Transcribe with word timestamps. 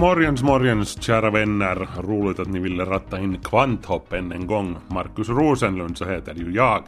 Morgens, 0.00 0.42
morgens, 0.42 1.02
kära 1.02 1.30
vänner. 1.30 1.88
Roligt 2.02 2.38
att 2.38 2.48
ni 2.48 2.58
ville 2.58 2.84
ratta 2.84 3.20
in 3.20 3.38
Kvanthopp 3.44 4.12
än 4.12 4.32
en 4.32 4.46
gång. 4.46 4.76
Markus 4.88 5.28
Rosenlund, 5.28 5.98
så 5.98 6.04
heter 6.04 6.34
ju 6.34 6.52
jag. 6.54 6.82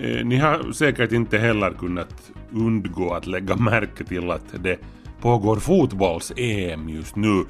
Eh, 0.00 0.24
Ni 0.24 0.36
har 0.36 0.72
säkert 0.72 1.12
inte 1.12 1.38
heller 1.38 1.70
kunnat 1.70 2.30
undgå 2.52 3.14
att 3.14 3.26
lägga 3.26 3.56
märke 3.56 4.04
till 4.04 4.30
att 4.30 4.54
det 4.58 4.78
pågår 5.20 5.56
fotbolls-EM 5.56 6.88
just 6.88 7.16
nu. 7.16 7.44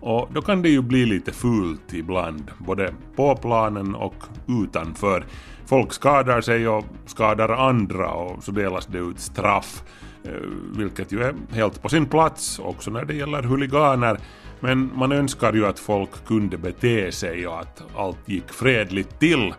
Och 0.00 0.28
då 0.32 0.42
kan 0.42 0.62
det 0.62 0.68
ju 0.68 0.82
bli 0.82 1.06
lite 1.06 1.32
fult 1.32 1.92
ibland, 1.94 2.50
både 2.58 2.94
på 3.16 3.36
planen 3.36 3.94
och 3.94 4.14
utanför. 4.48 5.24
Folk 5.66 5.92
skadar 5.92 6.40
sig 6.40 6.68
och 6.68 6.84
skadar 7.06 7.48
andra 7.48 8.08
och 8.10 8.44
så 8.44 8.52
delas 8.52 8.86
det 8.86 8.98
ut 8.98 9.20
straff. 9.20 9.82
Eh, 10.24 10.30
vilket 10.76 11.12
ju 11.12 11.22
är 11.22 11.34
helt 11.50 11.82
på 11.82 11.88
sin 11.88 12.06
plats 12.06 12.58
också 12.58 12.90
när 12.90 13.04
det 13.04 13.14
gäller 13.14 13.42
huliganer. 13.42 14.18
Men 14.60 14.90
man 14.94 15.12
önskar 15.12 15.52
ju 15.52 15.66
att 15.66 15.78
folk 15.78 16.26
kunde 16.26 16.58
bete 16.58 17.12
sig 17.12 17.46
och 17.46 17.60
att 17.60 17.82
allt 17.96 18.28
gick 18.28 18.52
fredligt 18.52 19.18
till. 19.18 19.54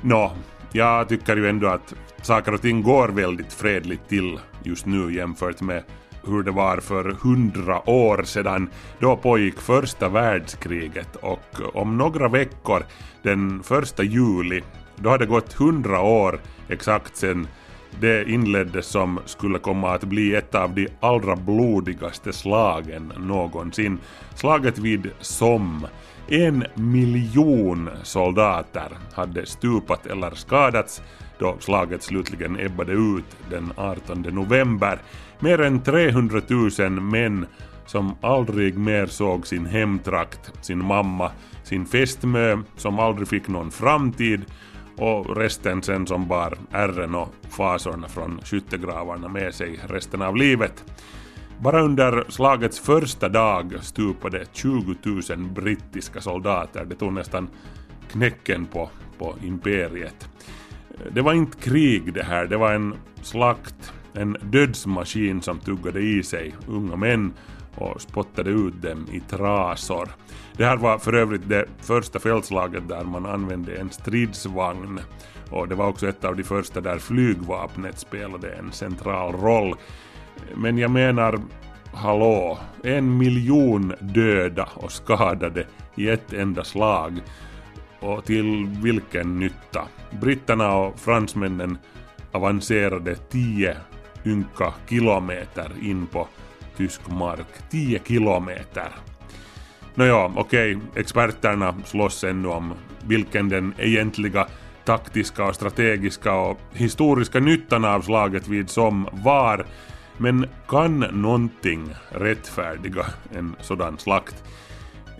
Nå, 0.00 0.32
jag 0.72 1.08
tycker 1.08 1.36
ju 1.36 1.48
ändå 1.48 1.66
att 1.68 1.94
saker 2.22 2.54
och 2.54 2.62
ting 2.62 2.82
går 2.82 3.08
väldigt 3.08 3.52
fredligt 3.52 4.08
till 4.08 4.38
just 4.62 4.86
nu 4.86 5.14
jämfört 5.14 5.60
med 5.60 5.82
hur 6.24 6.42
det 6.42 6.50
var 6.50 6.76
för 6.76 7.16
hundra 7.22 7.90
år 7.90 8.22
sedan. 8.22 8.70
Då 8.98 9.16
pågick 9.16 9.60
första 9.60 10.08
världskriget 10.08 11.16
och 11.16 11.60
om 11.74 11.98
några 11.98 12.28
veckor, 12.28 12.82
den 13.22 13.62
första 13.62 14.02
juli, 14.02 14.62
då 14.96 15.10
hade 15.10 15.24
det 15.24 15.30
gått 15.30 15.52
hundra 15.52 16.00
år 16.00 16.40
exakt 16.68 17.16
sedan 17.16 17.46
det 18.00 18.30
inleddes 18.30 18.86
som 18.86 19.20
skulle 19.24 19.58
komma 19.58 19.94
att 19.94 20.04
bli 20.04 20.34
ett 20.34 20.54
av 20.54 20.74
de 20.74 20.88
allra 21.00 21.36
blodigaste 21.36 22.32
slagen 22.32 23.12
någonsin. 23.18 23.98
Slaget 24.34 24.78
vid 24.78 25.10
Somme. 25.20 25.88
En 26.28 26.64
miljon 26.74 27.90
soldater 28.02 28.88
hade 29.12 29.46
stupat 29.46 30.06
eller 30.06 30.30
skadats 30.30 31.02
då 31.38 31.56
slaget 31.60 32.02
slutligen 32.02 32.60
ebbade 32.60 32.92
ut 32.92 33.36
den 33.50 33.72
18 33.76 34.22
november. 34.22 34.98
Mer 35.38 35.60
än 35.60 35.80
300 35.80 36.40
000 36.78 36.90
män 36.90 37.46
som 37.86 38.16
aldrig 38.20 38.78
mer 38.78 39.06
såg 39.06 39.46
sin 39.46 39.66
hemtrakt, 39.66 40.64
sin 40.64 40.84
mamma, 40.84 41.30
sin 41.62 41.86
fästmö 41.86 42.58
som 42.76 42.98
aldrig 42.98 43.28
fick 43.28 43.48
någon 43.48 43.70
framtid 43.70 44.44
och 44.98 45.36
resten 45.36 45.82
sen 45.82 46.06
som 46.06 46.28
bar 46.28 46.58
ärren 46.72 47.14
och 47.14 47.34
fasorna 47.48 48.08
från 48.08 48.40
skyttegravarna 48.44 49.28
med 49.28 49.54
sig 49.54 49.80
resten 49.88 50.22
av 50.22 50.36
livet. 50.36 50.84
Bara 51.60 51.82
under 51.82 52.24
slagets 52.28 52.80
första 52.80 53.28
dag 53.28 53.74
stupade 53.80 54.46
20 54.52 54.94
000 55.02 55.22
brittiska 55.38 56.20
soldater. 56.20 56.84
Det 56.84 56.94
tog 56.94 57.12
nästan 57.12 57.48
knäcken 58.10 58.66
på, 58.66 58.90
på 59.18 59.34
imperiet. 59.42 60.28
Det 61.12 61.20
var 61.20 61.32
inte 61.32 61.58
krig 61.58 62.14
det 62.14 62.22
här, 62.22 62.46
det 62.46 62.56
var 62.56 62.72
en 62.72 62.94
slakt, 63.22 63.92
en 64.12 64.36
dödsmaskin 64.42 65.42
som 65.42 65.58
tuggade 65.58 66.00
i 66.00 66.22
sig 66.22 66.54
unga 66.66 66.96
män 66.96 67.32
och 67.80 68.00
spottade 68.00 68.50
ut 68.50 68.82
dem 68.82 69.06
i 69.12 69.20
trasor. 69.20 70.08
Det 70.56 70.64
här 70.64 70.76
var 70.76 70.98
för 70.98 71.12
övrigt 71.12 71.48
det 71.48 71.64
första 71.80 72.18
fältslaget 72.18 72.88
där 72.88 73.04
man 73.04 73.26
använde 73.26 73.76
en 73.76 73.90
stridsvagn 73.90 75.00
och 75.50 75.68
det 75.68 75.74
var 75.74 75.88
också 75.88 76.08
ett 76.08 76.24
av 76.24 76.36
de 76.36 76.42
första 76.42 76.80
där 76.80 76.98
flygvapnet 76.98 77.98
spelade 77.98 78.50
en 78.50 78.72
central 78.72 79.32
roll. 79.32 79.74
Men 80.54 80.78
jag 80.78 80.90
menar, 80.90 81.40
hallå, 81.92 82.58
en 82.84 83.18
miljon 83.18 83.94
döda 84.00 84.68
och 84.74 84.92
skadade 84.92 85.66
i 85.96 86.08
ett 86.08 86.32
enda 86.32 86.64
slag. 86.64 87.20
Och 88.00 88.24
till 88.24 88.66
vilken 88.82 89.38
nytta? 89.38 89.88
Britterna 90.20 90.76
och 90.76 90.98
fransmännen 90.98 91.78
avancerade 92.32 93.14
10 93.14 93.76
ynka 94.26 94.72
kilometer 94.88 95.72
in 95.82 96.06
på 96.06 96.28
tysk 96.78 97.10
mark. 97.10 97.46
10 97.70 98.00
kilometer. 98.04 98.88
Nåja, 99.94 100.32
okej, 100.36 100.78
experterna 100.94 101.74
slåss 101.84 102.24
ännu 102.24 102.48
om 102.48 102.74
vilken 103.06 103.48
den 103.48 103.74
egentliga 103.78 104.46
taktiska 104.84 105.44
och 105.44 105.54
strategiska 105.54 106.34
och 106.34 106.60
historiska 106.72 107.40
nyttan 107.40 107.84
av 107.84 108.00
slaget 108.00 108.48
vid 108.48 108.70
som 108.70 109.08
var. 109.12 109.66
Men 110.16 110.46
kan 110.68 110.98
någonting 110.98 111.94
rättfärdiga 112.10 113.06
en 113.34 113.56
sådan 113.60 113.98
slakt? 113.98 114.44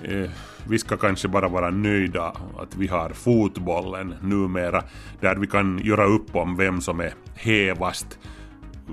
Eh, 0.04 0.30
vi 0.68 0.78
ska 0.78 0.96
kanske 0.96 1.28
bara 1.28 1.48
vara 1.48 1.70
nöjda 1.70 2.32
att 2.58 2.76
vi 2.76 2.86
har 2.86 3.10
fotbollen 3.10 4.14
numera, 4.22 4.82
där 5.20 5.36
vi 5.36 5.46
kan 5.46 5.80
göra 5.84 6.04
upp 6.04 6.36
om 6.36 6.56
vem 6.56 6.80
som 6.80 7.00
är 7.00 7.14
hävast 7.34 8.18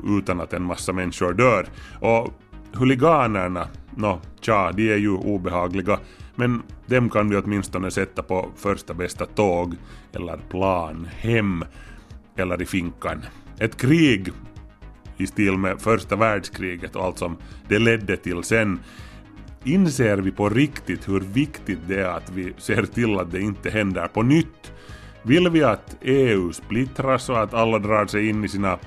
utan 0.04 0.42
att 0.42 0.54
en 0.54 0.64
massa 0.64 0.94
människor 0.94 1.34
dör. 1.34 1.68
Och 2.00 2.34
huliganerna, 2.78 3.68
nå, 3.96 4.19
tja, 4.41 4.72
de 4.72 4.91
är 4.91 4.97
ju 4.97 5.12
obehagliga, 5.12 6.00
men 6.36 6.63
dem 6.86 7.09
kan 7.09 7.30
vi 7.30 7.38
åtminstone 7.38 7.91
sätta 7.91 8.24
på 8.24 8.50
första 8.56 8.94
bästa 8.94 9.25
tåg 9.25 9.75
eller 10.13 10.38
plan 10.50 11.08
hem 11.18 11.66
eller 12.38 12.62
i 12.62 12.66
finkan. 12.66 13.22
Ett 13.59 13.78
krig 13.78 14.31
i 15.18 15.28
stil 15.28 15.58
med 15.58 15.81
första 15.81 16.16
världskriget 16.16 16.96
och 16.96 17.03
allt 17.03 17.18
som 17.18 17.38
det 17.68 17.80
ledde 17.80 18.18
till 18.18 18.44
sen 18.44 18.80
inser 19.63 20.18
vi 20.18 20.31
på 20.31 20.50
riktigt 20.50 21.09
hur 21.09 21.19
viktigt 21.19 21.80
det 21.88 22.02
är 22.02 22.09
att 22.09 22.30
vi 22.30 22.53
ser 22.57 22.84
till 22.84 23.19
att 23.19 23.31
det 23.31 23.42
inte 23.42 23.69
händer 23.69 24.07
på 24.07 24.22
nytt. 24.22 24.72
Vill 25.24 25.50
vi 25.50 25.63
att 25.63 25.97
EU 26.02 26.53
splittras 26.53 27.30
och 27.30 27.44
att 27.44 27.53
alla 27.53 27.80
drar 27.80 28.06
sig 28.06 28.30
in 28.30 28.44
i 28.44 28.47
sina 28.47 28.80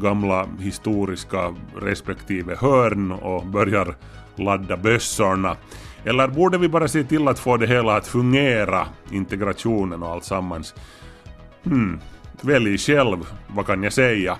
gamla 0.00 0.46
historiska 0.60 1.54
respektive 1.80 2.56
hörn 2.56 3.12
och 3.12 3.46
börjar 3.46 3.94
ladda 4.36 4.76
bössorna? 4.76 5.56
Eller 6.04 6.28
borde 6.28 6.58
vi 6.58 6.68
bara 6.68 6.88
se 6.88 7.04
till 7.04 7.28
att 7.28 7.38
få 7.38 7.56
det 7.56 7.66
hela 7.66 7.96
att 7.96 8.06
fungera, 8.06 8.86
integrationen 9.10 10.02
och 10.02 10.08
allt 10.08 10.24
sammans? 10.24 10.74
Hmm, 11.64 12.00
välj 12.40 12.78
själv, 12.78 13.18
vad 13.48 13.66
kan 13.66 13.82
jag 13.82 13.92
säga? 13.92 14.36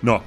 Nå, 0.00 0.22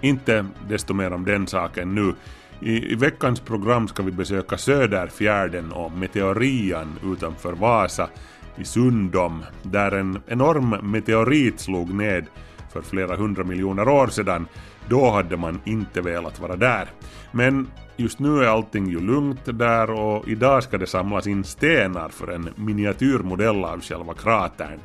inte 0.00 0.46
desto 0.68 0.94
mer 0.94 1.12
om 1.12 1.24
den 1.24 1.46
saken 1.46 1.94
nu. 1.94 2.14
I, 2.60 2.92
I 2.92 2.94
veckans 2.94 3.40
program 3.40 3.88
ska 3.88 4.02
vi 4.02 4.12
besöka 4.12 4.58
Söderfjärden 4.58 5.72
och 5.72 5.92
Meteorian 5.92 6.98
utanför 7.04 7.52
Vasa 7.52 8.08
i 8.56 8.64
Sundom, 8.64 9.44
där 9.62 9.92
en 9.92 10.18
enorm 10.26 10.90
meteorit 10.90 11.60
slog 11.60 11.94
ned 11.94 12.26
för 12.72 12.82
flera 12.82 13.16
hundra 13.16 13.44
miljoner 13.44 13.88
år 13.88 14.06
sedan. 14.06 14.46
Då 14.88 15.10
hade 15.10 15.36
man 15.36 15.60
inte 15.64 16.00
velat 16.00 16.40
vara 16.40 16.56
där. 16.56 16.88
Men 17.32 17.70
just 17.96 18.18
nu 18.18 18.44
är 18.44 18.48
allting 18.48 18.90
ju 18.90 19.00
lugnt 19.00 19.40
där 19.44 19.90
och 19.90 20.28
idag 20.28 20.62
ska 20.62 20.78
det 20.78 20.86
samlas 20.86 21.26
in 21.26 21.44
stenar 21.44 22.08
för 22.08 22.32
en 22.32 22.50
miniatyrmodell 22.56 23.64
av 23.64 23.80
själva 23.80 24.14
kratern. 24.14 24.80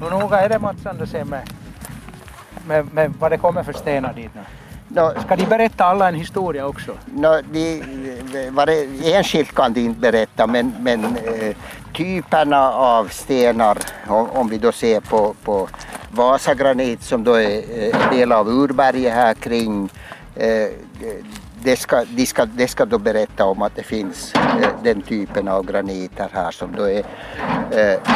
Hur 0.00 0.10
noga 0.10 0.40
är 0.40 0.48
det 0.48 0.58
Mats 0.58 0.86
Andersén 0.86 1.28
med, 1.28 1.48
med, 2.66 2.94
med 2.94 3.12
vad 3.18 3.32
det 3.32 3.38
kommer 3.38 3.62
för 3.62 3.72
stenar 3.72 4.12
dit 4.12 4.30
nu? 4.34 4.40
No, 4.88 5.12
Ska 5.20 5.36
de 5.36 5.46
berätta 5.46 5.84
alla 5.84 6.08
en 6.08 6.14
historia 6.14 6.66
också? 6.66 6.92
no, 7.06 7.40
de, 7.52 7.82
vad 8.50 8.68
det, 8.68 9.14
enskilt 9.14 9.54
kan 9.54 9.72
de 9.72 9.80
inte 9.80 10.00
berätta 10.00 10.46
men, 10.46 10.74
men 10.80 11.04
eh, 11.04 11.56
typerna 11.92 12.72
av 12.72 13.08
stenar, 13.08 13.78
om, 14.08 14.48
vi 14.48 14.58
då 14.58 14.72
ser 14.72 15.00
på, 15.00 15.34
på 15.44 15.68
Vasagranit 16.10 17.02
som 17.02 17.24
då 17.24 17.34
är 17.34 17.56
eh, 17.56 18.02
en 18.02 18.16
del 18.16 18.32
av 18.32 18.48
urberget 18.48 19.12
här 19.12 19.34
kring, 19.34 19.88
eh, 20.36 20.68
det, 21.62 21.76
ska, 21.76 22.04
de 22.04 22.26
ska, 22.26 22.44
det 22.44 22.68
ska 22.68 22.84
då 22.84 22.98
berätta 22.98 23.44
om 23.44 23.62
att 23.62 23.76
det 23.76 23.82
finns 23.82 24.34
eh, 24.34 24.68
den 24.82 25.02
typen 25.02 25.48
av 25.48 25.66
graniter 25.66 26.28
här 26.32 26.50
som 26.50 26.72
då 26.76 26.90
är 26.90 27.04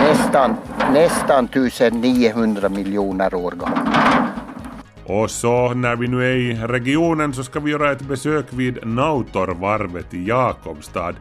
nästan, 0.01 0.57
nästan 0.93 1.45
1900 1.45 2.69
miljoner 2.69 3.35
år 3.35 3.51
gamla. 3.51 4.33
Och 5.05 5.31
så 5.31 5.75
när 5.75 5.97
vi 5.97 6.09
nu 6.09 6.33
är 6.33 6.37
i 6.37 6.55
regionen 6.55 7.35
så 7.35 7.45
ska 7.45 7.61
vi 7.61 7.71
göra 7.71 7.93
ett 7.93 8.03
besök 8.03 8.47
vid 8.51 8.87
Nautorvarvet 8.87 10.15
i 10.15 10.29
Jakobstad 10.29 11.15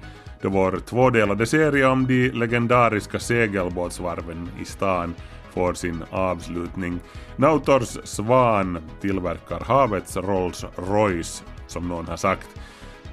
det 0.46 0.50
vår 0.50 0.80
tvådelade 0.86 1.46
serie 1.46 1.88
om 1.88 2.08
de 2.08 2.30
legendariska 2.30 3.20
segelbåtsvarven 3.20 4.50
i 4.62 4.66
stan 4.66 5.16
får 5.54 5.74
sin 5.74 6.04
avslutning. 6.12 7.00
Nautors 7.36 7.98
Svan 8.04 8.78
tillverkar 9.02 9.60
havets 9.60 10.18
Rolls 10.18 10.66
Royce, 10.76 11.44
som 11.68 11.88
någon 11.88 12.08
har 12.08 12.18
sagt. 12.18 12.48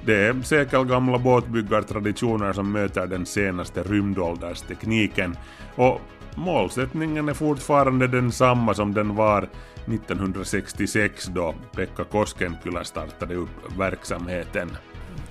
Det 0.05 0.15
är 0.15 0.41
sekelgamla 0.41 1.17
båtbyggartraditioner 1.17 2.53
som 2.53 2.71
möter 2.71 3.07
den 3.07 3.25
senaste 3.25 3.83
rymdålderstekniken 3.83 5.37
och 5.75 6.01
målsättningen 6.35 7.29
är 7.29 7.33
fortfarande 7.33 8.07
densamma 8.07 8.73
som 8.73 8.93
den 8.93 9.15
var 9.15 9.49
1966 9.85 11.25
då 11.25 11.55
Pekka 11.75 12.03
Koskenkylä 12.03 12.83
startade 12.83 13.35
upp 13.35 13.77
verksamheten. 13.77 14.69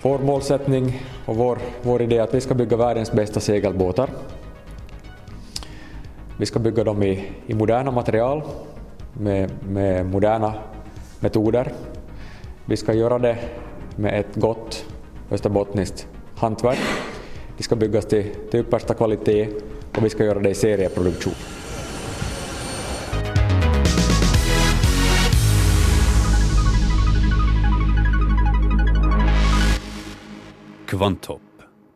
Vår 0.02 0.18
målsättning 0.18 1.02
och 1.26 1.36
vår, 1.36 1.58
vår 1.82 2.02
idé 2.02 2.18
är 2.18 2.22
att 2.22 2.34
vi 2.34 2.40
ska 2.40 2.54
bygga 2.54 2.76
världens 2.76 3.12
bästa 3.12 3.40
segelbåtar. 3.40 4.10
Vi 6.36 6.46
ska 6.46 6.58
bygga 6.58 6.84
dem 6.84 7.02
i, 7.02 7.32
i 7.46 7.54
moderna 7.54 7.90
material 7.90 8.42
med, 9.12 9.50
med 9.68 10.06
moderna 10.06 10.54
metoder. 11.20 11.72
Vi 12.64 12.76
ska 12.76 12.92
göra 12.92 13.18
det 13.18 13.38
med 13.96 14.20
ett 14.20 14.34
gott 14.34 14.86
österbottniskt 15.30 16.06
hantverk. 16.36 16.78
De 17.56 17.62
ska 17.62 17.76
byggas 17.76 18.06
till, 18.06 18.24
till 18.50 18.60
yppersta 18.60 18.94
kvalitet 18.94 19.48
och 19.96 20.04
vi 20.04 20.10
ska 20.10 20.24
göra 20.24 20.38
det 20.38 20.50
i 20.50 20.54
serieproduktion. 20.54 21.34
Kvanthopp, 30.92 31.42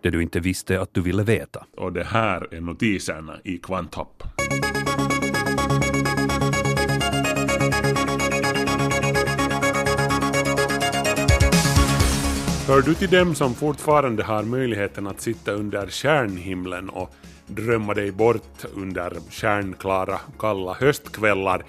det 0.03 0.11
du 0.11 0.23
inte 0.23 0.41
visste 0.41 0.81
att 0.81 0.95
du 0.95 1.01
ville 1.01 1.23
veta. 1.23 1.67
Och 1.77 1.93
det 1.93 2.05
här 2.05 2.55
är 2.55 2.61
notiserna 2.61 3.37
i 3.45 3.59
Kvanthopp. 3.59 4.23
Hör 12.67 12.83
du 12.83 12.95
till 12.95 13.11
dem 13.11 13.35
som 13.35 13.55
fortfarande 13.55 14.25
har 14.25 14.43
möjligheten 14.43 15.07
att 15.07 15.21
sitta 15.21 15.53
under 15.53 15.87
stjärnhimlen 15.87 16.89
och 16.89 17.15
drömma 17.47 17.95
dig 17.95 18.13
bort 18.13 18.65
under 18.75 19.13
stjärnklara, 19.31 20.21
kalla 20.39 20.75
höstkvällar? 20.75 21.65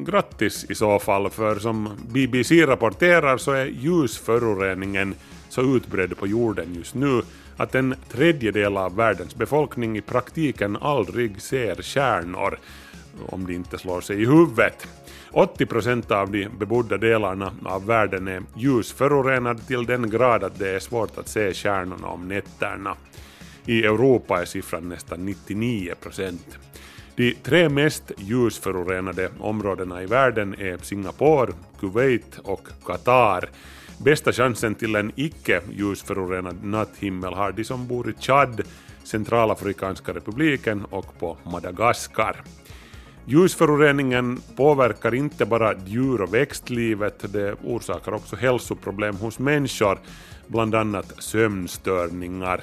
Grattis 0.00 0.66
i 0.70 0.74
så 0.74 0.98
fall, 0.98 1.30
för 1.30 1.58
som 1.58 1.90
BBC 2.08 2.66
rapporterar 2.66 3.36
så 3.36 3.52
är 3.52 3.66
ljusföroreningen 3.66 5.14
så 5.56 5.76
utbredd 5.76 6.16
på 6.16 6.26
jorden 6.26 6.74
just 6.74 6.94
nu 6.94 7.22
att 7.56 7.74
en 7.74 7.94
tredjedel 8.08 8.76
av 8.76 8.96
världens 8.96 9.34
befolkning 9.34 9.96
i 9.96 10.00
praktiken 10.00 10.76
aldrig 10.76 11.42
ser 11.42 11.82
stjärnor, 11.82 12.58
om 13.28 13.46
de 13.46 13.54
inte 13.54 13.78
slår 13.78 14.00
sig 14.00 14.22
i 14.22 14.26
huvudet. 14.26 14.88
80 15.30 15.66
procent 15.66 16.10
av 16.10 16.30
de 16.30 16.48
bebodda 16.58 16.96
delarna 16.96 17.52
av 17.64 17.86
världen 17.86 18.28
är 18.28 18.42
ljusförorenade 18.56 19.60
till 19.62 19.86
den 19.86 20.10
grad 20.10 20.44
att 20.44 20.58
det 20.58 20.68
är 20.68 20.80
svårt 20.80 21.18
att 21.18 21.28
se 21.28 21.54
stjärnorna 21.54 22.06
om 22.06 22.28
nätterna. 22.28 22.96
I 23.66 23.84
Europa 23.84 24.40
är 24.40 24.44
siffran 24.44 24.88
nästan 24.88 25.26
99 25.26 25.94
procent. 26.00 26.58
De 27.14 27.34
tre 27.42 27.68
mest 27.68 28.12
ljusförorenade 28.18 29.30
områdena 29.38 30.02
i 30.02 30.06
världen 30.06 30.54
är 30.54 30.78
Singapore, 30.82 31.52
Kuwait 31.80 32.38
och 32.42 32.68
Qatar. 32.84 33.48
Bästa 33.98 34.32
chansen 34.32 34.74
till 34.74 34.96
en 34.96 35.12
icke 35.16 35.60
ljusförorenad 35.72 36.64
natthimmel 36.64 37.34
har 37.34 37.52
de 37.52 37.64
som 37.64 37.86
bor 37.86 38.10
i 38.10 38.14
Chad, 38.20 38.62
Centralafrikanska 39.04 40.12
republiken 40.12 40.84
och 40.84 41.18
på 41.18 41.36
Madagaskar. 41.44 42.42
Ljusföroreningen 43.24 44.40
påverkar 44.56 45.14
inte 45.14 45.46
bara 45.46 45.74
djur 45.86 46.20
och 46.20 46.34
växtlivet, 46.34 47.32
det 47.32 47.54
orsakar 47.64 48.12
också 48.12 48.36
hälsoproblem 48.36 49.16
hos 49.16 49.38
människor, 49.38 49.98
bland 50.46 50.74
annat 50.74 51.22
sömnstörningar. 51.22 52.60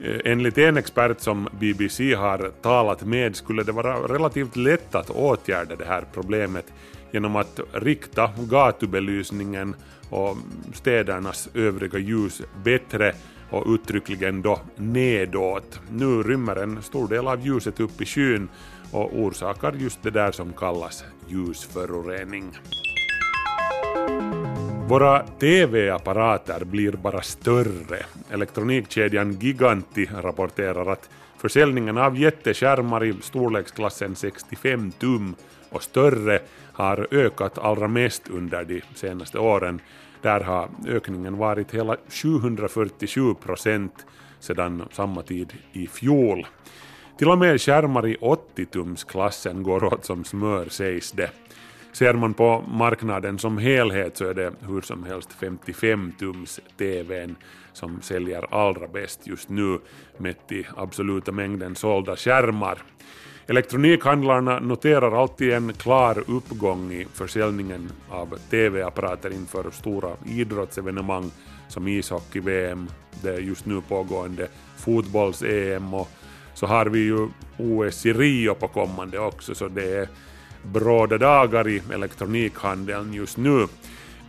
Eh, 0.00 0.20
enligt 0.24 0.58
en 0.58 0.76
expert 0.76 1.20
som 1.20 1.48
BBC 1.60 2.14
har 2.14 2.50
talat 2.62 3.04
med 3.04 3.36
skulle 3.36 3.62
det 3.62 3.72
vara 3.72 3.94
relativt 3.94 4.56
lätt 4.56 4.94
att 4.94 5.10
åtgärda 5.10 5.76
det 5.76 5.84
här 5.84 6.04
problemet 6.14 6.72
genom 7.12 7.36
att 7.36 7.60
rikta 7.72 8.30
gatubelysningen 8.36 9.74
och 10.10 10.36
städernas 10.74 11.48
övriga 11.54 11.98
ljus 11.98 12.42
bättre 12.64 13.14
och 13.50 13.64
uttryckligen 13.66 14.42
då 14.42 14.60
nedåt. 14.76 15.80
Nu 15.90 16.22
rymmer 16.22 16.56
en 16.56 16.82
stor 16.82 17.08
del 17.08 17.28
av 17.28 17.46
ljuset 17.46 17.80
upp 17.80 18.00
i 18.00 18.06
skyn 18.06 18.48
och 18.92 19.18
orsakar 19.18 19.72
just 19.72 20.02
det 20.02 20.10
där 20.10 20.32
som 20.32 20.52
kallas 20.52 21.04
ljusförorening. 21.28 22.58
Våra 24.88 25.22
TV-apparater 25.22 26.64
blir 26.64 26.92
bara 26.92 27.22
större. 27.22 27.98
Elektronikkedjan 28.30 29.32
Giganti 29.32 30.08
rapporterar 30.22 30.92
att 30.92 31.10
försäljningen 31.38 31.98
av 31.98 32.18
jätteskärmar 32.18 33.04
i 33.04 33.14
storleksklassen 33.22 34.16
65 34.16 34.92
tum 34.92 35.34
och 35.70 35.82
större 35.82 36.40
har 36.72 37.06
ökat 37.10 37.58
allra 37.58 37.88
mest 37.88 38.28
under 38.28 38.64
de 38.64 38.82
senaste 38.94 39.38
åren. 39.38 39.80
Där 40.22 40.40
har 40.40 40.68
ökningen 40.86 41.36
varit 41.36 41.74
hela 41.74 41.96
747 42.08 43.34
procent 43.34 44.06
sedan 44.40 44.88
samma 44.90 45.22
tid 45.22 45.52
i 45.72 45.86
fjol. 45.86 46.46
Till 47.18 47.28
och 47.28 47.38
med 47.38 47.60
skärmar 47.60 48.06
i 48.06 48.16
80-tumsklassen 48.16 49.62
går 49.62 49.84
åt 49.84 50.04
som 50.04 50.24
smör 50.24 50.68
sägs 50.68 51.12
det. 51.12 51.30
Ser 51.92 52.14
man 52.14 52.34
på 52.34 52.64
marknaden 52.68 53.38
som 53.38 53.58
helhet 53.58 54.16
så 54.16 54.26
är 54.26 54.34
det 54.34 54.52
hur 54.60 54.80
som 54.80 55.04
helst 55.04 55.30
55-tums 55.40 56.60
TVn 56.78 57.36
som 57.72 58.02
säljer 58.02 58.54
allra 58.54 58.88
bäst 58.88 59.26
just 59.26 59.48
nu 59.48 59.78
mätt 60.18 60.52
i 60.52 60.66
absoluta 60.76 61.32
mängden 61.32 61.74
sålda 61.74 62.16
skärmar. 62.16 62.82
Elektronikhandlarna 63.46 64.58
noterar 64.58 65.20
alltid 65.22 65.52
en 65.52 65.72
klar 65.72 66.24
uppgång 66.26 66.92
i 66.92 67.06
försäljningen 67.12 67.90
av 68.10 68.38
TV-apparater 68.50 69.30
inför 69.32 69.70
stora 69.70 70.10
idrottsevenemang 70.26 71.30
som 71.68 71.88
ishockey-VM, 71.88 72.88
det 73.22 73.38
just 73.38 73.66
nu 73.66 73.80
pågående 73.88 74.48
fotbolls-EM 74.76 75.94
och 75.94 76.08
så 76.54 76.66
har 76.66 76.86
vi 76.86 76.98
ju 76.98 77.28
OS 77.58 78.06
i 78.06 78.12
Rio 78.12 78.54
på 78.54 78.68
kommande 78.68 79.18
också, 79.18 79.54
så 79.54 79.68
det 79.68 79.96
är 79.96 80.08
bråda 80.62 81.18
dagar 81.18 81.68
i 81.68 81.82
elektronikhandeln 81.92 83.12
just 83.14 83.36
nu. 83.36 83.66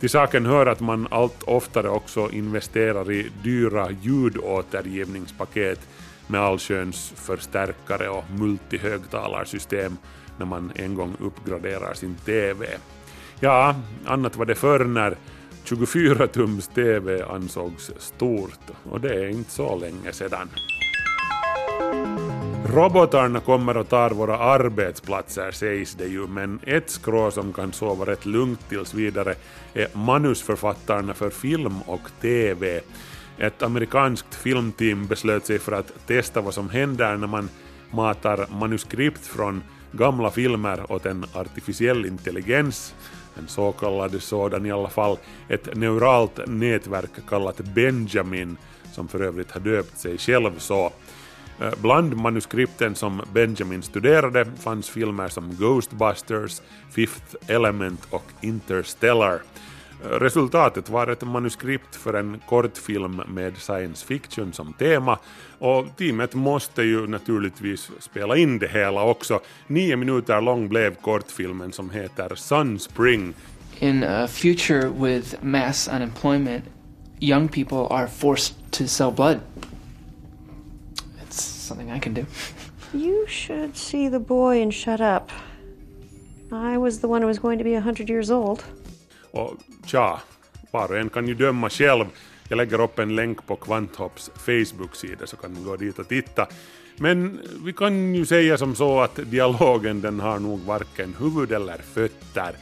Till 0.04 0.10
saken 0.10 0.46
hör 0.46 0.66
att 0.66 0.80
man 0.80 1.08
allt 1.10 1.42
oftare 1.42 1.88
också 1.88 2.30
investerar 2.30 3.12
i 3.12 3.30
dyra 3.42 3.90
ljudåtergivningspaket 4.02 5.88
med 6.26 6.40
allsköns 6.40 7.12
förstärkare 7.16 8.08
och 8.08 8.24
multihögtalarsystem 8.38 9.96
när 10.38 10.46
man 10.46 10.72
en 10.74 10.94
gång 10.94 11.16
uppgraderar 11.20 11.94
sin 11.94 12.14
TV. 12.14 12.66
Ja, 13.40 13.74
annat 14.04 14.36
var 14.36 14.46
det 14.46 14.54
förr 14.54 14.84
när 14.84 15.16
24 15.64 16.26
tums 16.26 16.68
TV 16.68 17.22
ansågs 17.22 17.90
stort 17.98 18.70
och 18.90 19.00
det 19.00 19.14
är 19.14 19.28
inte 19.28 19.50
så 19.50 19.76
länge 19.76 20.12
sedan. 20.12 20.48
Robotarna 22.74 23.40
kommer 23.40 23.76
och 23.76 23.88
tar 23.88 24.10
våra 24.10 24.38
arbetsplatser 24.38 25.50
sägs 25.50 25.94
det 25.94 26.06
ju, 26.06 26.26
men 26.26 26.60
ett 26.66 26.90
skrå 26.90 27.30
som 27.30 27.52
kan 27.52 27.72
sova 27.72 28.06
rätt 28.06 28.26
lugnt 28.26 28.68
tills 28.68 28.94
vidare 28.94 29.34
är 29.74 29.88
manusförfattarna 29.92 31.14
för 31.14 31.30
film 31.30 31.82
och 31.86 32.00
TV. 32.20 32.80
Ett 33.38 33.62
amerikanskt 33.62 34.34
filmteam 34.34 35.06
beslöt 35.06 35.46
sig 35.46 35.58
för 35.58 35.72
att 35.72 36.06
testa 36.06 36.40
vad 36.40 36.54
som 36.54 36.70
händer 36.70 37.16
när 37.16 37.26
man 37.26 37.48
matar 37.90 38.46
manuskript 38.50 39.26
från 39.26 39.62
gamla 39.92 40.30
filmer 40.30 40.92
åt 40.92 41.06
en 41.06 41.24
artificiell 41.34 42.06
intelligens, 42.06 42.94
en 43.38 43.48
så 43.48 43.72
kallad 43.72 44.22
sådan 44.22 44.66
i 44.66 44.72
alla 44.72 44.90
fall, 44.90 45.18
ett 45.48 45.76
neuralt 45.76 46.40
nätverk 46.46 47.10
kallat 47.28 47.60
Benjamin, 47.60 48.56
som 48.92 49.08
för 49.08 49.20
övrigt 49.22 49.50
har 49.50 49.60
döpt 49.60 49.98
sig 49.98 50.18
själv 50.18 50.58
så. 50.58 50.92
Eh, 51.60 51.72
bland 51.82 52.16
manuskripten 52.16 52.94
som 52.94 53.22
Benjamin 53.32 53.82
studerade 53.82 54.44
fanns 54.60 54.90
filmer 54.90 55.28
som 55.28 55.54
Ghostbusters, 55.54 56.62
Fifth 56.90 57.36
Element 57.46 58.06
och 58.10 58.24
Interstellar. 58.40 59.42
Eh, 60.04 60.08
resultatet 60.08 60.88
var 60.88 61.06
ett 61.06 61.22
manuskript 61.22 61.96
för 61.96 62.14
en 62.14 62.40
kortfilm 62.48 63.22
med 63.28 63.56
science 63.56 64.06
fiction 64.06 64.52
som 64.52 64.72
tema 64.72 65.18
och 65.58 65.86
teamet 65.96 66.34
måste 66.34 66.82
ju 66.82 67.06
naturligtvis 67.06 67.90
spela 67.98 68.36
in 68.36 68.58
det 68.58 68.68
hela 68.68 69.02
också. 69.02 69.40
Nio 69.66 69.96
minuter 69.96 70.40
lång 70.40 70.68
blev 70.68 70.94
kortfilmen 70.94 71.72
som 71.72 71.90
heter 71.90 72.34
Sunspring 72.34 73.34
In 73.80 74.04
a 74.04 74.28
future 74.28 74.88
with 74.88 75.36
mass 75.42 75.88
unemployment, 75.88 76.64
young 77.20 77.48
people 77.48 77.86
are 77.90 78.06
forced 78.06 78.54
to 78.70 78.86
sell 78.86 79.12
blood. 79.12 79.40
Something 81.64 81.96
I 81.96 82.00
can 82.00 82.14
do. 82.14 82.26
You 82.92 83.26
should 83.26 83.76
see 83.76 84.10
the 84.10 84.18
boy 84.18 84.62
and 84.62 84.74
shut 84.74 85.00
up. 85.00 85.30
I 86.52 86.76
was 86.78 87.00
the 87.00 87.06
one 87.06 87.22
who 87.22 87.26
was 87.26 87.38
going 87.38 87.58
to 87.58 87.64
be 87.64 87.74
a 87.74 87.80
hundred 87.80 88.10
years 88.10 88.30
old. 88.30 88.62
Och 89.30 89.56
tja, 89.86 90.20
var 90.70 90.88
och 90.88 90.98
en 90.98 91.10
kan 91.10 91.28
ju 91.28 91.34
döma 91.34 91.70
själv. 91.70 92.04
Jag 92.48 92.56
lägger 92.56 92.80
upp 92.80 92.98
en 92.98 93.16
länk 93.16 93.46
på 93.46 93.56
Kvanthopps 93.56 94.30
Facebook-sida 94.34 95.26
så 95.26 95.36
kan 95.36 95.52
ni 95.52 95.64
gå 95.64 95.76
dit 95.76 95.98
och 95.98 96.08
titta. 96.08 96.46
Men 96.96 97.40
vi 97.64 97.72
kan 97.72 98.14
ju 98.14 98.26
säga 98.26 98.58
som 98.58 98.74
så 98.74 99.00
att 99.00 99.16
dialogen 99.30 100.00
den 100.00 100.20
har 100.20 100.38
nog 100.38 100.60
varken 100.60 101.14
huvud 101.18 101.52
eller 101.52 101.78
fötter. 101.78 102.56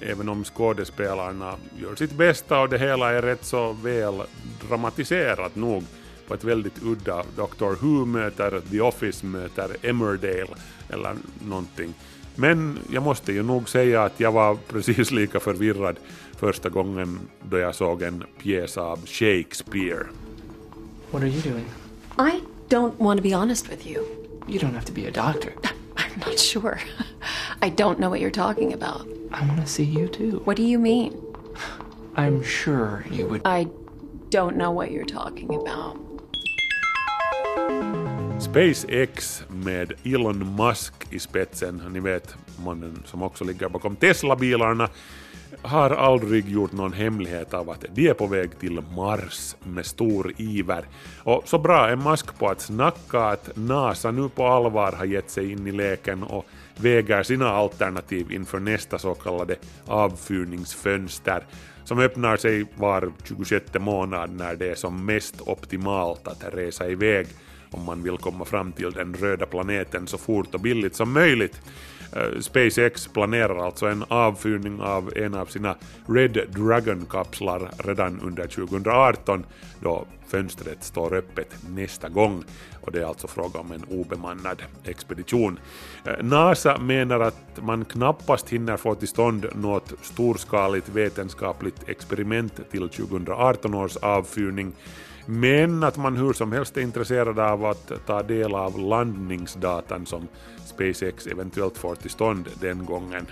Även 0.00 0.28
om 0.28 0.44
skådespelarna 0.44 1.54
gör 1.78 1.94
sitt 1.94 2.12
bästa 2.12 2.60
och 2.60 2.68
det 2.68 2.78
hela 2.78 3.12
är 3.12 3.22
rätt 3.22 3.44
så 3.44 3.72
väl 3.72 4.22
dramatiserat 4.68 5.56
nog 5.56 5.84
på 6.28 6.34
ett 6.34 6.44
väldigt 6.44 6.82
udda 6.82 7.24
Doctor 7.36 7.78
Who 7.80 8.04
möter 8.04 8.60
The 8.70 8.80
Office 8.80 9.26
möter 9.26 9.76
Emmerdale 9.82 10.54
eller 10.88 11.16
någonting. 11.48 11.94
Men 12.34 12.78
jag 12.90 13.02
måste 13.02 13.32
ju 13.32 13.42
nog 13.42 13.68
säga 13.68 14.02
att 14.02 14.20
jag 14.20 14.32
var 14.32 14.54
precis 14.68 15.10
lika 15.10 15.40
förvirrad 15.40 15.96
första 16.36 16.68
gången 16.68 17.20
då 17.42 17.58
jag 17.58 17.74
såg 17.74 18.02
en 18.02 18.24
pjäs 18.38 18.78
av 18.78 19.06
Shakespeare. 19.06 20.06
What 21.10 21.22
are 21.22 21.30
you 21.30 21.42
doing? 21.42 21.64
I 22.18 22.40
don't 22.68 22.92
want 22.98 23.18
to 23.18 23.22
be 23.22 23.36
honest 23.36 23.70
with 23.70 23.86
you. 23.86 24.04
You 24.48 24.58
don't 24.58 24.74
have 24.74 24.86
to 24.86 24.92
be 24.92 25.06
a 25.06 25.10
doctor. 25.10 25.52
I'm 25.96 26.18
not 26.26 26.38
sure. 26.38 26.78
I 27.62 27.70
don't 27.70 27.98
know 27.98 28.10
what 28.10 28.20
you're 28.20 28.30
talking 28.30 28.72
about. 28.72 29.06
I 29.32 29.46
want 29.46 29.60
to 29.60 29.66
see 29.66 29.84
you 29.84 30.08
too. 30.08 30.42
What 30.44 30.56
do 30.56 30.62
you 30.62 30.78
mean? 30.78 31.12
I'm 32.16 32.42
sure 32.42 33.04
you 33.10 33.26
would. 33.26 33.42
I 33.44 33.66
don't 34.30 34.56
know 34.56 34.70
what 34.70 34.90
you're 34.90 35.04
talking 35.04 35.54
about. 35.54 35.96
SpaceX 38.40 39.44
med 39.48 39.92
Elon 40.04 40.56
Musk 40.56 40.92
i 41.10 41.18
spetsen, 41.18 41.82
ni 41.92 42.00
vet 42.00 42.36
mannen 42.64 43.02
som 43.04 43.22
också 43.22 43.44
ligger 43.44 43.68
bakom 43.68 43.96
Tesla-bilarna, 43.96 44.88
har 45.62 45.90
aldrig 45.90 46.48
gjort 46.48 46.72
någon 46.72 46.92
hemlighet 46.92 47.54
av 47.54 47.70
att 47.70 47.84
de 47.94 48.08
är 48.08 48.14
på 48.14 48.26
väg 48.26 48.58
till 48.58 48.80
Mars 48.96 49.56
med 49.64 49.86
stor 49.86 50.32
iver. 50.36 50.84
Och 51.22 51.42
så 51.46 51.58
bra 51.58 51.88
är 51.88 51.96
Musk 51.96 52.38
på 52.38 52.48
att 52.48 52.60
snacka 52.60 53.20
att 53.20 53.50
NASA 53.56 54.10
nu 54.10 54.28
på 54.28 54.46
allvar 54.46 54.92
har 54.92 55.04
gett 55.04 55.30
sig 55.30 55.52
in 55.52 55.66
i 55.66 55.72
leken 55.72 56.22
och 56.22 56.46
väger 56.76 57.22
sina 57.22 57.48
alternativ 57.48 58.32
inför 58.32 58.58
nästa 58.58 58.98
så 58.98 59.14
kallade 59.14 59.56
avfyrningsfönster 59.86 61.42
som 61.84 61.98
öppnar 61.98 62.36
sig 62.36 62.66
var 62.74 63.12
26 63.24 63.64
månad 63.78 64.30
när 64.30 64.56
det 64.56 64.70
är 64.70 64.74
som 64.74 65.06
mest 65.06 65.40
optimalt 65.40 66.28
att 66.28 66.44
resa 66.54 66.88
iväg 66.88 67.26
om 67.70 67.84
man 67.84 68.02
vill 68.02 68.18
komma 68.18 68.44
fram 68.44 68.72
till 68.72 68.90
den 68.90 69.14
röda 69.14 69.46
planeten 69.46 70.06
så 70.06 70.18
fort 70.18 70.54
och 70.54 70.60
billigt 70.60 70.96
som 70.96 71.12
möjligt. 71.12 71.60
Eh, 72.12 72.40
SpaceX 72.40 73.06
planerar 73.08 73.66
alltså 73.66 73.86
en 73.86 74.04
avfyrning 74.08 74.80
av 74.80 75.12
en 75.16 75.34
av 75.34 75.46
sina 75.46 75.76
Red 76.08 76.40
Dragon-kapslar 76.48 77.70
redan 77.78 78.20
under 78.20 78.46
2018 78.46 79.44
då 79.80 80.06
fönstret 80.26 80.84
står 80.84 81.14
öppet 81.14 81.56
nästa 81.68 82.08
gång 82.08 82.44
och 82.80 82.92
det 82.92 83.00
är 83.00 83.04
alltså 83.04 83.28
fråga 83.28 83.60
om 83.60 83.72
en 83.72 83.84
obemannad 83.84 84.62
expedition. 84.84 85.58
Eh, 86.04 86.24
NASA 86.24 86.78
menar 86.78 87.20
att 87.20 87.58
man 87.62 87.84
knappast 87.84 88.48
hinner 88.48 88.76
få 88.76 88.94
till 88.94 89.08
stånd 89.08 89.46
något 89.54 89.92
storskaligt 90.02 90.88
vetenskapligt 90.88 91.88
experiment 91.88 92.70
till 92.70 92.88
2018 92.88 93.74
års 93.74 93.96
avfyrning 93.96 94.72
men 95.26 95.84
att 95.84 95.96
man 95.96 96.16
hur 96.16 96.32
som 96.32 96.52
helst 96.52 96.76
är 96.76 96.80
intresserad 96.80 97.38
av 97.38 97.64
att 97.64 97.92
ta 98.06 98.22
del 98.22 98.54
av 98.54 98.78
landningsdatan 98.78 100.06
som 100.06 100.28
SpaceX 100.66 101.26
eventuellt 101.26 101.78
får 101.78 101.94
till 101.94 102.10
stånd 102.10 102.48
den 102.60 102.84
gången. 102.84 103.26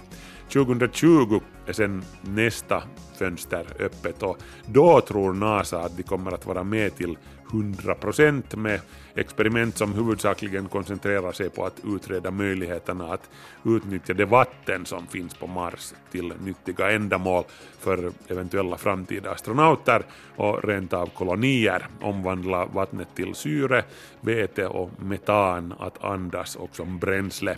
2020 0.53 1.41
är 1.67 1.73
sen 1.73 2.03
nästa 2.21 2.83
fönster 3.19 3.67
öppet 3.79 4.23
och 4.23 4.39
då 4.67 5.01
tror 5.01 5.33
NASA 5.33 5.81
att 5.81 5.97
de 5.97 6.03
kommer 6.03 6.33
att 6.33 6.47
vara 6.47 6.65
med 6.65 6.97
till 6.97 7.19
100% 7.51 8.57
med 8.57 8.81
experiment 9.15 9.79
som 9.79 9.93
huvudsakligen 9.93 10.69
koncentrerar 10.69 11.33
sig 11.33 11.51
på 11.51 11.65
att 11.65 11.81
utreda 11.85 12.31
möjligheterna 12.31 13.13
att 13.13 13.31
utnyttja 13.65 14.15
det 14.15 14.25
vatten 14.25 14.87
som 14.87 15.07
finns 15.07 15.35
på 15.35 15.47
Mars 15.47 15.93
till 16.11 16.33
nyttiga 16.45 16.91
ändamål 16.91 17.45
för 17.79 18.13
eventuella 18.29 18.77
framtida 18.77 19.31
astronauter 19.31 20.03
och 20.37 20.65
rent 20.65 20.93
av 20.93 21.07
kolonier, 21.07 21.87
omvandla 22.01 22.67
vattnet 22.67 23.09
till 23.15 23.35
syre, 23.35 23.85
vete 24.21 24.67
och 24.67 24.91
metan 25.03 25.75
att 25.79 26.05
andas 26.05 26.57
och 26.57 26.77
som 26.77 26.99
bränsle. 26.99 27.57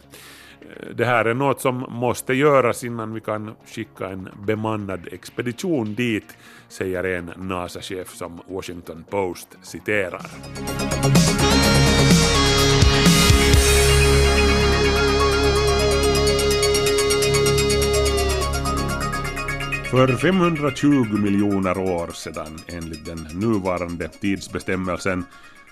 Det 0.94 1.04
här 1.04 1.24
är 1.24 1.34
något 1.34 1.60
som 1.60 1.86
måste 1.88 2.34
göras 2.34 2.84
innan 2.84 3.14
vi 3.14 3.20
kan 3.20 3.54
skicka 3.66 4.08
en 4.08 4.28
bemannad 4.46 5.08
expedition 5.12 5.94
dit, 5.94 6.36
säger 6.68 7.04
en 7.04 7.32
NASA-chef 7.36 8.14
som 8.14 8.40
Washington 8.48 9.04
Post 9.10 9.48
citerar. 9.62 10.26
För 19.90 20.16
520 20.16 21.18
miljoner 21.18 21.78
år 21.78 22.10
sedan, 22.12 22.58
enligt 22.66 23.04
den 23.04 23.28
nuvarande 23.40 24.08
tidsbestämmelsen, 24.08 25.24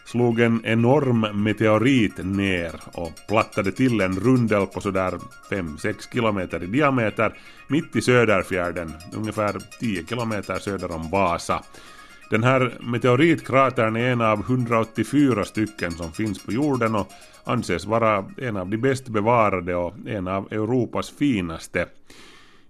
slog 0.04 0.40
en 0.40 0.60
enorm 0.64 1.42
meteorit 1.42 2.24
ner 2.24 2.80
och 2.92 3.12
plattade 3.28 3.72
till 3.72 4.00
en 4.00 4.20
rundel 4.20 4.66
på 4.66 4.80
sådär 4.80 5.18
5-6 5.50 6.12
kilometer 6.12 6.62
i 6.62 6.66
diameter 6.66 7.32
mitt 7.68 7.96
i 7.96 8.02
Söderfjärden, 8.02 8.92
ungefär 9.16 9.56
10 9.80 10.06
kilometer 10.06 10.58
söder 10.58 10.94
om 10.94 11.10
Vasa. 11.10 11.62
Den 12.30 12.44
här 12.44 12.72
meteoritkratern 12.80 13.96
är 13.96 14.12
en 14.12 14.20
av 14.20 14.40
184 14.40 15.44
stycken 15.44 15.92
som 15.92 16.12
finns 16.12 16.44
på 16.44 16.52
jorden 16.52 16.94
och 16.94 17.08
anses 17.44 17.84
vara 17.84 18.24
en 18.36 18.56
av 18.56 18.68
de 18.68 18.76
bäst 18.76 19.08
bevarade 19.08 19.74
och 19.74 19.94
en 20.06 20.28
av 20.28 20.52
Europas 20.52 21.10
finaste. 21.10 21.86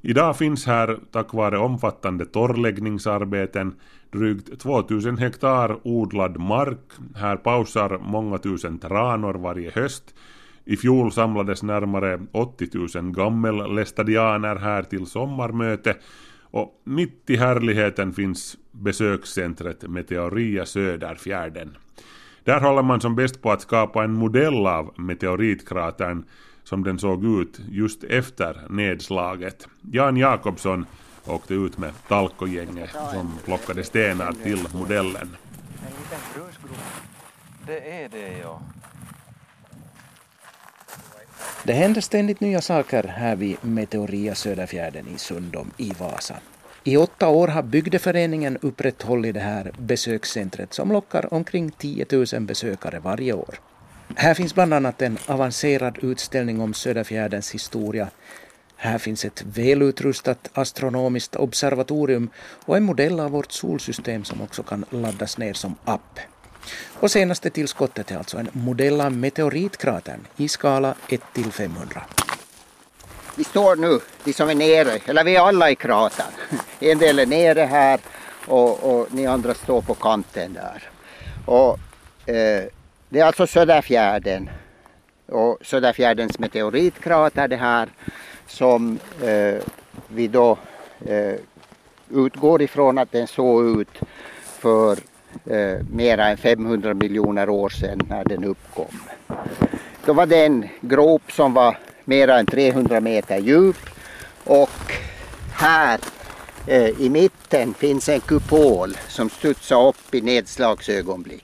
Idag 0.06 0.36
finns 0.36 0.66
här 0.66 0.98
tack 1.10 1.34
vare 1.34 1.58
omfattande 1.58 2.26
torrläggningsarbeten 2.26 3.74
drygt 4.10 4.60
2000 4.60 5.18
hektar 5.18 5.78
odlad 5.82 6.40
mark. 6.40 6.78
Här 7.16 7.36
pausar 7.36 7.98
många 7.98 8.38
tusen 8.38 8.78
tranor 8.78 9.34
varje 9.34 9.70
höst. 9.70 10.14
I 10.64 10.76
fjol 10.76 11.12
samlades 11.12 11.62
närmare 11.62 12.20
80 12.32 12.98
000 13.02 13.12
gammellästadianer 13.12 14.56
här 14.56 14.82
till 14.82 15.06
sommarmöte 15.06 15.96
och 16.40 16.82
mitt 16.84 17.30
i 17.30 17.36
härligheten 17.36 18.12
finns 18.12 18.56
besökscentret 18.72 19.88
Meteoria 19.88 20.66
Söderfjärden. 20.66 21.76
Där 22.44 22.60
håller 22.60 22.82
man 22.82 23.00
som 23.00 23.16
bäst 23.16 23.42
på 23.42 23.50
att 23.50 23.62
skapa 23.62 24.04
en 24.04 24.12
modell 24.12 24.66
av 24.66 24.94
meteoritkratern 24.96 26.24
som 26.64 26.84
den 26.84 26.98
såg 26.98 27.24
ut 27.24 27.60
just 27.70 28.04
efter 28.04 28.66
nedslaget. 28.70 29.68
Jan 29.92 30.16
Jakobsson 30.16 30.86
åkte 31.26 31.54
ut 31.54 31.78
med 31.78 31.92
Talkogänget 32.08 32.90
som 33.12 33.38
plockade 33.44 33.84
stenar 33.84 34.32
till 34.32 34.66
modellen. 34.74 35.36
En 35.80 35.92
liten 36.02 36.18
grusgrop. 36.34 36.78
Det 37.66 38.02
är 38.02 38.08
det, 38.08 38.38
ja. 38.38 38.60
Det 41.64 41.72
händer 41.72 42.00
ständigt 42.00 42.40
nya 42.40 42.60
saker 42.60 43.02
här 43.02 43.36
vid 43.36 43.56
Meteoria 43.60 44.34
Söderfjärden 44.34 45.06
i 45.14 45.18
Sundom 45.18 45.70
i 45.76 45.92
Vasa. 45.98 46.36
I 46.84 46.96
åtta 46.96 47.28
år 47.28 47.48
har 47.48 47.62
bygdeföreningen 47.62 48.58
upprätthållit 48.62 49.34
det 49.34 49.40
här 49.40 49.72
besökscentret 49.78 50.74
som 50.74 50.92
lockar 50.92 51.34
omkring 51.34 51.70
10 51.70 52.06
000 52.10 52.26
besökare 52.40 52.98
varje 52.98 53.32
år. 53.32 53.54
Här 54.16 54.34
finns 54.34 54.54
bland 54.54 54.74
annat 54.74 55.02
en 55.02 55.18
avancerad 55.26 55.98
utställning 56.02 56.60
om 56.60 56.74
Söderfjärdens 56.74 57.54
historia. 57.54 58.08
Här 58.76 58.98
finns 58.98 59.24
ett 59.24 59.42
välutrustat 59.42 60.50
astronomiskt 60.52 61.36
observatorium 61.36 62.30
och 62.64 62.76
en 62.76 62.82
modell 62.82 63.20
av 63.20 63.30
vårt 63.30 63.52
solsystem 63.52 64.24
som 64.24 64.42
också 64.42 64.62
kan 64.62 64.84
laddas 64.90 65.38
ner 65.38 65.52
som 65.52 65.74
app. 65.84 66.18
Och 67.00 67.10
senaste 67.10 67.50
tillskottet 67.50 68.10
är 68.10 68.16
alltså 68.16 68.38
en 68.38 68.48
modell 68.52 69.00
av 69.00 69.12
meteoritkratern 69.12 70.26
i 70.36 70.48
skala 70.48 70.94
1 71.08 71.20
till 71.32 71.52
500. 71.52 72.02
Vi 73.36 73.44
står 73.44 73.76
nu, 73.76 74.00
vi 74.24 74.32
som 74.32 74.50
är 74.50 74.54
nere, 74.54 74.98
eller 75.06 75.24
vi 75.24 75.36
är 75.36 75.40
alla 75.40 75.70
i 75.70 75.74
kratern. 75.74 76.32
En 76.80 76.98
del 76.98 77.18
är 77.18 77.26
nere 77.26 77.60
här 77.60 78.00
och, 78.46 78.82
och 78.82 79.14
ni 79.14 79.26
andra 79.26 79.54
står 79.54 79.82
på 79.82 79.94
kanten 79.94 80.52
där. 80.52 80.88
Och, 81.46 81.78
eh, 82.34 82.64
det 83.14 83.20
är 83.20 83.24
alltså 83.24 83.46
Söderfjärden 83.46 84.50
och 85.26 85.58
Söderfjärdens 85.62 86.38
meteoritkrater 86.38 87.48
det 87.48 87.56
här 87.56 87.88
som 88.46 88.98
eh, 89.22 89.62
vi 90.08 90.28
då 90.28 90.58
eh, 91.06 91.34
utgår 92.10 92.62
ifrån 92.62 92.98
att 92.98 93.12
den 93.12 93.26
såg 93.26 93.80
ut 93.80 94.00
för 94.58 94.98
eh, 95.46 95.78
mera 95.90 96.26
än 96.26 96.36
500 96.36 96.94
miljoner 96.94 97.48
år 97.48 97.68
sedan 97.68 98.00
när 98.08 98.24
den 98.24 98.44
uppkom. 98.44 99.00
Då 100.04 100.12
var 100.12 100.26
det 100.26 100.44
en 100.44 100.68
grop 100.80 101.32
som 101.32 101.54
var 101.54 101.78
mera 102.04 102.38
än 102.38 102.46
300 102.46 103.00
meter 103.00 103.38
djup 103.38 103.76
och 104.44 104.92
här 105.52 106.00
eh, 106.66 107.00
i 107.00 107.10
mitten 107.10 107.74
finns 107.74 108.08
en 108.08 108.20
kupol 108.20 108.96
som 109.08 109.30
studsar 109.30 109.88
upp 109.88 110.14
i 110.14 110.20
nedslagsögonblicket. 110.20 111.43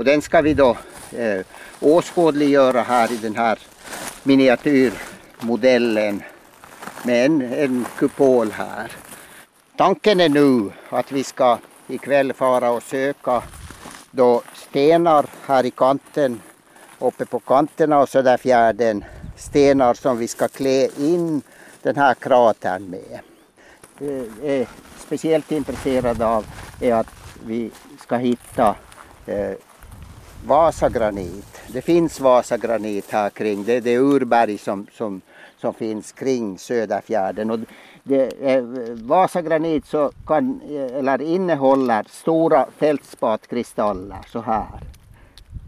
Och 0.00 0.06
den 0.06 0.22
ska 0.22 0.40
vi 0.40 0.54
då 0.54 0.76
eh, 1.16 1.40
åskådliggöra 1.80 2.82
här 2.82 3.12
i 3.12 3.16
den 3.16 3.36
här 3.36 3.58
miniatyrmodellen 4.22 6.22
med 7.04 7.26
en, 7.26 7.42
en 7.42 7.86
kupol 7.98 8.50
här. 8.50 8.92
Tanken 9.76 10.20
är 10.20 10.28
nu 10.28 10.70
att 10.90 11.12
vi 11.12 11.24
ska 11.24 11.58
ikväll 11.88 12.32
fara 12.32 12.70
och 12.70 12.82
söka 12.82 13.42
då 14.10 14.42
stenar 14.54 15.26
här 15.46 15.66
i 15.66 15.70
kanten, 15.70 16.40
uppe 16.98 17.26
på 17.26 17.40
kanterna 17.40 17.98
och 17.98 18.08
så 18.08 18.22
där 18.22 18.36
fjärden, 18.36 19.04
Stenar 19.36 19.94
som 19.94 20.18
vi 20.18 20.28
ska 20.28 20.48
klä 20.48 20.88
in 20.98 21.42
den 21.82 21.96
här 21.96 22.14
kratern 22.14 22.90
med. 22.90 23.20
Det 23.98 24.26
jag 24.42 24.50
är 24.50 24.66
speciellt 24.98 25.52
intresserad 25.52 26.22
av 26.22 26.46
är 26.80 26.94
att 26.94 27.14
vi 27.46 27.70
ska 27.98 28.16
hitta 28.16 28.74
eh, 29.26 29.52
Vasagranit. 30.46 31.60
Det 31.72 31.82
finns 31.82 32.20
Vasagranit 32.20 33.10
här 33.10 33.30
kring. 33.30 33.64
Det 33.64 33.76
är 33.76 33.80
det 33.80 33.98
urberg 33.98 34.58
som, 34.58 34.86
som, 34.92 35.20
som 35.56 35.74
finns 35.74 36.12
kring 36.12 36.58
Söderfjärden. 36.58 37.50
Och 37.50 37.58
det, 38.02 38.32
eh, 38.40 38.64
Vasagranit 38.92 39.86
så 39.86 40.12
kan, 40.26 40.60
eh, 40.68 40.98
eller 40.98 41.22
innehåller 41.22 42.06
stora 42.10 42.66
fältspatkristaller 42.76 44.18
så 44.32 44.40
här. 44.40 44.80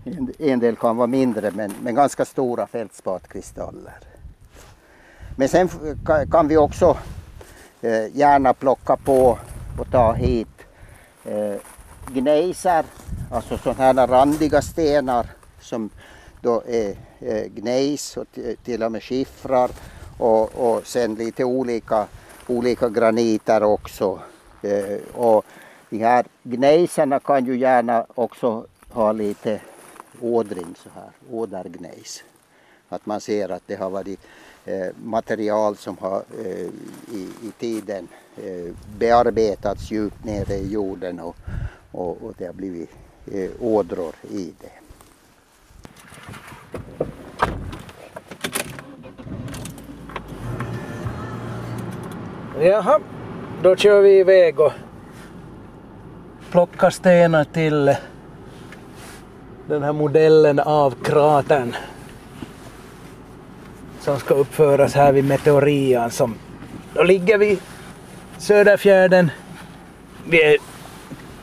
En, 0.04 0.32
en 0.38 0.58
del 0.58 0.76
kan 0.76 0.96
vara 0.96 1.06
mindre 1.06 1.50
men, 1.50 1.72
men 1.82 1.94
ganska 1.94 2.24
stora 2.24 2.66
fältspatkristaller. 2.66 3.98
Men 5.36 5.48
sen 5.48 5.68
kan, 6.06 6.30
kan 6.30 6.48
vi 6.48 6.56
också 6.56 6.96
eh, 7.80 8.16
gärna 8.16 8.54
plocka 8.54 8.96
på 8.96 9.38
och 9.78 9.90
ta 9.90 10.12
hit 10.12 10.48
eh, 11.24 11.54
gneiser, 12.12 12.84
alltså 13.32 13.58
sådana 13.58 14.00
här 14.00 14.06
randiga 14.06 14.62
stenar 14.62 15.26
som 15.60 15.90
då 16.40 16.62
är 16.66 16.96
gnejs 17.20 17.48
gneis 17.54 18.16
och 18.16 18.26
till 18.64 18.82
och 18.82 18.92
med 18.92 19.02
skiffrar 19.02 19.70
och, 20.18 20.54
och 20.54 20.86
sen 20.86 21.14
lite 21.14 21.44
olika, 21.44 22.06
olika 22.46 22.88
graniter 22.88 23.62
också. 23.62 24.18
Eh, 24.62 24.98
och 25.14 25.44
de 25.90 25.98
här 25.98 26.26
gneiserna 26.42 27.20
kan 27.20 27.46
ju 27.46 27.58
gärna 27.58 28.06
också 28.14 28.66
ha 28.88 29.12
lite 29.12 29.60
ådring 30.20 30.74
så 30.82 30.88
här, 30.94 31.10
ådergnejs. 31.30 32.24
Att 32.88 33.06
man 33.06 33.20
ser 33.20 33.48
att 33.48 33.62
det 33.66 33.74
har 33.74 33.90
varit 33.90 34.20
eh, 34.64 34.88
material 35.04 35.76
som 35.76 35.96
har 35.98 36.22
eh, 36.44 36.68
i, 37.14 37.28
i 37.42 37.52
tiden 37.58 38.08
bearbetats 38.98 39.90
djupt 39.90 40.24
nere 40.24 40.54
i 40.54 40.72
jorden 40.72 41.20
och, 41.20 41.36
och, 41.92 42.22
och 42.22 42.34
det 42.38 42.46
har 42.46 42.52
blivit 42.52 42.90
eh, 43.26 43.50
ådror 43.60 44.14
i 44.30 44.52
det. 44.60 44.72
Jaha, 52.60 53.00
då 53.62 53.76
kör 53.76 54.00
vi 54.00 54.18
iväg 54.18 54.60
och 54.60 54.72
plockar 56.50 56.90
stenar 56.90 57.44
till 57.44 57.88
eh, 57.88 57.96
den 59.68 59.82
här 59.82 59.92
modellen 59.92 60.58
av 60.58 60.94
kratern 61.04 61.76
som 64.00 64.18
ska 64.18 64.34
uppföras 64.34 64.94
här 64.94 65.12
vid 65.12 65.24
Meteorian 65.24 66.10
som 66.10 66.34
då 66.94 67.02
ligger 67.02 67.38
vi 67.38 67.58
Söderfjärden. 68.38 69.30
Vi 70.28 70.42
är 70.42 70.56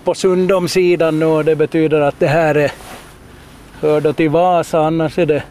på 0.10 0.16
Sundomsidan 0.16 1.20
nu 1.20 1.26
och 1.26 1.46
det 1.46 1.56
betyder 1.56 2.02
att 2.02 2.20
det 2.20 2.28
här 2.28 2.56
är, 2.56 2.72
hör 3.82 4.02
då 4.02 4.14
till 4.14 4.30
Vasa 4.30 4.80
annars 4.80 5.20
är 5.20 5.26
det 5.26 5.44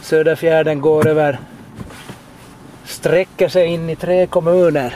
Söderfjärden 0.00 0.80
går 0.80 1.08
över 1.08 1.38
sträcker 2.84 3.48
sig 3.48 3.66
in 3.66 3.90
i 3.90 3.96
tre 3.96 4.26
kommuner. 4.26 4.94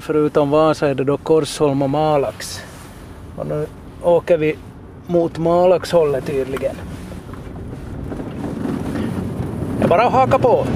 Förutom 0.00 0.50
Vasa 0.50 0.88
är 0.88 0.94
det 0.94 1.04
då 1.04 1.16
Korsholm 1.16 1.82
och 1.82 1.90
Malax. 1.90 2.60
Och 3.36 3.46
nu 3.46 3.66
åker 4.02 4.38
vi 4.38 4.56
mot 5.06 5.38
Malaxhållet 5.38 6.26
tydligen. 6.26 6.76
Det 9.78 9.84
är 9.84 9.88
bara 9.88 10.02
att 10.02 10.12
haka 10.12 10.38
på. 10.38 10.66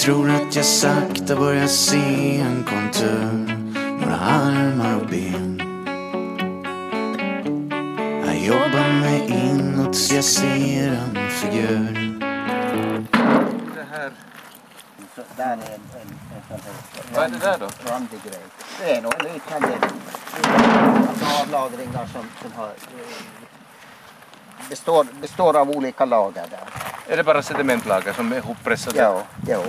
Tror 0.00 0.30
att 0.30 0.56
jag 0.56 0.64
sakta 0.64 1.36
börjar 1.36 1.66
se 1.66 2.38
en 2.40 2.64
kontur 2.64 3.56
Några 4.00 4.16
armar 4.16 5.00
och 5.00 5.06
ben 5.06 5.62
Jag 8.26 8.38
jobbar 8.38 9.00
mig 9.00 9.28
inåt 9.28 9.96
så 9.96 10.14
jag 10.14 10.24
ser 10.24 10.88
en 10.88 11.30
figur 11.30 12.18
Det 13.74 13.86
här. 13.90 14.10
Så 15.16 15.22
där 15.36 15.44
är 15.44 15.52
en, 15.52 15.60
en, 15.60 16.08
en 16.34 16.42
sån 16.48 16.58
här 16.64 17.14
Vad 17.14 17.24
är 17.24 17.28
det 17.28 17.38
där 17.38 17.58
då? 17.58 17.90
randig 17.90 18.22
grej. 18.22 18.44
Det 18.80 18.90
är 18.90 19.02
nog 19.02 19.12
liknande 19.12 19.68
alltså 21.08 21.42
avlagringar 21.42 22.06
som, 22.06 22.24
som 22.42 22.52
har, 22.56 22.70
består, 24.70 25.06
består 25.20 25.56
av 25.56 25.70
olika 25.70 26.04
lager 26.04 26.44
där. 26.50 27.12
Är 27.12 27.16
det 27.16 27.24
bara 27.24 27.42
sedimentlager 27.42 28.12
som 28.12 28.32
är 28.32 28.36
ihoppressade? 28.36 28.98
Ja, 28.98 29.22
ja. 29.46 29.62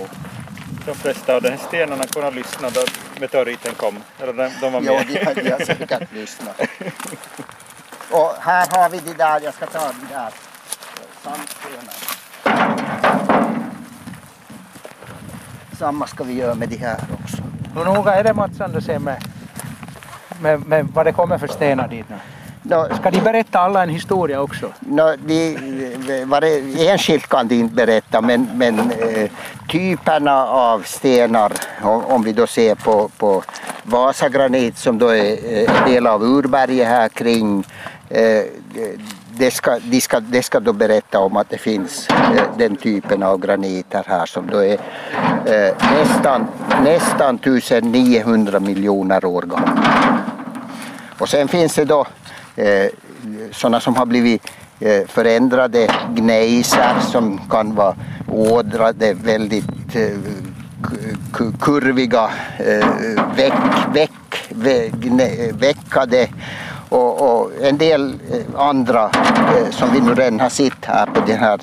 De 0.86 0.94
flesta 0.94 1.34
av 1.34 1.42
de 1.42 1.48
här 1.50 1.56
stenarna 1.56 2.04
kunde 2.06 2.26
ha 2.26 2.34
lyssnat 2.34 2.74
då 2.74 2.80
meteoriten 3.20 3.74
kom. 3.74 4.02
Eller 4.20 4.32
de, 4.32 4.50
de 4.60 4.72
var 4.72 4.80
med. 4.80 4.92
Ja, 4.92 5.32
de, 5.34 5.42
de 5.42 5.50
har 5.50 5.58
säkert 5.58 6.12
lyssnat. 6.12 6.60
Och 8.10 8.34
här 8.40 8.66
har 8.70 8.88
vi 8.88 8.98
de 8.98 9.14
där, 9.14 9.40
jag 9.40 9.54
ska 9.54 9.66
ta 9.66 9.78
de 9.78 10.14
där 10.14 10.32
sandstenarna. 11.22 11.92
Samma 15.78 16.06
ska 16.06 16.24
vi 16.24 16.32
göra 16.34 16.54
med 16.54 16.68
de 16.68 16.76
här 16.76 17.00
också. 17.22 17.42
Hur 17.74 17.84
noga 17.84 18.14
är 18.14 18.24
det 18.24 18.34
Mats 18.34 18.60
Andersén 18.60 19.02
med, 19.02 19.24
med, 20.40 20.66
med 20.66 20.86
vad 20.94 21.06
det 21.06 21.12
kommer 21.12 21.38
för 21.38 21.46
stenar 21.48 21.88
dit 21.88 22.08
nu? 22.08 22.16
Ska 22.64 23.10
de 23.10 23.20
berätta 23.20 23.58
alla 23.58 23.82
en 23.82 23.88
historia 23.88 24.40
också? 24.40 24.72
No, 24.80 25.16
de, 25.26 25.56
det, 26.40 26.88
enskilt 26.88 27.26
kan 27.26 27.48
de 27.48 27.54
inte 27.54 27.74
berätta 27.74 28.20
men, 28.20 28.48
men 28.54 28.78
eh, 28.78 29.30
typerna 29.68 30.46
av 30.46 30.82
stenar 30.82 31.52
om, 31.82 32.04
om 32.04 32.22
vi 32.22 32.32
då 32.32 32.46
ser 32.46 32.74
på, 32.74 33.08
på 33.18 33.42
Vasagranit 33.82 34.78
som 34.78 34.98
då 34.98 35.08
är 35.08 35.32
eh, 35.52 35.82
en 35.82 35.90
del 35.92 36.06
av 36.06 36.22
urberget 36.22 36.88
här 36.88 37.08
kring 37.08 37.64
eh, 38.08 38.44
det 39.36 39.50
ska, 39.50 39.78
de 39.78 40.00
ska, 40.00 40.20
de 40.20 40.42
ska 40.42 40.60
då 40.60 40.72
berätta 40.72 41.18
om 41.18 41.36
att 41.36 41.50
det 41.50 41.58
finns 41.58 42.08
eh, 42.08 42.42
den 42.58 42.76
typen 42.76 43.22
av 43.22 43.40
graniter 43.40 44.04
här 44.06 44.26
som 44.26 44.46
då 44.46 44.64
är 44.64 44.78
eh, 45.46 45.74
nästan, 45.92 46.46
nästan 46.84 47.34
1900 47.34 48.60
miljoner 48.60 49.24
år 49.24 49.42
gamla. 49.42 50.18
Och 51.18 51.28
sen 51.28 51.48
finns 51.48 51.74
det 51.74 51.84
då 51.84 52.06
eh, 52.56 52.86
sådana 53.52 53.80
som 53.80 53.96
har 53.96 54.06
blivit 54.06 54.42
eh, 54.80 55.06
förändrade 55.06 55.88
gnejsar 56.14 57.00
som 57.00 57.40
kan 57.50 57.74
vara 57.74 57.96
ådrade, 58.28 59.14
väldigt 59.14 59.96
eh, 59.96 60.18
kurviga, 61.60 62.30
eh, 62.58 62.88
väck, 63.36 63.52
väck, 63.92 64.10
vä, 64.48 64.90
veckade 65.52 66.28
och, 66.88 67.20
och 67.20 67.50
en 67.60 67.78
del 67.78 68.14
eh, 68.30 68.60
andra 68.60 69.04
eh, 69.04 69.70
som 69.70 69.92
vi 69.92 70.00
nu 70.00 70.14
redan 70.14 70.40
har 70.40 70.48
sett 70.48 70.84
här 70.84 71.06
på 71.06 71.20
den 71.26 71.38
här 71.38 71.60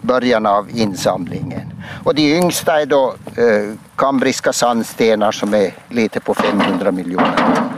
början 0.00 0.46
av 0.46 0.70
insamlingen. 0.70 1.72
Och 2.04 2.14
de 2.14 2.22
yngsta 2.22 2.80
är 2.80 2.86
då 2.86 3.14
eh, 3.36 3.74
kambriska 3.96 4.52
sandstenar 4.52 5.32
som 5.32 5.54
är 5.54 5.74
lite 5.88 6.20
på 6.20 6.34
500 6.34 6.92
miljoner. 6.92 7.75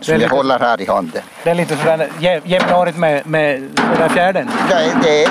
Som 0.00 0.12
jag 0.12 0.18
lite- 0.20 0.34
håller 0.34 0.58
här 0.58 0.80
i 0.80 0.86
handen. 0.86 1.22
Det 1.44 1.50
är 1.50 1.54
lite 1.54 1.76
sådär 1.76 2.08
jäm- 2.18 2.40
jämnårigt 2.44 2.98
med, 2.98 3.26
med 3.26 3.62
den 3.98 4.10
fjärden. 4.10 4.50
Det, 4.68 4.92
det 5.02 5.24
är 5.24 5.28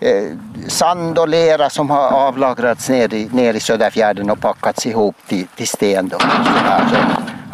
eh, 0.00 0.08
eh, 0.10 0.24
sand 0.68 1.18
och 1.18 1.28
lera 1.28 1.70
som 1.70 1.90
har 1.90 2.08
avlagrats 2.10 2.88
ner 2.88 3.14
i, 3.14 3.28
ner 3.32 3.54
i 3.54 3.60
Söderfjärden 3.60 4.30
och 4.30 4.40
packats 4.40 4.86
ihop 4.86 5.16
till, 5.28 5.46
till 5.46 5.68
sten. 5.68 6.08
Då. 6.08 6.18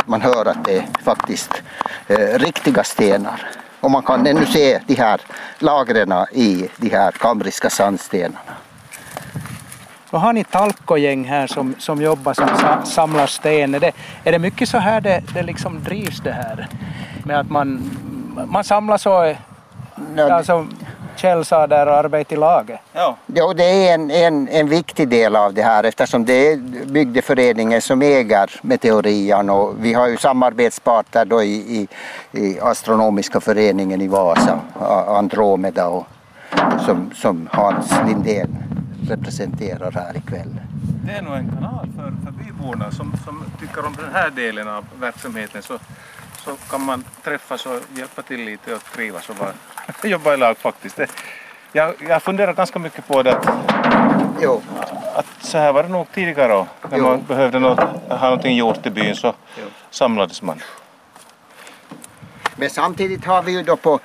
Man 0.06 0.20
hör 0.20 0.48
att 0.48 0.64
det 0.64 0.76
är 0.76 0.84
faktiskt 1.04 1.62
eh, 2.08 2.38
riktiga 2.38 2.84
stenar. 2.84 3.50
Och 3.80 3.90
man 3.90 4.02
kan 4.02 4.26
ännu 4.26 4.46
se 4.46 4.80
de 4.86 4.94
här 4.94 5.20
lagren 5.58 6.12
i 6.32 6.68
de 6.76 6.88
här 6.90 7.10
kambriska 7.10 7.70
sandstenarna. 7.70 8.38
Så 10.16 10.20
har 10.20 10.32
ni 10.32 10.44
talkogäng 10.44 11.24
här 11.24 11.46
som, 11.46 11.74
som 11.78 12.02
jobbar 12.02 12.34
som 12.34 12.48
sa, 12.48 12.84
samlar 12.84 13.26
sten. 13.26 13.74
Är 13.74 13.80
det, 13.80 13.92
är 14.24 14.32
det 14.32 14.38
mycket 14.38 14.68
så 14.68 14.78
här 14.78 15.00
det, 15.00 15.22
det 15.34 15.42
liksom 15.42 15.84
drivs 15.84 16.20
det 16.20 16.32
här? 16.32 16.68
Med 17.24 17.40
att 17.40 17.50
man, 17.50 17.90
man 18.46 18.64
samlas 18.64 19.06
och, 19.06 19.34
ja, 20.16 20.42
som 20.44 20.70
Kjell 21.16 21.44
sa 21.44 21.66
där, 21.66 21.86
och 21.86 21.94
arbetar 21.94 22.36
i 22.36 22.38
laget? 22.38 22.80
Ja. 22.92 23.16
Jo, 23.26 23.52
det 23.52 23.64
är 23.64 23.94
en, 23.94 24.10
en, 24.10 24.48
en 24.48 24.68
viktig 24.68 25.08
del 25.08 25.36
av 25.36 25.54
det 25.54 25.62
här 25.62 25.84
eftersom 25.84 26.24
det 26.24 26.52
är 26.52 26.56
bygdeföreningen 26.86 27.82
som 27.82 28.02
äger 28.02 28.50
Meteorian 28.62 29.50
och 29.50 29.74
vi 29.80 29.94
har 29.94 30.06
ju 30.06 30.16
samarbetspartner 30.16 31.24
då 31.24 31.42
i, 31.42 31.54
i, 31.54 31.88
i 32.40 32.60
Astronomiska 32.60 33.40
föreningen 33.40 34.00
i 34.00 34.08
Vasa, 34.08 34.60
Andromeda 35.08 35.88
och 35.88 36.06
som, 36.86 37.10
som 37.14 37.48
Hans 37.52 37.94
Lindén 38.06 38.75
representerar 39.08 39.92
här 39.92 40.16
ikväll. 40.16 40.60
Det 41.04 41.12
är 41.12 41.22
nog 41.22 41.34
en 41.34 41.50
kanal 41.50 41.88
för, 41.96 42.12
för 42.24 42.44
byborna 42.44 42.90
som, 42.90 43.12
som 43.24 43.44
tycker 43.60 43.86
om 43.86 43.96
den 43.96 44.12
här 44.12 44.30
delen 44.30 44.68
av 44.68 44.84
verksamheten 45.00 45.62
så, 45.62 45.78
så 46.38 46.56
kan 46.70 46.80
man 46.80 47.04
träffas 47.24 47.66
och 47.66 47.80
hjälpa 47.96 48.22
till 48.22 48.44
lite 48.44 48.74
och 48.74 48.84
trivas 48.84 49.28
och 49.28 49.36
bara 49.36 49.52
jobba 50.08 50.34
i 50.34 50.36
lag 50.36 50.58
faktiskt. 50.58 50.96
Det, 50.96 51.10
jag, 51.72 51.94
jag 52.08 52.22
funderar 52.22 52.54
ganska 52.54 52.78
mycket 52.78 53.08
på 53.08 53.22
det 53.22 53.36
att, 53.36 53.48
jo. 54.42 54.62
att 55.14 55.26
så 55.40 55.58
här 55.58 55.72
var 55.72 55.82
det 55.82 55.88
nog 55.88 56.06
tidigare 56.12 56.66
när 56.90 56.98
man 56.98 57.22
behövde 57.22 57.58
något, 57.58 57.80
ha 58.08 58.22
någonting 58.22 58.56
gjort 58.56 58.86
i 58.86 58.90
byn 58.90 59.16
så 59.16 59.34
samlades 59.90 60.42
man. 60.42 60.60
Men 62.56 62.70
samtidigt 62.70 63.24
har 63.24 63.42
vi 63.42 63.52
ju 63.52 63.62
då 63.62 63.76
på, 63.76 64.00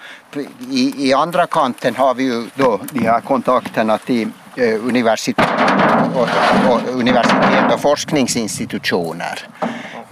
i, 0.71 1.07
i 1.09 1.13
andra 1.13 1.47
kanten 1.47 1.95
har 1.95 2.13
vi 2.13 2.23
ju 2.23 2.47
då 2.55 2.79
de 2.91 2.99
här 2.99 3.21
kontakterna 3.21 3.97
till 3.97 4.29
eh, 4.55 4.85
universitet, 4.85 5.45
och, 6.15 6.27
och, 6.71 6.99
universitet 6.99 7.73
och 7.73 7.79
forskningsinstitutioner. 7.79 9.47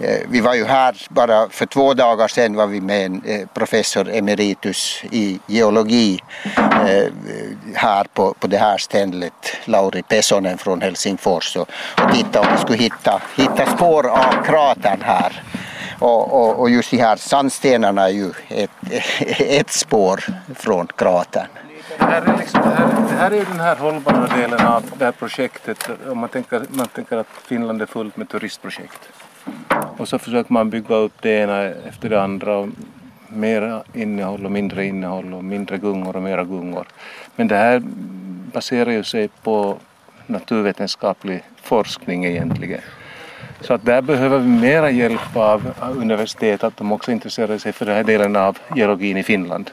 Eh, 0.00 0.20
vi 0.28 0.40
var 0.40 0.54
ju 0.54 0.64
här 0.64 0.96
bara 1.10 1.48
för 1.48 1.66
två 1.66 1.94
dagar 1.94 2.28
sedan 2.28 2.54
var 2.54 2.66
vi 2.66 2.80
med 2.80 3.06
en 3.06 3.22
eh, 3.24 3.46
professor 3.54 4.10
emeritus 4.10 5.02
i 5.10 5.40
geologi 5.46 6.20
eh, 6.56 7.12
här 7.74 8.04
på, 8.14 8.34
på 8.34 8.46
det 8.46 8.58
här 8.58 8.78
stället, 8.78 9.32
Lauri 9.64 10.02
Pesonen 10.02 10.58
från 10.58 10.80
Helsingfors 10.80 11.56
och, 11.56 11.68
och 12.04 12.12
tittade 12.12 12.46
om 12.46 12.54
vi 12.54 12.60
skulle 12.60 12.78
hitta, 12.78 13.22
hitta 13.36 13.66
spår 13.66 14.06
av 14.06 14.44
kratern 14.44 15.02
här. 15.02 15.42
Och, 16.00 16.32
och, 16.32 16.60
och 16.60 16.70
just 16.70 16.90
de 16.90 16.96
här 16.96 17.16
sandstenarna 17.16 18.02
är 18.02 18.12
ju 18.12 18.30
ett, 18.48 18.70
ett 19.38 19.70
spår 19.70 20.24
från 20.54 20.86
kratern. 20.86 21.46
Det 21.98 22.04
här, 22.04 22.22
är 22.22 22.38
liksom, 22.38 22.60
det, 22.62 22.68
här, 22.68 22.88
det 23.08 23.14
här 23.14 23.30
är 23.30 23.36
ju 23.36 23.44
den 23.44 23.60
här 23.60 23.76
hållbara 23.76 24.26
delen 24.26 24.66
av 24.66 24.84
det 24.98 25.04
här 25.04 25.12
projektet. 25.12 25.90
Om 26.10 26.18
man 26.18 26.28
tänker, 26.28 26.62
man 26.68 26.86
tänker 26.86 27.16
att 27.16 27.26
Finland 27.44 27.82
är 27.82 27.86
fullt 27.86 28.16
med 28.16 28.28
turistprojekt. 28.28 29.08
Och 29.96 30.08
så 30.08 30.18
försöker 30.18 30.52
man 30.52 30.70
bygga 30.70 30.94
upp 30.94 31.12
det 31.20 31.30
ena 31.30 31.62
efter 31.62 32.08
det 32.08 32.22
andra. 32.22 32.56
Och 32.56 32.68
mera 33.28 33.82
innehåll 33.92 34.44
och 34.44 34.52
mindre 34.52 34.86
innehåll 34.86 35.34
och 35.34 35.44
mindre 35.44 35.78
gungor 35.78 36.16
och 36.16 36.22
mera 36.22 36.44
gungor. 36.44 36.86
Men 37.36 37.48
det 37.48 37.56
här 37.56 37.82
baserar 38.52 38.90
ju 38.90 39.04
sig 39.04 39.28
på 39.28 39.76
naturvetenskaplig 40.26 41.42
forskning 41.62 42.24
egentligen. 42.24 42.80
Så 43.60 43.74
att 43.74 43.84
där 43.84 44.02
behöver 44.02 44.38
vi 44.38 44.48
mera 44.48 44.90
hjälp 44.90 45.36
av 45.36 45.74
universitet 45.96 46.64
att 46.64 46.76
de 46.76 46.92
också 46.92 47.12
intresserar 47.12 47.58
sig 47.58 47.72
för 47.72 47.86
den 47.86 47.94
här 47.94 48.04
delen 48.04 48.36
av 48.36 48.58
geologin 48.76 49.16
i 49.16 49.22
Finland. 49.22 49.70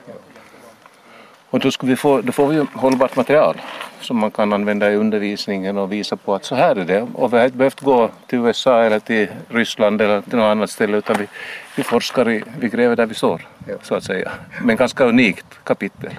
Och 1.49 1.59
då, 1.59 1.69
vi 1.81 1.95
få, 1.95 2.21
då 2.21 2.31
får 2.31 2.47
vi 2.47 2.65
hållbart 2.73 3.15
material 3.15 3.61
som 4.01 4.17
man 4.17 4.31
kan 4.31 4.53
använda 4.53 4.91
i 4.91 4.95
undervisningen 4.95 5.77
och 5.77 5.91
visa 5.91 6.15
på 6.15 6.35
att 6.35 6.45
så 6.45 6.55
här 6.55 6.75
är 6.75 6.85
det. 6.85 7.07
Och 7.13 7.33
vi 7.33 7.37
har 7.37 7.45
inte 7.45 7.57
behövt 7.57 7.81
gå 7.81 8.09
till 8.27 8.39
USA 8.39 8.83
eller 8.83 8.99
till 8.99 9.27
Ryssland 9.49 10.01
eller 10.01 10.21
till 10.21 10.37
något 10.37 10.51
annat 10.51 10.69
ställe 10.69 10.97
utan 10.97 11.15
vi, 11.19 11.27
vi 11.75 11.83
forskar, 11.83 12.29
i, 12.29 12.43
vi 12.59 12.69
gräver 12.69 12.95
där 12.95 13.05
vi 13.05 13.13
står 13.13 13.47
så 13.81 13.95
att 13.95 14.03
säga. 14.03 14.31
Men 14.61 14.75
ganska 14.75 15.05
unikt 15.05 15.45
kapitel. 15.63 16.11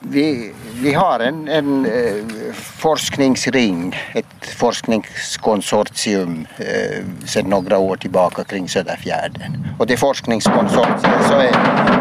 Vi, 0.00 0.52
vi 0.82 0.94
har 0.94 1.20
en, 1.20 1.48
en 1.48 1.86
eh, 1.86 2.52
forskningsring, 2.54 3.96
ett 4.14 4.46
forskningskonsortium 4.56 6.46
eh, 6.58 7.04
sedan 7.26 7.50
några 7.50 7.78
år 7.78 7.96
tillbaka 7.96 8.44
kring 8.44 8.68
Söderfjärden. 8.68 9.68
Och 9.78 9.86
det 9.86 9.96
forskningskonsortiet 9.96 11.26
så 11.28 11.34
är, 11.34 11.52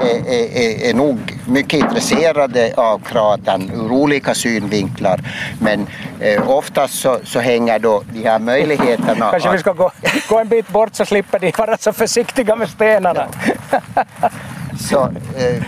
är, 0.02 0.28
är, 0.28 0.90
är 0.90 0.94
nog 0.94 1.40
mycket 1.48 1.80
intresserade 1.80 2.74
av 2.78 3.00
kratern 3.00 3.72
ur 3.74 3.92
olika 3.92 4.36
synvinklar. 4.36 5.22
Men 5.62 5.88
eh, 6.20 6.50
oftast 6.50 6.94
så, 6.94 7.20
så 7.24 7.40
hänger 7.40 7.80
då 7.80 8.04
de 8.14 8.24
här 8.24 8.40
möjligheterna... 8.40 9.32
Kanske 9.32 9.52
vi 9.52 9.58
ska 9.58 9.74
gå, 9.74 9.92
gå 10.30 10.40
en 10.40 10.48
bit 10.48 10.70
bort 10.70 10.96
så 10.96 11.06
slipper 11.06 11.40
de 11.40 11.52
vara 11.58 11.78
så 11.78 11.94
försiktiga 11.94 12.56
med 12.56 12.70
stenarna. 12.70 13.28
Så, 14.80 15.04
eh, 15.38 15.64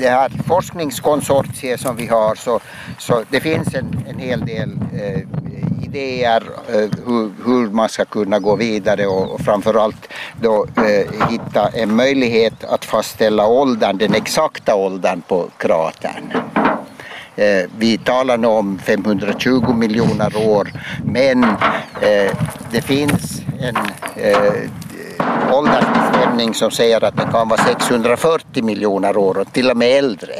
det 0.00 0.10
här 0.10 0.30
forskningskonsortiet 0.46 1.80
som 1.80 1.96
vi 1.96 2.06
har 2.06 2.34
så, 2.34 2.60
så 2.98 3.24
det 3.30 3.40
finns 3.40 3.74
en, 3.74 4.04
en 4.08 4.18
hel 4.18 4.40
del 4.46 4.70
eh, 4.92 5.20
idéer 5.82 6.42
eh, 6.68 6.90
hur, 7.06 7.30
hur 7.44 7.70
man 7.70 7.88
ska 7.88 8.04
kunna 8.04 8.38
gå 8.38 8.56
vidare 8.56 9.06
och, 9.06 9.34
och 9.34 9.40
framförallt 9.40 10.08
då 10.40 10.66
eh, 10.76 11.28
hitta 11.30 11.68
en 11.68 11.96
möjlighet 11.96 12.64
att 12.64 12.84
fastställa 12.84 13.46
åldern, 13.46 13.98
den 13.98 14.14
exakta 14.14 14.74
åldern 14.74 15.22
på 15.28 15.48
kratern. 15.56 16.32
Eh, 17.36 17.70
vi 17.78 17.98
talar 17.98 18.38
nu 18.38 18.46
om 18.46 18.78
520 18.78 19.72
miljoner 19.72 20.36
år 20.36 20.72
men 21.04 21.44
eh, 22.00 22.36
det 22.70 22.82
finns 22.82 23.42
en 23.60 23.76
eh, 24.16 24.70
åldersbestämning 25.52 26.54
som 26.54 26.70
säger 26.70 27.04
att 27.04 27.16
det 27.16 27.28
kan 27.32 27.48
vara 27.48 27.60
640 27.64 28.64
miljoner 28.64 29.16
år 29.16 29.38
och 29.38 29.52
till 29.52 29.70
och 29.70 29.76
med 29.76 29.98
äldre. 29.98 30.34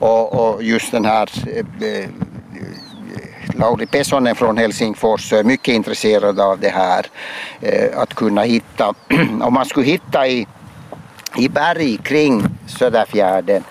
Och, 0.00 0.32
och 0.32 0.62
just 0.62 0.92
den 0.92 1.04
här 1.04 1.28
eh, 1.46 1.88
eh, 1.88 2.08
Lauri 3.54 3.86
Pesonen 3.86 4.34
från 4.34 4.56
Helsingfors 4.56 5.32
är 5.32 5.44
mycket 5.44 5.74
intresserad 5.74 6.40
av 6.40 6.60
det 6.60 6.68
här. 6.68 7.06
Eh, 7.60 7.98
att 7.98 8.14
kunna 8.14 8.42
hitta, 8.42 8.94
om 9.42 9.54
man 9.54 9.64
skulle 9.64 9.86
hitta 9.86 10.26
i 10.26 10.46
i 11.36 11.48
berg 11.48 11.96
kring 11.96 12.42
Söderfjärden 12.66 13.64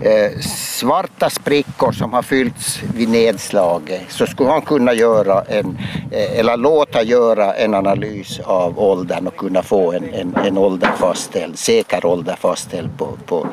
eh, 0.00 0.40
svarta 0.40 1.30
sprickor 1.30 1.92
som 1.92 2.12
har 2.12 2.22
fyllts 2.22 2.82
vid 2.94 3.08
nedslaget 3.08 4.02
så 4.08 4.26
skulle 4.26 4.50
han 4.50 4.62
kunna 4.62 4.94
göra 4.94 5.42
en, 5.42 5.78
eh, 6.10 6.38
eller 6.38 6.56
låta 6.56 7.02
göra 7.02 7.54
en 7.54 7.74
analys 7.74 8.40
av 8.44 8.78
åldern 8.78 9.26
och 9.26 9.36
kunna 9.36 9.62
få 9.62 9.92
en, 9.92 10.04
en, 10.14 10.36
en 10.46 10.58
ålder 10.58 10.90
fastställd, 10.96 11.58
säker 11.58 12.06
ålder 12.06 12.36
fastställd 12.36 12.98
på, 12.98 13.06
på, 13.26 13.46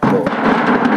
på 0.00 0.28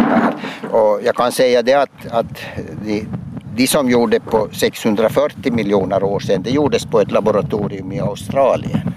här. 0.09 0.33
Och 0.71 0.99
jag 1.03 1.15
kan 1.15 1.31
säga 1.31 1.61
det 1.61 1.73
att, 1.73 2.07
att 2.11 2.39
de, 2.85 3.07
de 3.55 3.67
som 3.67 3.89
gjorde 3.89 4.19
på 4.19 4.49
640 4.51 5.53
miljoner 5.53 6.03
år 6.03 6.19
sedan, 6.19 6.43
det 6.43 6.49
gjordes 6.49 6.85
på 6.85 6.99
ett 7.01 7.11
laboratorium 7.11 7.91
i 7.91 7.99
Australien. 7.99 8.93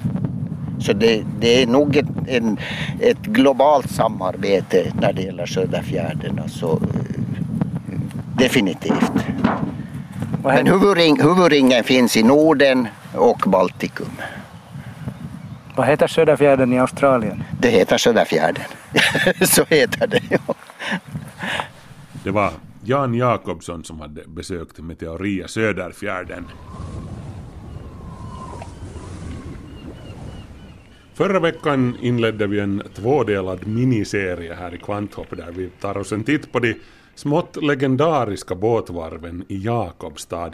Så 0.81 0.93
det, 0.93 1.25
det 1.41 1.63
är 1.63 1.67
nog 1.67 1.97
ett, 1.97 2.07
en, 2.27 2.59
ett 3.01 3.23
globalt 3.23 3.91
samarbete 3.91 4.93
när 5.01 5.13
det 5.13 5.23
gäller 5.23 5.47
Söderfjärden. 5.47 6.39
Alltså, 6.39 6.81
definitivt. 8.39 9.13
Men 10.45 10.67
huvudring, 10.67 11.23
huvudringen 11.23 11.85
finns 11.85 12.17
i 12.17 12.23
Norden 12.23 12.89
och 13.15 13.43
Baltikum. 13.47 14.11
Vad 15.77 15.87
heter 15.87 16.07
Söderfjärden 16.07 16.73
i 16.73 16.79
Australien? 16.79 17.45
Det 17.61 17.69
heter 17.69 17.99
Söderfjärden. 17.99 18.65
Så 19.47 19.65
heter 19.69 20.07
det. 20.07 20.23
Ja. 20.29 20.55
Det 22.25 22.31
var 22.31 22.51
Jan 22.85 23.15
Jakobsson 23.15 23.85
som 23.85 24.01
hade 24.01 24.23
besökt 24.27 24.79
Meteoria 24.79 25.49
Söderfjärden. 25.49 26.45
Förra 31.15 31.41
veckan 31.41 31.97
inledde 32.01 32.47
vi 32.47 32.61
en 32.61 32.83
tvådelad 32.95 33.67
miniserie 33.67 34.55
här 34.55 34.75
i 34.75 34.79
Kvanthopp 34.79 35.37
där 35.37 35.53
vi 35.53 35.69
tar 35.69 35.97
oss 35.97 36.13
en 36.13 36.25
titt 36.25 36.53
på 36.53 36.59
de 36.59 36.75
smått 37.15 37.57
legendariska 37.63 38.55
båtvarven 38.55 39.45
i 39.49 39.65
Jakobstad. 39.65 40.51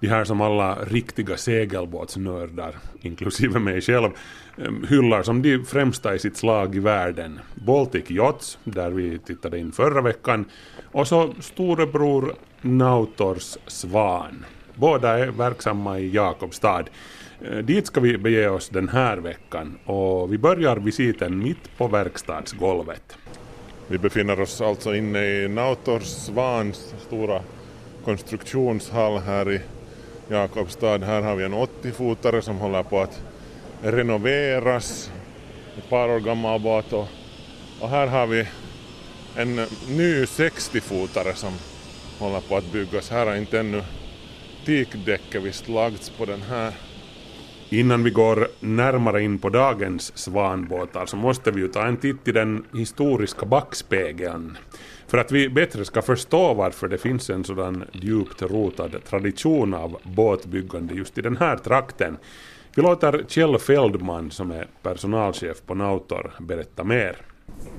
De 0.00 0.08
här 0.08 0.24
som 0.24 0.40
alla 0.40 0.74
riktiga 0.74 1.36
segelbåtsnördar, 1.36 2.76
inklusive 3.00 3.58
mig 3.58 3.80
själv, 3.80 4.10
ehm, 4.58 4.86
hyllar 4.88 5.22
som 5.22 5.42
de 5.42 5.64
främsta 5.64 6.14
i 6.14 6.18
sitt 6.18 6.36
slag 6.36 6.74
i 6.74 6.78
världen. 6.78 7.40
Baltic 7.54 8.10
Yachts, 8.10 8.58
där 8.64 8.90
vi 8.90 9.18
tittade 9.18 9.58
in 9.58 9.72
förra 9.72 10.00
veckan, 10.00 10.44
och 10.92 11.08
så 11.08 11.34
storebror 11.40 12.34
Nautors 12.60 13.58
Svan. 13.66 14.44
Båda 14.74 15.18
är 15.18 15.28
verksamma 15.28 15.98
i 15.98 16.10
Jakobstad. 16.10 16.84
Eh, 17.44 17.58
dit 17.58 17.86
ska 17.86 18.00
vi 18.00 18.18
bege 18.18 18.48
oss 18.48 18.68
den 18.68 18.88
här 18.88 19.16
veckan 19.16 19.78
och 19.84 20.32
vi 20.32 20.38
börjar 20.38 20.76
visiten 20.76 21.38
mitt 21.38 21.76
på 21.76 21.88
verkstadsgolvet. 21.88 23.16
Vi 23.88 23.98
befinner 23.98 24.40
oss 24.40 24.60
alltså 24.60 24.94
inne 24.94 25.24
i 25.24 25.48
Nautors 25.48 26.02
Svans 26.02 26.94
stora 27.06 27.42
konstruktionshall 28.04 29.18
här 29.18 29.52
i 29.52 29.60
Jakobstad. 30.28 30.98
Här 30.98 31.22
har 31.22 31.36
vi 31.36 31.44
en 31.44 31.54
80-fotare 31.54 32.40
som 32.40 32.56
håller 32.56 32.82
på 32.82 33.00
att 33.00 33.22
renoveras. 33.82 35.10
Ett 35.78 35.88
par 35.88 36.08
år 36.08 36.20
gammal 36.20 36.60
båt 36.60 36.92
och, 36.92 37.08
och 37.80 37.88
här 37.88 38.06
har 38.06 38.26
vi 38.26 38.48
en 39.36 39.56
ny 39.88 40.24
60-fotare 40.24 41.34
som 41.34 41.52
håller 42.18 42.40
på 42.40 42.56
att 42.56 42.72
byggas. 42.72 43.10
Här 43.10 43.26
har 43.26 43.36
inte 43.36 43.60
ännu 43.60 43.82
teakdäcket 44.66 45.42
visst 45.42 45.68
lagts 45.68 46.10
på 46.10 46.24
den 46.24 46.42
här. 46.42 46.72
Innan 47.72 48.04
vi 48.04 48.10
går 48.10 48.48
närmare 48.60 49.22
in 49.22 49.38
på 49.38 49.48
dagens 49.48 50.18
svanbåtar 50.18 51.06
så 51.06 51.16
måste 51.16 51.50
vi 51.50 51.60
ju 51.60 51.68
ta 51.68 51.86
en 51.86 51.96
titt 51.96 52.28
i 52.28 52.32
den 52.32 52.64
historiska 52.74 53.46
backspegeln. 53.46 54.56
För 55.06 55.18
att 55.18 55.32
vi 55.32 55.48
bättre 55.48 55.84
ska 55.84 56.02
förstå 56.02 56.54
varför 56.54 56.88
det 56.88 56.98
finns 56.98 57.30
en 57.30 57.44
sådan 57.44 57.84
djupt 57.92 58.42
rotad 58.42 58.90
tradition 59.08 59.74
av 59.74 59.96
båtbyggande 60.02 60.94
just 60.94 61.18
i 61.18 61.22
den 61.22 61.36
här 61.36 61.56
trakten. 61.56 62.16
Vi 62.76 62.82
låter 62.82 63.24
Kjell 63.28 63.58
Feldman 63.58 64.30
som 64.30 64.50
är 64.50 64.66
personalchef 64.82 65.62
på 65.66 65.74
Nautor 65.74 66.32
berätta 66.40 66.84
mer. 66.84 67.16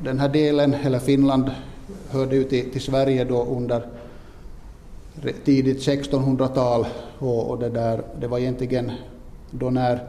Den 0.04 0.20
här 0.20 0.30
delen, 0.30 0.74
eller 0.74 1.00
Finland, 1.00 1.52
hörde 2.10 2.36
ju 2.36 2.44
till, 2.44 2.72
till 2.72 2.82
Sverige 2.82 3.24
då 3.24 3.46
under 3.46 3.88
tidigt 5.44 5.88
1600-tal 5.88 6.86
och, 7.20 7.50
och 7.50 7.60
det, 7.60 7.70
där, 7.70 8.04
det 8.20 8.28
var 8.28 8.40
egentligen 8.40 8.92
då 9.60 9.70
när 9.70 10.00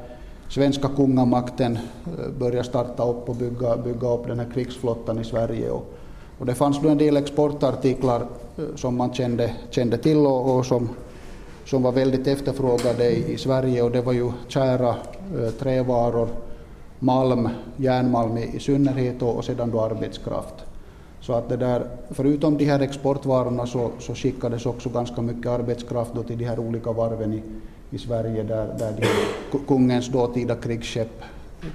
svenska 0.49 0.89
kungamakten 0.89 1.79
eh, 2.07 2.31
började 2.39 2.65
starta 2.65 3.05
upp 3.05 3.29
och 3.29 3.37
bygga, 3.37 3.77
bygga 3.77 4.09
upp 4.09 4.27
den 4.27 4.39
här 4.39 4.51
krigsflottan 4.55 5.21
i 5.21 5.25
Sverige. 5.25 5.71
Och, 5.71 5.95
och 6.39 6.47
det 6.47 6.55
fanns 6.55 6.83
då 6.83 6.89
en 6.89 6.99
del 6.99 7.17
exportartiklar 7.17 8.21
eh, 8.57 8.65
som 8.77 8.97
man 8.97 9.15
kände, 9.15 9.53
kände 9.71 9.99
till 9.99 10.19
och, 10.19 10.57
och 10.57 10.67
som, 10.67 10.89
som 11.65 11.83
var 11.83 11.93
väldigt 11.93 12.27
efterfrågade 12.27 13.11
i, 13.11 13.33
i 13.33 13.39
Sverige 13.39 13.83
och 13.83 13.91
det 13.91 14.01
var 14.01 14.13
ju 14.13 14.33
kära 14.49 14.89
äh, 14.89 15.51
trävaror, 15.59 16.29
malm, 16.99 17.49
järnmalm 17.77 18.39
i, 18.39 18.57
i 18.57 18.61
synnerhet 18.61 19.23
och, 19.23 19.37
och 19.37 19.45
sedan 19.45 19.71
då 19.71 19.81
arbetskraft. 19.81 20.55
Så 21.21 21.33
att 21.33 21.49
det 21.49 21.57
där, 21.57 21.87
förutom 22.11 22.57
de 22.57 22.65
här 22.65 22.81
exportvarorna 22.81 23.67
så, 23.67 23.91
så 23.99 24.15
skickades 24.15 24.67
också 24.67 24.89
ganska 24.89 25.23
mycket 25.23 25.47
arbetskraft 25.47 26.11
då 26.15 26.23
till 26.23 26.39
de 26.39 26.45
här 26.45 26.59
olika 26.59 26.93
varven 26.93 27.33
i, 27.33 27.43
i 27.95 27.99
Sverige 27.99 28.43
där, 28.43 28.67
där 28.79 28.93
de, 29.51 29.59
kungens 29.59 30.09
dåtida 30.09 30.55
krigsskepp, 30.55 31.23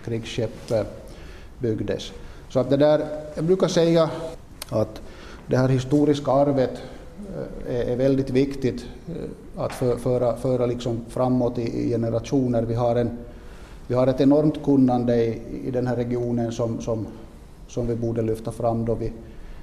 krigsskepp 0.05 0.71
eh, 0.71 0.83
byggdes. 1.59 2.11
Så 2.49 2.59
att 2.59 2.69
det 2.69 2.77
där, 2.77 3.05
jag 3.35 3.43
brukar 3.45 3.67
säga 3.67 4.09
att 4.69 5.01
det 5.47 5.57
här 5.57 5.67
historiska 5.67 6.31
arvet 6.31 6.81
eh, 7.67 7.75
är, 7.75 7.83
är 7.83 7.95
väldigt 7.95 8.29
viktigt 8.29 8.85
eh, 9.07 9.63
att 9.63 9.73
för, 9.73 9.95
föra, 9.95 10.35
föra 10.35 10.65
liksom 10.65 11.01
framåt 11.09 11.57
i, 11.57 11.61
i 11.61 11.89
generationer. 11.89 12.63
Vi 12.63 12.75
har, 12.75 12.95
en, 12.95 13.17
vi 13.87 13.95
har 13.95 14.07
ett 14.07 14.21
enormt 14.21 14.63
kunnande 14.63 15.15
i, 15.25 15.41
i 15.65 15.71
den 15.71 15.87
här 15.87 15.95
regionen 15.95 16.51
som, 16.51 16.81
som, 16.81 17.07
som 17.67 17.87
vi 17.87 17.95
borde 17.95 18.21
lyfta 18.21 18.51
fram 18.51 18.85
då 18.85 18.95
vi, 18.95 19.11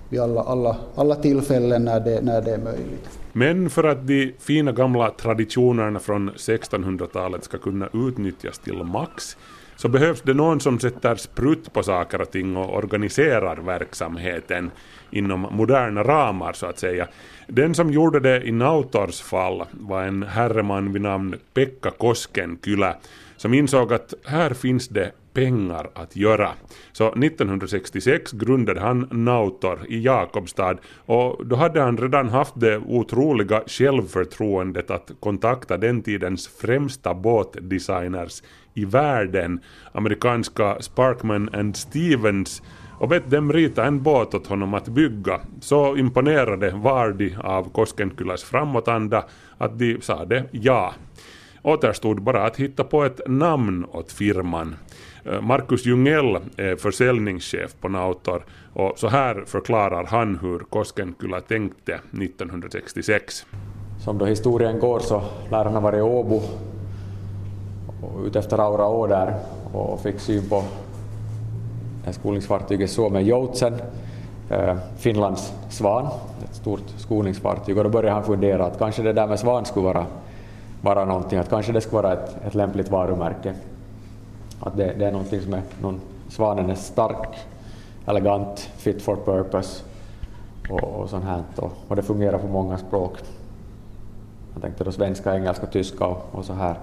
vid 0.08 0.20
alla, 0.20 0.40
alla, 0.40 0.76
alla 0.94 1.14
tillfällen 1.14 1.84
när 1.84 2.00
det, 2.00 2.20
när 2.20 2.42
det 2.42 2.50
är 2.50 2.58
möjligt. 2.58 3.18
Men 3.32 3.70
för 3.70 3.84
att 3.84 4.06
de 4.06 4.32
fina 4.38 4.72
gamla 4.72 5.10
traditionerna 5.10 6.00
från 6.00 6.30
1600-talet 6.30 7.44
ska 7.44 7.58
kunna 7.58 7.88
utnyttjas 7.92 8.58
till 8.58 8.84
max 8.84 9.36
så 9.76 9.88
behövs 9.88 10.22
det 10.22 10.34
någon 10.34 10.60
som 10.60 10.80
sätter 10.80 11.14
sprutt 11.14 11.72
på 11.72 11.82
saker 11.82 12.20
och 12.20 12.30
ting 12.30 12.56
och 12.56 12.76
organiserar 12.76 13.56
verksamheten 13.56 14.70
inom 15.10 15.40
moderna 15.40 16.02
ramar 16.04 16.52
så 16.52 16.66
att 16.66 16.78
säga. 16.78 17.08
Den 17.46 17.74
som 17.74 17.90
gjorde 17.90 18.20
det 18.20 18.42
i 18.42 18.52
Nautors 18.52 19.20
fall 19.20 19.64
var 19.70 20.02
en 20.02 20.22
herreman 20.22 20.92
vid 20.92 21.02
namn 21.02 21.34
Pekka 21.54 21.90
Koskenkylä 21.90 22.96
som 23.36 23.54
insåg 23.54 23.92
att 23.92 24.14
här 24.24 24.54
finns 24.54 24.88
det 24.88 25.12
pengar 25.36 25.90
att 25.94 26.16
göra. 26.16 26.50
Så 26.92 27.08
1966 27.08 28.32
grundade 28.32 28.80
han 28.80 29.08
Nautor 29.10 29.78
i 29.88 30.00
Jakobstad 30.00 30.76
och 31.06 31.46
då 31.46 31.56
hade 31.56 31.80
han 31.80 31.96
redan 31.96 32.28
haft 32.28 32.60
det 32.60 32.78
otroliga 32.78 33.62
självförtroendet 33.66 34.90
att 34.90 35.10
kontakta 35.20 35.76
den 35.76 36.02
tidens 36.02 36.48
främsta 36.48 37.14
båtdesigners 37.14 38.42
i 38.74 38.84
världen, 38.84 39.60
amerikanska 39.92 40.76
Sparkman 40.80 41.50
and 41.52 41.76
Stevens 41.76 42.62
och 42.98 43.08
bett 43.08 43.30
dem 43.30 43.52
rita 43.52 43.84
en 43.84 44.02
båt 44.02 44.34
åt 44.34 44.46
honom 44.46 44.74
att 44.74 44.88
bygga. 44.88 45.40
Så 45.60 45.96
imponerade 45.96 46.70
var 46.70 47.12
de 47.12 47.36
av 47.36 47.72
Koskenkyläs 47.72 48.44
framåtanda 48.44 49.24
att 49.58 49.78
de 49.78 50.00
sade 50.00 50.44
ja. 50.50 50.94
Återstod 51.66 52.22
bara 52.22 52.46
att 52.46 52.56
hitta 52.56 52.84
på 52.84 53.04
ett 53.04 53.20
namn 53.26 53.86
åt 53.92 54.12
firman. 54.12 54.76
Eh, 55.24 55.40
Marcus 55.40 55.86
Jungell 55.86 56.38
är 56.56 56.76
försäljningschef 56.76 57.74
på 57.80 57.88
Nautor 57.88 58.44
och 58.72 58.92
så 58.96 59.08
här 59.08 59.44
förklarar 59.46 60.04
han 60.04 60.38
hur 60.42 60.58
Koskenkylä 60.58 61.40
tänkte 61.40 61.94
1966. 61.94 63.46
Som 64.04 64.18
då 64.18 64.26
historien 64.26 64.78
går 64.78 65.00
så 65.00 65.22
lär 65.50 65.64
han 65.64 65.74
ha 65.74 65.80
varit 65.80 65.98
i 65.98 66.00
Åbo 66.00 66.42
och 68.02 68.24
utefter 68.26 68.58
Aura 68.58 68.86
å 68.86 69.06
där 69.06 69.34
och 69.72 70.00
fick 70.00 70.20
syn 70.20 70.48
på 70.48 70.64
det 72.04 72.12
skolningsfartyget 72.12 72.90
Suomen 72.90 73.26
Joutsen, 73.26 73.74
eh, 74.50 74.76
Finlands 74.98 75.52
Svan, 75.70 76.06
ett 76.44 76.54
stort 76.54 76.88
skolningsfartyg 76.96 77.78
och 77.78 77.84
då 77.84 77.90
började 77.90 78.14
han 78.14 78.24
fundera 78.24 78.66
att 78.66 78.78
kanske 78.78 79.02
det 79.02 79.12
där 79.12 79.26
med 79.26 79.38
Svan 79.38 79.64
skulle 79.64 79.84
vara, 79.84 80.06
vara 80.86 81.04
någonting, 81.04 81.38
att 81.38 81.50
kanske 81.50 81.72
det 81.72 81.80
skulle 81.80 82.02
vara 82.02 82.12
ett, 82.12 82.36
ett 82.46 82.54
lämpligt 82.54 82.90
varumärke. 82.90 83.54
Att 84.60 84.76
det, 84.76 84.94
det 84.98 85.06
är 85.06 85.12
någonting 85.12 85.40
som 85.40 85.54
är, 85.54 85.62
någon, 85.82 86.00
svanen 86.28 86.70
är 86.70 86.74
stark, 86.74 87.36
elegant, 88.06 88.70
fit 88.76 89.02
for 89.02 89.16
purpose 89.16 89.82
och, 90.70 91.00
och 91.00 91.10
sånt 91.10 91.24
här. 91.24 91.42
Och, 91.56 91.72
och 91.88 91.96
det 91.96 92.02
fungerar 92.02 92.38
på 92.38 92.46
många 92.46 92.78
språk. 92.78 93.18
Jag 94.52 94.62
tänkte 94.62 94.84
då 94.84 94.92
svenska, 94.92 95.34
engelska, 95.34 95.66
tyska 95.66 96.06
och, 96.06 96.28
och 96.32 96.44
så 96.44 96.52
här. 96.52 96.74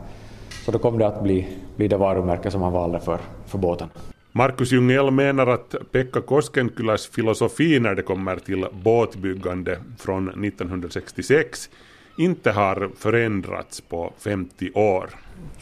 Så 0.65 0.71
då 0.71 0.79
kom 0.79 0.97
det 0.97 1.07
att 1.07 1.23
bli, 1.23 1.47
bli 1.75 1.87
det 1.87 1.97
varumärke 1.97 2.51
som 2.51 2.61
han 2.61 2.73
valde 2.73 2.99
för, 2.99 3.19
för 3.45 3.57
båten. 3.57 3.89
Markus 4.31 4.71
Jungell 4.71 5.11
menar 5.11 5.47
att 5.47 5.75
Pekka 5.91 6.21
Koskenkyläs 6.21 7.07
filosofi 7.07 7.79
när 7.79 7.95
det 7.95 8.01
kommer 8.01 8.35
till 8.35 8.65
båtbyggande 8.83 9.77
från 9.97 10.45
1966 10.45 11.69
inte 12.17 12.51
har 12.51 12.91
förändrats 12.95 13.81
på 13.81 14.13
50 14.17 14.71
år. 14.73 15.09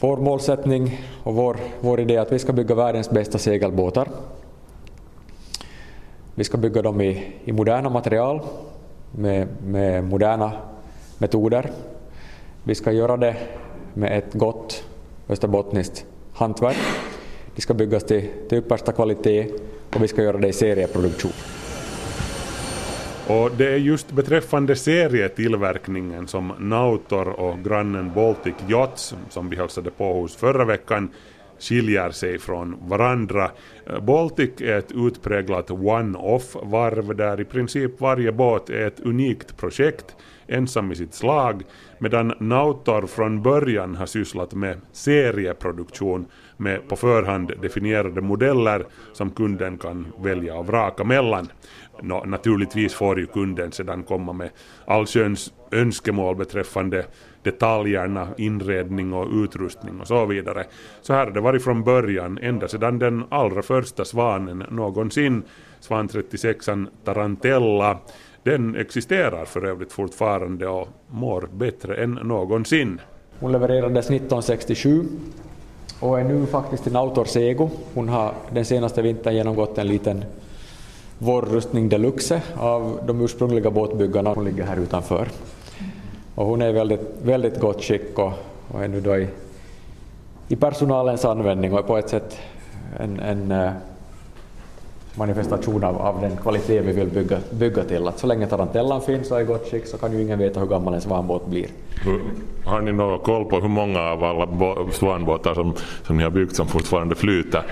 Vår 0.00 0.16
målsättning 0.16 1.00
och 1.22 1.34
vår, 1.34 1.56
vår 1.80 2.00
idé 2.00 2.16
är 2.16 2.20
att 2.20 2.32
vi 2.32 2.38
ska 2.38 2.52
bygga 2.52 2.74
världens 2.74 3.10
bästa 3.10 3.38
segelbåtar. 3.38 4.08
Vi 6.34 6.44
ska 6.44 6.56
bygga 6.56 6.82
dem 6.82 7.00
i, 7.00 7.32
i 7.44 7.52
moderna 7.52 7.90
material 7.90 8.40
med, 9.10 9.48
med 9.64 10.04
moderna 10.04 10.52
metoder. 11.18 11.70
Vi 12.64 12.74
ska 12.74 12.92
göra 12.92 13.16
det 13.16 13.36
med 13.94 14.18
ett 14.18 14.34
gott 14.34 14.84
österbottniskt 15.28 16.06
hantverk. 16.32 16.76
De 17.54 17.62
ska 17.62 17.74
byggas 17.74 18.04
till, 18.04 18.28
till 18.48 18.58
yppersta 18.58 18.92
kvalitet 18.92 19.50
och 19.94 20.02
vi 20.02 20.08
ska 20.08 20.22
göra 20.22 20.38
det 20.38 20.48
i 20.48 20.52
serieproduktion. 20.52 21.32
Och 23.28 23.50
det 23.56 23.68
är 23.68 23.76
just 23.76 24.12
beträffande 24.12 24.76
serietillverkningen 24.76 26.28
som 26.28 26.52
Nautor 26.58 27.28
och 27.28 27.64
grannen 27.64 28.12
Baltic 28.14 28.54
Yachts, 28.68 29.14
som 29.28 29.48
vi 29.48 29.56
hälsade 29.56 29.90
på 29.90 30.12
hos 30.12 30.36
förra 30.36 30.64
veckan, 30.64 31.10
skiljer 31.58 32.10
sig 32.10 32.38
från 32.38 32.88
varandra. 32.88 33.50
Baltic 34.00 34.50
är 34.60 34.78
ett 34.78 34.92
utpräglat 34.92 35.70
one-off-varv 35.70 37.16
där 37.16 37.40
i 37.40 37.44
princip 37.44 38.00
varje 38.00 38.32
båt 38.32 38.70
är 38.70 38.86
ett 38.86 39.00
unikt 39.00 39.56
projekt, 39.56 40.16
ensam 40.46 40.92
i 40.92 40.96
sitt 40.96 41.14
slag, 41.14 41.62
medan 41.98 42.32
Nautor 42.38 43.06
från 43.06 43.42
början 43.42 43.96
har 43.96 44.06
sysslat 44.06 44.54
med 44.54 44.80
serieproduktion 44.92 46.26
med 46.56 46.88
på 46.88 46.96
förhand 46.96 47.52
definierade 47.62 48.20
modeller 48.20 48.86
som 49.12 49.30
kunden 49.30 49.78
kan 49.78 50.12
välja 50.22 50.56
och 50.56 50.66
vraka 50.66 51.04
mellan. 51.04 51.48
No, 52.02 52.24
naturligtvis 52.26 52.94
får 52.94 53.18
ju 53.18 53.26
kunden 53.26 53.72
sedan 53.72 54.02
komma 54.02 54.32
med 54.32 54.50
allsköns 54.84 55.52
önskemål 55.70 56.36
beträffande 56.36 57.06
detaljerna, 57.42 58.28
inredning 58.36 59.12
och 59.12 59.28
utrustning 59.32 60.00
och 60.00 60.06
så 60.06 60.26
vidare. 60.26 60.64
Så 61.02 61.12
här 61.12 61.26
har 61.26 61.32
det 61.32 61.40
varit 61.40 61.64
från 61.64 61.84
början, 61.84 62.38
ända 62.42 62.68
sedan 62.68 62.98
den 62.98 63.24
allra 63.28 63.62
första 63.62 64.04
svanen 64.04 64.64
någonsin, 64.70 65.42
Svan 65.80 66.08
36an 66.08 66.86
Tarantella. 67.04 67.98
Den 68.42 68.76
existerar 68.76 69.44
för 69.44 69.66
övrigt 69.66 69.92
fortfarande 69.92 70.68
och 70.68 70.88
mår 71.08 71.48
bättre 71.52 71.96
än 71.96 72.12
någonsin. 72.12 73.00
Hon 73.40 73.52
levererades 73.52 74.06
1967 74.06 75.04
och 76.00 76.20
är 76.20 76.24
nu 76.24 76.46
faktiskt 76.46 76.86
i 76.86 76.90
Nautors 76.90 77.36
ägo. 77.36 77.70
Hon 77.94 78.08
har 78.08 78.34
den 78.52 78.64
senaste 78.64 79.02
vintern 79.02 79.34
genomgått 79.34 79.78
en 79.78 79.88
liten 79.88 80.24
vårrustning 81.22 81.88
deluxe 81.88 82.42
av 82.56 83.00
de 83.06 83.20
ursprungliga 83.20 83.70
båtbyggarna. 83.70 84.32
Hon 84.34 84.44
ligger 84.44 84.64
här 84.64 84.76
utanför. 84.76 85.28
Och 86.34 86.46
hon 86.46 86.62
är 86.62 86.68
i 86.68 86.72
väldigt, 86.72 87.00
väldigt 87.22 87.60
gott 87.60 87.84
skick 87.84 88.18
och, 88.18 88.32
och 88.68 88.84
är 88.84 88.88
nu 88.88 89.00
då 89.00 89.16
i, 89.16 89.28
i 90.48 90.56
personalens 90.56 91.24
användning 91.24 91.72
och 91.72 91.78
är 91.78 91.82
på 91.82 91.96
ett 91.96 92.08
sätt 92.08 92.38
en, 92.98 93.20
en 93.20 93.52
uh, 93.52 93.70
manifestation 95.14 95.84
av, 95.84 95.98
av 95.98 96.20
den 96.20 96.36
kvalitet 96.36 96.80
vi 96.80 96.92
vill 96.92 97.08
bygga, 97.08 97.38
bygga 97.50 97.84
till. 97.84 98.08
Att 98.08 98.18
så 98.18 98.26
länge 98.26 98.46
tarantellan 98.46 99.00
finns 99.00 99.30
och 99.30 99.36
är 99.36 99.42
i 99.42 99.44
gott 99.44 99.70
skick 99.70 99.86
så 99.86 99.98
kan 99.98 100.12
ju 100.12 100.22
ingen 100.22 100.38
veta 100.38 100.60
hur 100.60 100.66
gammal 100.66 100.94
en 100.94 101.00
svanbåt 101.00 101.46
blir. 101.46 101.66
Har 102.64 102.80
ni 102.80 102.92
någon 102.92 103.18
koll 103.18 103.44
på 103.44 103.60
hur 103.60 103.68
många 103.68 104.00
av 104.00 104.24
alla 104.24 104.92
svanbåtar 104.92 105.54
som, 105.54 105.74
som 106.06 106.16
ni 106.16 106.22
har 106.22 106.30
byggt 106.30 106.56
som 106.56 106.66
fortfarande 106.66 107.14
flyter? 107.14 107.62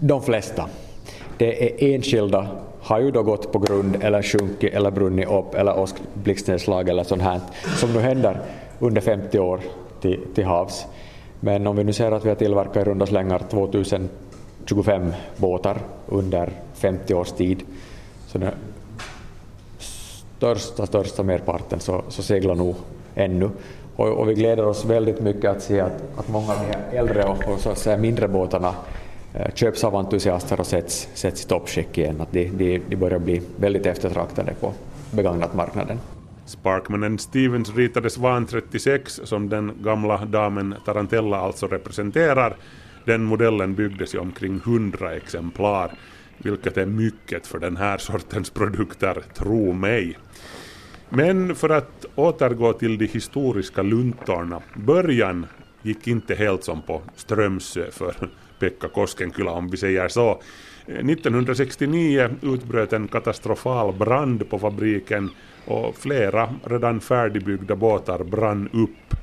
De 0.00 0.22
flesta. 0.22 0.68
Det 1.38 1.64
är 1.64 1.94
enskilda 1.94 2.48
har 2.84 3.00
ju 3.00 3.10
då 3.10 3.22
gått 3.22 3.52
på 3.52 3.58
grund 3.58 3.96
eller 4.00 4.22
sjunkit 4.22 4.74
eller 4.74 4.90
brunnit 4.90 5.28
upp 5.28 5.54
eller 5.54 5.78
åskblixtnedslag 5.78 6.88
eller 6.88 7.04
sånt 7.04 7.22
här 7.22 7.40
som 7.76 7.92
nu 7.92 8.00
händer 8.00 8.40
under 8.78 9.00
50 9.00 9.38
år 9.38 9.60
till, 10.00 10.20
till 10.34 10.44
havs. 10.44 10.86
Men 11.40 11.66
om 11.66 11.76
vi 11.76 11.84
nu 11.84 11.92
ser 11.92 12.12
att 12.12 12.24
vi 12.24 12.28
har 12.28 12.36
tillverkat 12.36 12.76
i 12.76 12.84
runda 12.84 13.06
slängar 13.06 13.42
2025 13.50 15.12
båtar 15.36 15.78
under 16.08 16.50
50 16.74 17.14
års 17.14 17.32
tid 17.32 17.62
så 18.26 18.38
den 18.38 18.50
största, 19.78 20.86
största 20.86 21.22
merparten 21.22 21.80
så, 21.80 22.02
så 22.08 22.22
seglar 22.22 22.54
nog 22.54 22.74
ännu. 23.14 23.50
Och, 23.96 24.08
och, 24.08 24.28
vi 24.28 24.34
gläder 24.34 24.64
oss 24.64 24.84
väldigt 24.84 25.20
mycket 25.20 25.50
att 25.50 25.62
se 25.62 25.80
att, 25.80 26.02
att 26.16 26.28
många 26.28 26.52
av 26.52 26.58
de 26.58 26.66
här 26.66 27.00
äldre 27.00 27.24
och, 27.24 27.48
och 27.52 27.60
så 27.60 27.70
att 27.70 27.78
säga 27.78 27.96
mindre 27.96 28.28
båtarna 28.28 28.74
Eh, 29.34 29.54
köps 29.54 29.84
av 29.84 29.96
entusiaster 29.96 30.60
och 30.60 30.66
sätts, 30.66 31.08
sätts 31.14 31.44
i 31.44 31.48
toppskick 31.48 31.98
igen. 31.98 32.20
Att 32.20 32.32
de, 32.32 32.48
de, 32.48 32.82
de 32.88 32.96
börjar 32.96 33.18
bli 33.18 33.42
väldigt 33.56 33.86
eftertraktade 33.86 34.54
på 34.60 34.72
begagnatmarknaden. 35.10 35.98
Sparkmanen 36.46 37.18
Stevens 37.18 37.74
ritade 37.76 38.10
Svan 38.10 38.46
36 38.46 39.20
som 39.24 39.48
den 39.48 39.72
gamla 39.82 40.24
damen 40.24 40.74
Tarantella 40.84 41.36
alltså 41.36 41.66
representerar. 41.66 42.56
Den 43.04 43.24
modellen 43.24 43.74
byggdes 43.74 44.14
i 44.14 44.18
omkring 44.18 44.56
100 44.56 45.14
exemplar, 45.14 45.92
vilket 46.38 46.76
är 46.76 46.86
mycket 46.86 47.46
för 47.46 47.58
den 47.58 47.76
här 47.76 47.98
sortens 47.98 48.50
produkter, 48.50 49.22
tro 49.34 49.72
mig. 49.72 50.18
Men 51.08 51.54
för 51.54 51.70
att 51.70 52.06
återgå 52.14 52.72
till 52.72 52.98
de 52.98 53.06
historiska 53.06 53.82
luntorna, 53.82 54.62
början 54.74 55.46
gick 55.82 56.08
inte 56.08 56.34
helt 56.34 56.64
som 56.64 56.82
på 56.82 57.02
Strömsö 57.16 57.90
för 57.90 58.30
Pekka 58.64 58.88
Koskenkylä 58.88 59.50
om 59.50 59.68
vi 59.70 59.76
säger 59.76 60.08
så. 60.08 60.40
1969 60.86 62.28
utbröt 62.42 62.92
en 62.92 63.08
katastrofal 63.08 63.92
brand 63.92 64.50
på 64.50 64.58
fabriken 64.58 65.30
och 65.64 65.96
flera 65.96 66.54
redan 66.64 67.00
färdigbyggda 67.00 67.76
båtar 67.76 68.24
brann 68.24 68.68
upp. 68.72 69.16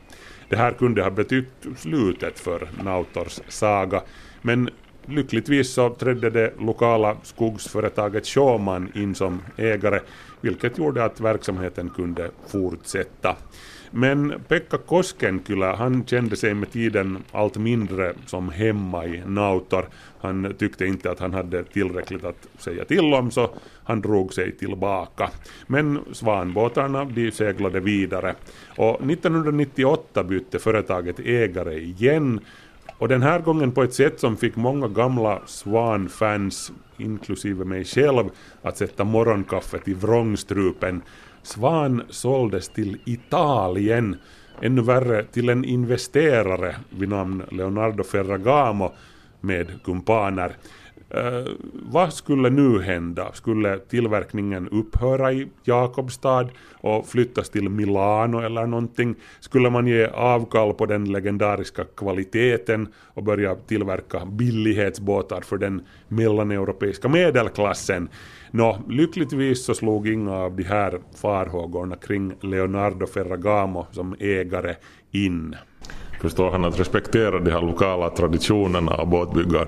Det 0.49 0.55
här 0.55 0.71
kunde 0.71 1.03
ha 1.03 1.09
betytt 1.09 1.67
slutet 1.77 2.39
för 2.39 2.67
Nautors 2.83 3.39
saga, 3.47 4.03
men 4.41 4.69
lyckligtvis 5.05 5.73
så 5.73 5.89
trädde 5.89 6.29
det 6.29 6.53
lokala 6.59 7.17
skogsföretaget 7.23 8.27
Shawman 8.27 8.91
in 8.95 9.15
som 9.15 9.41
ägare, 9.57 9.99
vilket 10.41 10.77
gjorde 10.77 11.03
att 11.03 11.21
verksamheten 11.21 11.89
kunde 11.89 12.31
fortsätta. 12.47 13.35
Men 13.91 14.33
Pekka 14.47 14.77
Koskenkylä, 14.77 15.75
han 15.75 16.05
kände 16.05 16.35
sig 16.35 16.53
med 16.53 16.71
tiden 16.71 17.17
allt 17.31 17.57
mindre 17.57 18.13
som 18.25 18.49
hemma 18.49 19.05
i 19.05 19.23
Nautor. 19.25 19.85
Han 20.21 20.53
tyckte 20.59 20.85
inte 20.85 21.11
att 21.11 21.19
han 21.19 21.33
hade 21.33 21.63
tillräckligt 21.63 22.23
att 22.23 22.47
säga 22.57 22.85
till 22.85 23.13
om 23.13 23.31
så 23.31 23.49
han 23.83 24.01
drog 24.01 24.33
sig 24.33 24.51
tillbaka. 24.51 25.29
Men 25.67 25.99
svanbåtarna 26.11 27.05
de 27.05 27.31
seglade 27.31 27.79
vidare 27.79 28.35
och 28.77 29.11
1998 29.11 30.23
bytte 30.23 30.59
företaget 30.59 31.19
ägare 31.19 31.79
igen 31.79 32.39
och 32.97 33.07
den 33.07 33.21
här 33.21 33.39
gången 33.39 33.71
på 33.71 33.83
ett 33.83 33.93
sätt 33.93 34.19
som 34.19 34.37
fick 34.37 34.55
många 34.55 34.87
gamla 34.87 35.41
Svan-fans, 35.45 36.71
inklusive 36.97 37.65
mig 37.65 37.85
själv, 37.85 38.29
att 38.61 38.77
sätta 38.77 39.03
morgonkaffet 39.03 39.87
i 39.87 39.93
vrångstrupen 39.93 41.01
Svan 41.43 42.03
såldes 42.09 42.69
till 42.69 42.97
Italien, 43.05 44.17
ännu 44.61 44.81
värre 44.81 45.23
till 45.23 45.49
en 45.49 45.65
investerare 45.65 46.75
vid 46.89 47.09
namn 47.09 47.43
Leonardo 47.51 48.03
Ferragamo 48.03 48.91
med 49.41 49.83
kumpaner. 49.83 50.55
Uh, 51.17 51.47
vad 51.73 52.13
skulle 52.13 52.49
nu 52.49 52.81
hända? 52.81 53.31
Skulle 53.33 53.77
tillverkningen 53.77 54.69
upphöra 54.69 55.33
i 55.33 55.47
Jakobstad 55.63 56.49
och 56.71 57.07
flyttas 57.07 57.49
till 57.49 57.69
Milano 57.69 58.39
eller 58.39 58.65
någonting? 58.65 59.15
Skulle 59.39 59.69
man 59.69 59.87
ge 59.87 60.05
avkall 60.05 60.73
på 60.73 60.85
den 60.85 61.11
legendariska 61.11 61.83
kvaliteten 61.83 62.87
och 63.13 63.23
börja 63.23 63.55
tillverka 63.55 64.25
billighetsbåtar 64.25 65.41
för 65.41 65.57
den 65.57 65.81
mellaneuropeiska 66.07 67.09
medelklassen? 67.09 68.09
Nå, 68.51 68.79
lyckligtvis 68.89 69.65
så 69.65 69.73
slog 69.73 70.07
inga 70.07 70.33
av 70.33 70.55
de 70.55 70.63
här 70.63 70.99
farhågorna 71.21 71.95
kring 71.95 72.33
Leonardo 72.41 73.07
Ferragamo 73.07 73.87
som 73.91 74.15
ägare 74.19 74.75
in. 75.11 75.55
Förstår 76.21 76.51
han 76.51 76.65
att 76.65 76.79
respektera 76.79 77.39
de 77.39 77.51
här 77.51 77.61
lokala 77.61 78.09
traditionerna 78.09 78.95
och 78.95 79.07
båtbyggar, 79.07 79.67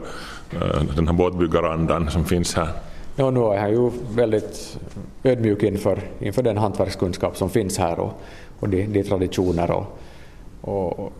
eh, 0.51 0.83
den 0.95 1.07
här 1.07 1.13
båtbyggarandan 1.13 2.11
som 2.11 2.25
finns 2.25 2.55
här? 2.55 2.69
Ja, 3.15 3.31
nu 3.31 3.39
är 3.39 3.59
han 3.59 3.71
ju 3.71 3.91
väldigt 4.15 4.79
ödmjuk 5.23 5.63
inför, 5.63 5.99
inför 6.19 6.43
den 6.43 6.57
hantverkskunskap 6.57 7.37
som 7.37 7.49
finns 7.49 7.77
här 7.77 7.99
och, 7.99 8.13
och 8.59 8.69
de, 8.69 8.85
de 8.85 9.03
traditioner. 9.03 9.71
Och, 9.71 10.99
och 10.99 11.13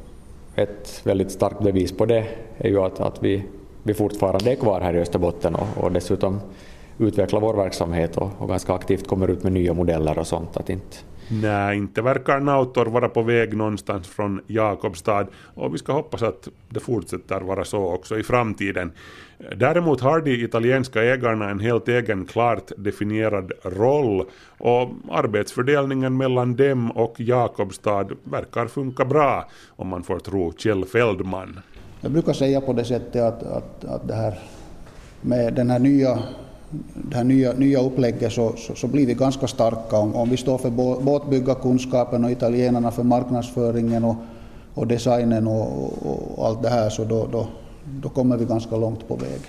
ett 0.55 1.01
väldigt 1.03 1.31
starkt 1.31 1.59
bevis 1.59 1.91
på 1.91 2.05
det 2.05 2.25
är 2.57 2.69
ju 2.69 2.79
att, 2.79 2.99
att 2.99 3.23
vi, 3.23 3.43
vi 3.83 3.93
fortfarande 3.93 4.51
är 4.51 4.55
kvar 4.55 4.81
här 4.81 4.95
i 4.95 4.99
Österbotten 4.99 5.55
och, 5.55 5.67
och 5.83 5.91
dessutom 5.91 6.41
utvecklar 6.97 7.39
vår 7.39 7.53
verksamhet 7.53 8.17
och, 8.17 8.29
och 8.37 8.49
ganska 8.49 8.73
aktivt 8.73 9.07
kommer 9.07 9.27
ut 9.27 9.43
med 9.43 9.53
nya 9.53 9.73
modeller 9.73 10.19
och 10.19 10.27
sånt. 10.27 10.57
Att 10.57 10.69
inte... 10.69 10.97
Nej, 11.27 11.77
inte 11.77 12.01
verkar 12.01 12.39
Nautor 12.39 12.85
vara 12.85 13.09
på 13.09 13.21
väg 13.21 13.57
någonstans 13.57 14.07
från 14.07 14.41
Jakobstad 14.47 15.27
och 15.53 15.73
vi 15.73 15.77
ska 15.77 15.93
hoppas 15.93 16.23
att 16.23 16.47
det 16.69 16.79
fortsätter 16.79 17.41
vara 17.41 17.65
så 17.65 17.93
också 17.93 18.19
i 18.19 18.23
framtiden. 18.23 18.91
Däremot 19.55 20.01
har 20.01 20.21
de 20.21 20.31
italienska 20.31 21.03
ägarna 21.03 21.49
en 21.49 21.59
helt 21.59 21.87
egen 21.87 22.25
klart 22.25 22.71
definierad 22.77 23.51
roll 23.63 24.25
och 24.57 24.89
arbetsfördelningen 25.11 26.17
mellan 26.17 26.55
dem 26.55 26.91
och 26.91 27.15
Jakobstad 27.17 28.07
verkar 28.23 28.67
funka 28.67 29.05
bra 29.05 29.49
om 29.75 29.87
man 29.87 30.03
får 30.03 30.19
tro 30.19 30.53
Kjell 30.57 30.85
Feldman. 30.85 31.59
Jag 32.01 32.11
brukar 32.11 32.33
säga 32.33 32.61
på 32.61 32.73
det 32.73 32.85
sättet 32.85 33.21
att, 33.21 33.43
att, 33.43 33.85
att 33.85 34.07
det 34.07 34.15
här 34.15 34.39
med 35.21 35.53
den 35.53 35.69
här 35.69 35.79
nya 35.79 36.19
det 36.93 37.15
här 37.15 37.23
nya, 37.23 37.53
nya 37.53 37.79
upplägget 37.79 38.31
så, 38.31 38.53
så, 38.57 38.75
så, 38.75 38.87
blir 38.87 39.07
vi 39.07 39.13
ganska 39.13 39.47
starka. 39.47 39.97
Om, 39.97 40.15
om 40.15 40.29
vi 40.29 40.37
står 40.37 40.57
för 40.57 40.69
båtbyggarkunskapen 41.03 42.25
och 42.25 42.31
italienarna 42.31 42.91
för 42.91 43.03
marknadsföringen 43.03 44.03
och, 44.03 44.15
och 44.73 44.87
designen 44.87 45.47
och, 45.47 46.37
och, 46.37 46.47
allt 46.47 46.61
det 46.61 46.69
här 46.69 46.89
så 46.89 47.03
då, 47.03 47.27
då, 47.31 47.47
då 48.01 48.09
kommer 48.09 48.37
vi 48.37 48.45
ganska 48.45 48.77
långt 48.77 49.07
på 49.07 49.15
väg. 49.15 49.41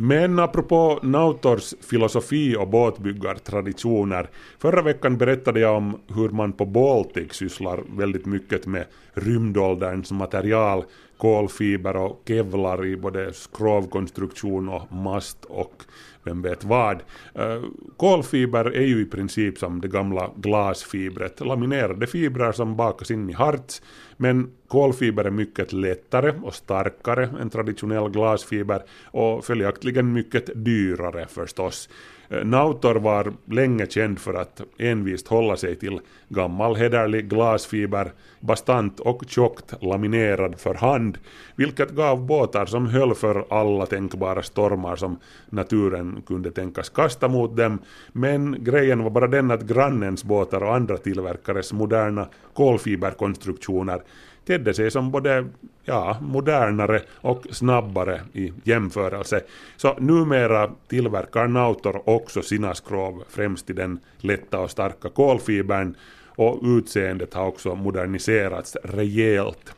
Men 0.00 0.38
apropå 0.38 0.98
Nautors 1.02 1.74
filosofi 1.80 2.56
och 2.56 2.68
båtbyggartraditioner. 2.68 4.30
Förra 4.58 4.82
veckan 4.82 5.18
berättade 5.18 5.60
jag 5.60 5.76
om 5.76 6.00
hur 6.14 6.28
man 6.28 6.52
på 6.52 6.66
Baltic 6.66 7.32
sysslar 7.32 7.80
väldigt 7.96 8.26
mycket 8.26 8.66
med 8.66 8.84
rymdålderns 9.14 10.12
material, 10.12 10.84
kolfiber 11.18 11.96
och 11.96 12.22
kevlar 12.26 12.86
i 12.86 12.96
både 12.96 13.32
skrovkonstruktion 13.32 14.68
och 14.68 14.92
mast 14.92 15.44
och 15.44 15.82
vem 16.22 16.42
vet 16.42 16.64
vad. 16.64 17.02
Eh, 17.34 17.62
kolfiber 17.96 18.64
är 18.64 18.86
ju 18.86 19.02
i 19.02 19.04
princip 19.04 19.58
som 19.58 19.80
det 19.80 19.88
gamla 19.88 20.30
glasfibret, 20.36 21.40
laminerade 21.40 22.06
fibrer 22.06 22.52
som 22.52 22.76
bakas 22.76 23.10
in 23.10 23.30
i 23.30 23.32
harts, 23.32 23.82
men 24.16 24.50
kolfiber 24.68 25.24
är 25.24 25.30
mycket 25.30 25.72
lättare 25.72 26.32
och 26.42 26.54
starkare 26.54 27.28
än 27.40 27.50
traditionell 27.50 28.10
glasfiber 28.10 28.82
och 29.04 29.44
följaktligen 29.44 30.12
mycket 30.12 30.64
dyrare 30.64 31.26
förstås. 31.28 31.88
Eh, 32.30 32.44
Nautor 32.44 32.94
var 32.94 33.32
länge 33.44 33.86
känd 33.86 34.18
för 34.18 34.34
att 34.34 34.60
envist 34.78 35.28
hålla 35.28 35.56
sig 35.56 35.76
till 35.76 36.00
gammal 36.28 36.76
hederlig 36.76 37.28
glasfiber, 37.28 38.12
bastant 38.40 39.00
och 39.00 39.22
tjockt 39.26 39.82
laminerad 39.82 40.60
för 40.60 40.74
hand, 40.74 41.18
vilket 41.56 41.90
gav 41.90 42.26
båtar 42.26 42.66
som 42.66 42.86
höll 42.86 43.14
för 43.14 43.44
alla 43.50 43.86
tänkbara 43.86 44.42
stormar 44.42 44.96
som 44.96 45.18
naturen 45.50 46.22
kunde 46.26 46.50
tänkas 46.50 46.88
kasta 46.88 47.28
mot 47.28 47.56
dem, 47.56 47.78
men 48.12 48.64
grejen 48.64 49.02
var 49.02 49.10
bara 49.10 49.26
den 49.26 49.50
att 49.50 49.62
grannens 49.62 50.24
båtar 50.24 50.62
och 50.62 50.74
andra 50.74 50.96
tillverkares 50.96 51.72
moderna 51.72 52.28
kolfiberkonstruktioner 52.54 54.02
tedde 54.48 54.74
sig 54.74 54.90
som 54.90 55.10
både 55.10 55.46
ja, 55.84 56.16
modernare 56.20 57.02
och 57.14 57.46
snabbare 57.50 58.20
i 58.32 58.52
jämförelse. 58.64 59.40
Så 59.76 59.94
numera 59.98 60.70
tillverkar 60.88 61.48
Nautor 61.48 62.08
också 62.08 62.42
sina 62.42 62.74
skrov 62.74 63.24
främst 63.28 63.70
i 63.70 63.72
den 63.72 63.98
lätta 64.18 64.58
och 64.60 64.70
starka 64.70 65.08
kolfibern 65.08 65.94
och 66.26 66.60
utseendet 66.62 67.34
har 67.34 67.46
också 67.46 67.74
moderniserats 67.74 68.76
rejält. 68.84 69.74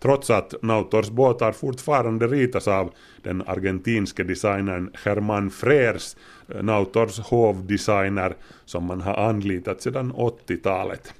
Trots 0.00 0.30
att 0.30 0.54
Nautors 0.62 1.10
båtar 1.10 1.52
fortfarande 1.52 2.26
ritas 2.26 2.68
av 2.68 2.90
den 3.22 3.42
argentinske 3.46 4.24
designern 4.24 4.90
Germán 5.04 5.50
Frers, 5.50 6.16
eh, 6.48 6.62
Nautors 6.62 7.18
hovdesigner 7.18 8.34
som 8.64 8.84
man 8.84 9.00
har 9.00 9.14
anlitat 9.14 9.82
sedan 9.82 10.12
80-talet. 10.12 11.14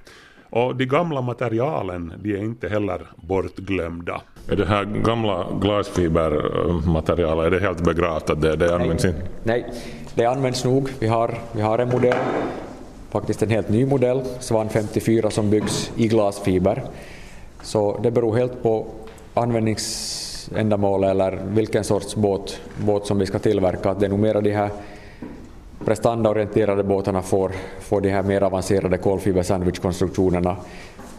Och 0.51 0.77
de 0.77 0.87
gamla 0.87 1.21
materialen, 1.21 2.13
de 2.23 2.35
är 2.35 2.39
inte 2.39 2.69
heller 2.69 3.07
bortglömda. 3.17 4.21
Är 4.49 4.57
det 4.57 4.67
här 4.67 4.85
gamla 4.85 5.47
glasfibermaterialet, 5.61 7.47
är 7.47 7.51
det 7.51 7.61
helt 7.61 7.85
begravt 7.85 8.31
att 8.31 8.41
det, 8.41 8.57
det 8.57 8.75
används 8.75 9.05
inte? 9.05 9.23
Nej, 9.43 9.73
det 10.15 10.27
används 10.27 10.65
nog. 10.65 10.89
Vi 10.99 11.07
har, 11.07 11.39
vi 11.53 11.63
har 11.63 11.79
en 11.79 11.89
modell, 11.89 12.17
faktiskt 13.11 13.43
en 13.43 13.51
helt 13.51 13.69
ny 13.69 13.87
modell, 13.87 14.23
Svan 14.41 14.69
54, 14.69 15.31
som 15.31 15.51
byggs 15.51 15.93
i 15.97 16.09
glasfiber. 16.09 16.83
Så 17.63 18.01
det 18.03 18.11
beror 18.11 18.37
helt 18.37 18.63
på 18.63 18.87
användningsändamål 19.35 21.05
eller 21.05 21.41
vilken 21.49 21.85
sorts 21.85 22.17
båt, 22.17 22.61
båt 22.77 23.07
som 23.07 23.19
vi 23.19 23.27
ska 23.27 23.39
tillverka. 23.39 23.95
Det 23.95 24.07
är 24.07 24.11
nog 24.11 24.19
mera 24.19 24.41
de 24.41 24.51
här 24.51 24.71
prestandaorienterade 25.85 26.83
båtarna 26.83 27.23
får, 27.23 27.53
får 27.81 28.01
de 28.01 28.11
här 28.11 28.23
mer 28.23 28.43
avancerade 28.43 28.99
kolfiber 28.99 29.43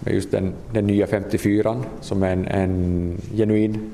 med 0.03 0.13
just 0.13 0.31
den, 0.31 0.53
den 0.73 0.87
nya 0.87 1.07
54 1.07 1.83
som 2.01 2.23
är 2.23 2.31
en, 2.31 2.47
en 2.47 3.17
genuin 3.35 3.91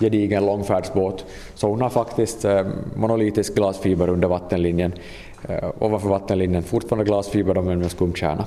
gedigen 0.00 0.46
långfärdsbåt. 0.46 1.24
Så 1.54 1.68
hon 1.68 1.80
har 1.80 1.90
faktiskt 1.90 2.44
eh, 2.44 2.66
monolitisk 2.96 3.54
glasfiber 3.54 4.08
under 4.08 4.28
vattenlinjen. 4.28 4.92
Eh, 5.48 5.70
ovanför 5.78 6.08
vattenlinjen 6.08 6.62
fortfarande 6.62 7.04
glasfiber 7.04 7.62
men 7.62 7.78
med 7.78 7.90
skumkärna. 7.90 8.44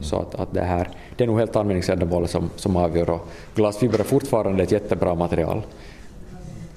Så 0.00 0.16
att, 0.16 0.34
att 0.34 0.54
det, 0.54 0.62
här, 0.62 0.88
det 1.16 1.24
är 1.24 1.28
nog 1.28 1.38
helt 1.38 1.56
användningsändamålet 1.56 2.30
som, 2.30 2.50
som 2.56 2.76
avgör. 2.76 3.10
Och 3.10 3.28
glasfiber 3.54 3.98
är 3.98 4.04
fortfarande 4.04 4.62
ett 4.62 4.72
jättebra 4.72 5.14
material 5.14 5.62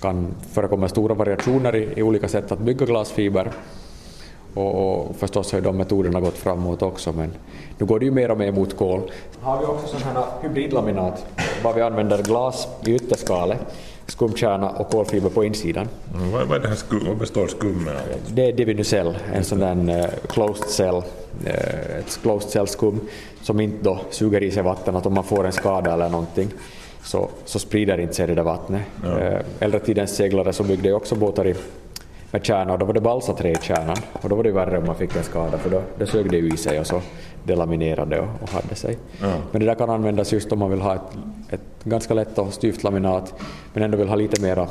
kan 0.04 0.36
förekomma 0.51 0.89
stora 0.89 1.14
variationer 1.14 1.76
i, 1.76 1.93
i 1.95 2.04
olika 2.04 2.28
sätt 2.28 2.51
att 2.51 2.60
bygga 2.60 2.86
glasfiber. 2.86 3.51
Och, 4.54 4.76
och 4.76 5.16
förstås 5.16 5.51
har 5.51 5.60
ju 5.60 5.66
de 5.66 5.78
metoderna 5.78 6.20
gått 6.20 6.38
framåt 6.38 6.82
också, 6.82 7.14
men 7.14 7.34
nu 7.78 7.86
går 7.86 7.99
det 7.99 8.06
ju 8.06 8.12
mer 8.12 8.32
och 8.32 8.38
mer 8.38 8.51
mot 8.51 8.78
kol. 8.78 9.12
Har 9.41 9.60
vi 9.60 9.66
också 9.66 9.88
sådana 9.88 10.20
här 10.20 10.28
hybridlaminat, 10.41 11.26
var 11.64 11.74
vi 11.74 11.82
använder 11.82 12.24
glas 12.24 12.68
i 12.86 12.95
ytterskalet, 12.95 13.60
skumkärna 14.08 14.70
och 14.70 14.89
kolfiber 14.89 15.30
på 15.30 15.43
insidan. 15.43 15.88
Mm, 16.16 16.32
vad, 16.32 16.47
vad, 16.47 16.58
är 16.58 16.62
det 16.62 16.68
här 16.68 16.76
skum, 16.76 17.06
vad 17.08 17.18
består 17.18 17.47
skummet 17.47 17.93
av? 17.93 18.34
Det 18.34 18.47
är 18.47 18.54
Divinucell, 18.54 19.18
en 19.34 19.43
sån 19.43 19.60
där 19.60 19.99
uh, 19.99 20.06
closed 20.28 20.70
cell, 20.70 20.95
uh, 20.95 21.97
ett 21.99 22.20
closed 22.22 22.49
cell 22.49 22.68
skum 22.68 22.99
som 23.41 23.60
inte 23.60 23.84
då 23.84 23.99
suger 24.10 24.43
i 24.43 24.51
sig 24.51 24.64
vatten, 24.64 24.95
att 24.95 25.06
om 25.06 25.14
man 25.14 25.24
får 25.24 25.45
en 25.45 25.51
skada 25.51 25.93
eller 25.93 26.10
någonting 26.10 26.51
så, 27.04 27.30
så 27.45 27.60
sprider 27.60 27.99
inte 27.99 28.14
sig 28.14 28.28
det 28.28 28.36
där 28.36 28.43
vattnet. 28.43 28.82
Ja. 29.04 29.10
Uh, 29.10 29.39
äldre 29.60 29.80
tidens 29.80 30.16
seglare 30.16 30.54
så 30.54 30.64
byggde 30.64 30.93
också 30.93 31.16
båtar 31.16 31.47
i 31.47 31.56
med 32.34 32.45
kärna 32.45 32.74
och 32.74 32.80
då 32.80 32.86
var 32.86 32.93
det 32.93 33.01
balsaträ 33.01 33.51
i 33.51 33.56
kärnan 33.62 33.97
och 34.12 34.30
då 34.30 34.36
var 34.36 34.43
det 34.43 34.51
värre 34.51 34.78
om 34.78 34.86
man 34.86 34.95
fick 34.95 35.16
en 35.16 35.24
skada 35.24 35.58
för 35.58 35.70
då 35.70 35.82
det 35.97 36.06
sög 36.06 36.32
det 36.32 36.38
ju 36.38 36.54
i 36.54 36.58
sig 36.58 36.80
och 36.80 36.88
så 36.88 37.01
delaminerade 37.43 38.20
och, 38.20 38.28
och 38.41 38.49
hade 38.49 38.76
sig. 38.76 38.97
Ja. 39.22 39.34
Men 39.51 39.60
det 39.60 39.66
där 39.66 39.76
kan 39.76 39.89
användas 39.89 40.34
just 40.34 40.51
om 40.51 40.60
man 40.60 40.70
vill 40.70 40.82
ha 40.82 40.95
ett, 40.95 41.18
ett 41.49 41.84
ganska 41.84 42.14
lätt 42.14 42.38
och 42.38 42.54
styvt 42.54 42.84
laminat 42.84 43.34
men 43.74 43.84
ändå 43.84 43.97
vill 43.97 44.08
ha 44.08 44.16
lite 44.16 44.41
mera 44.41 44.68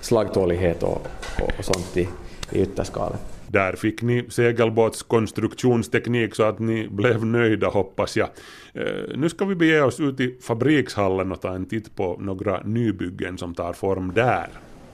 slagtålighet 0.00 0.82
och, 0.82 1.06
och, 1.40 1.52
och 1.58 1.64
sånt 1.64 1.96
i, 1.96 2.08
i 2.50 2.62
ytterskalet. 2.62 3.20
Där 3.54 3.76
fick 3.76 4.02
ni 4.02 4.24
segelbåtskonstruktionsteknik 4.30 6.34
så 6.34 6.42
att 6.42 6.58
ni 6.58 6.88
blev 6.88 7.26
nöjda 7.26 7.68
hoppas 7.68 8.16
jag. 8.16 8.28
Eh, 8.72 8.84
nu 9.16 9.28
ska 9.28 9.44
vi 9.44 9.54
bege 9.54 9.82
oss 9.82 10.00
ut 10.00 10.20
i 10.20 10.36
fabrikshallen 10.42 11.32
och 11.32 11.40
ta 11.40 11.54
en 11.54 11.66
titt 11.66 11.96
på 11.96 12.16
några 12.20 12.60
nybyggen 12.64 13.38
som 13.38 13.54
tar 13.54 13.72
form 13.72 14.12
där. 14.14 14.48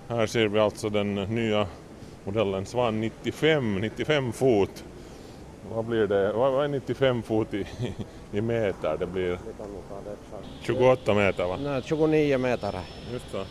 Här 0.08 0.26
ser 0.26 0.48
vi 0.48 0.58
alltså 0.58 0.88
den 0.88 1.14
nya 1.14 1.66
modellen 2.24 2.66
Svan 2.66 3.00
95, 3.00 3.74
95 3.74 4.32
fot. 4.32 4.84
Vad 5.74 5.84
blir 5.84 6.06
det? 6.06 6.32
Vad 6.32 6.64
är 6.64 6.68
95 6.68 7.22
fot 7.22 7.54
i, 7.54 7.66
i 8.32 8.40
meter? 8.40 8.96
Det 8.98 9.06
blir 9.06 9.38
28 10.62 11.14
meter 11.14 11.44
va? 11.44 11.58
Nej, 11.62 11.82
29 11.84 12.38
meter. 12.38 12.74
Just 13.12 13.30
så. 13.30 13.44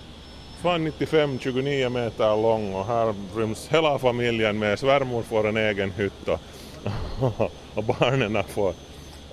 Svan 0.62 0.84
95, 0.84 1.39
29 1.39 1.89
meter 1.89 2.41
lång 2.41 2.74
och 2.74 2.86
här 2.86 3.14
ryms 3.36 3.68
hela 3.68 3.99
familjen 3.99 4.60
med. 4.60 4.80
Svärmor 4.80 5.22
får 5.22 5.47
en 5.47 5.57
egen 5.57 5.91
hytt 5.91 6.28
och, 6.28 7.51
barnen 7.99 8.43
får... 8.43 8.74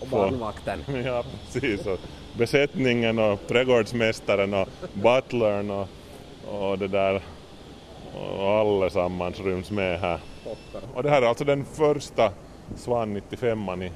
Och 0.01 0.09
barnvakten. 0.09 0.81
Ja, 1.05 1.25
precis. 1.53 1.87
Och 1.87 1.99
besättningen 2.39 3.19
och 3.19 3.41
trädgårdsmästaren 3.49 4.55
och 4.55 4.69
butlern 4.93 5.71
och 5.71 5.89
och 6.51 6.79
det 6.79 6.89
där 6.89 7.23
och 8.39 8.51
allesammans 8.51 9.41
ryms 9.41 9.71
med 9.71 10.01
här. 10.01 10.21
Och 10.95 11.03
det 11.03 11.11
här 11.11 11.23
är 11.23 11.27
alltså 11.27 11.45
den 11.45 11.65
första 11.65 12.33
Svan 12.77 13.15
95 13.15 13.83
i, 13.83 13.93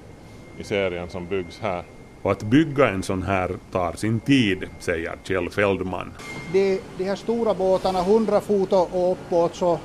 i 0.58 0.64
serien 0.64 1.10
som 1.10 1.26
byggs 1.26 1.60
här. 1.60 1.84
Och 2.22 2.32
att 2.32 2.42
bygga 2.42 2.88
en 2.88 3.02
sån 3.02 3.22
här 3.22 3.56
tar 3.72 3.92
sin 3.92 4.20
tid, 4.20 4.64
säger 4.78 5.18
Kjell 5.24 5.50
Feldman. 5.50 6.12
De, 6.52 6.80
de 6.98 7.04
här 7.04 7.16
stora 7.16 7.54
båtarna, 7.54 8.00
100 8.00 8.40
fot 8.40 8.72
och 8.72 9.12
uppåt, 9.12 9.54
så 9.54 9.78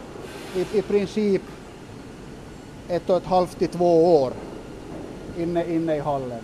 i, 0.56 0.78
i 0.78 0.82
princip 0.82 1.42
ett 2.88 3.10
och 3.10 3.18
ett 3.18 3.26
halvt 3.26 3.60
till 3.60 3.68
två 3.68 4.22
år 4.22 4.34
inne, 5.38 5.74
inne 5.74 5.96
i 5.96 6.00
hallen. 6.00 6.42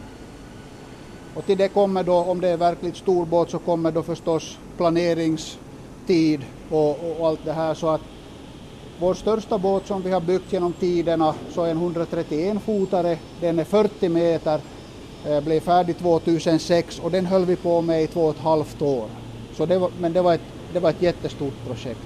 Och 1.35 1.45
till 1.45 1.57
det 1.57 1.67
kommer 1.67 2.03
då, 2.03 2.15
om 2.15 2.41
det 2.41 2.49
är 2.49 2.57
verkligt 2.57 2.95
stor 2.95 3.25
båt, 3.25 3.49
så 3.49 3.59
kommer 3.59 3.91
då 3.91 4.03
förstås 4.03 4.57
planeringstid 4.77 6.45
och, 6.69 6.89
och, 6.89 7.27
allt 7.27 7.45
det 7.45 7.53
här 7.53 7.73
så 7.73 7.89
att 7.89 8.01
vår 8.99 9.13
största 9.13 9.57
båt 9.57 9.87
som 9.87 10.01
vi 10.01 10.11
har 10.11 10.21
byggt 10.21 10.53
genom 10.53 10.73
tiderna 10.73 11.35
så 11.49 11.63
är 11.63 11.71
en 11.71 11.77
131 11.77 12.61
fotare, 12.65 13.17
den 13.39 13.59
är 13.59 13.63
40 13.63 14.09
meter, 14.09 14.61
Eh, 15.27 15.43
blev 15.43 15.59
färdig 15.59 15.97
2006 15.97 16.99
och 16.99 17.11
den 17.11 17.25
höll 17.25 17.45
vi 17.45 17.55
på 17.55 17.81
med 17.81 18.03
i 18.03 18.07
två 18.07 18.21
och 18.21 18.35
ett 18.35 18.41
halvt 18.41 18.81
år. 18.81 19.07
Så 19.53 19.65
det 19.65 19.77
var, 19.77 19.91
men 19.99 20.13
det 20.13 20.21
var, 20.21 20.33
ett, 20.33 20.41
det 20.73 20.79
var 20.79 20.89
ett 20.89 21.01
jättestort 21.01 21.53
projekt. 21.67 21.99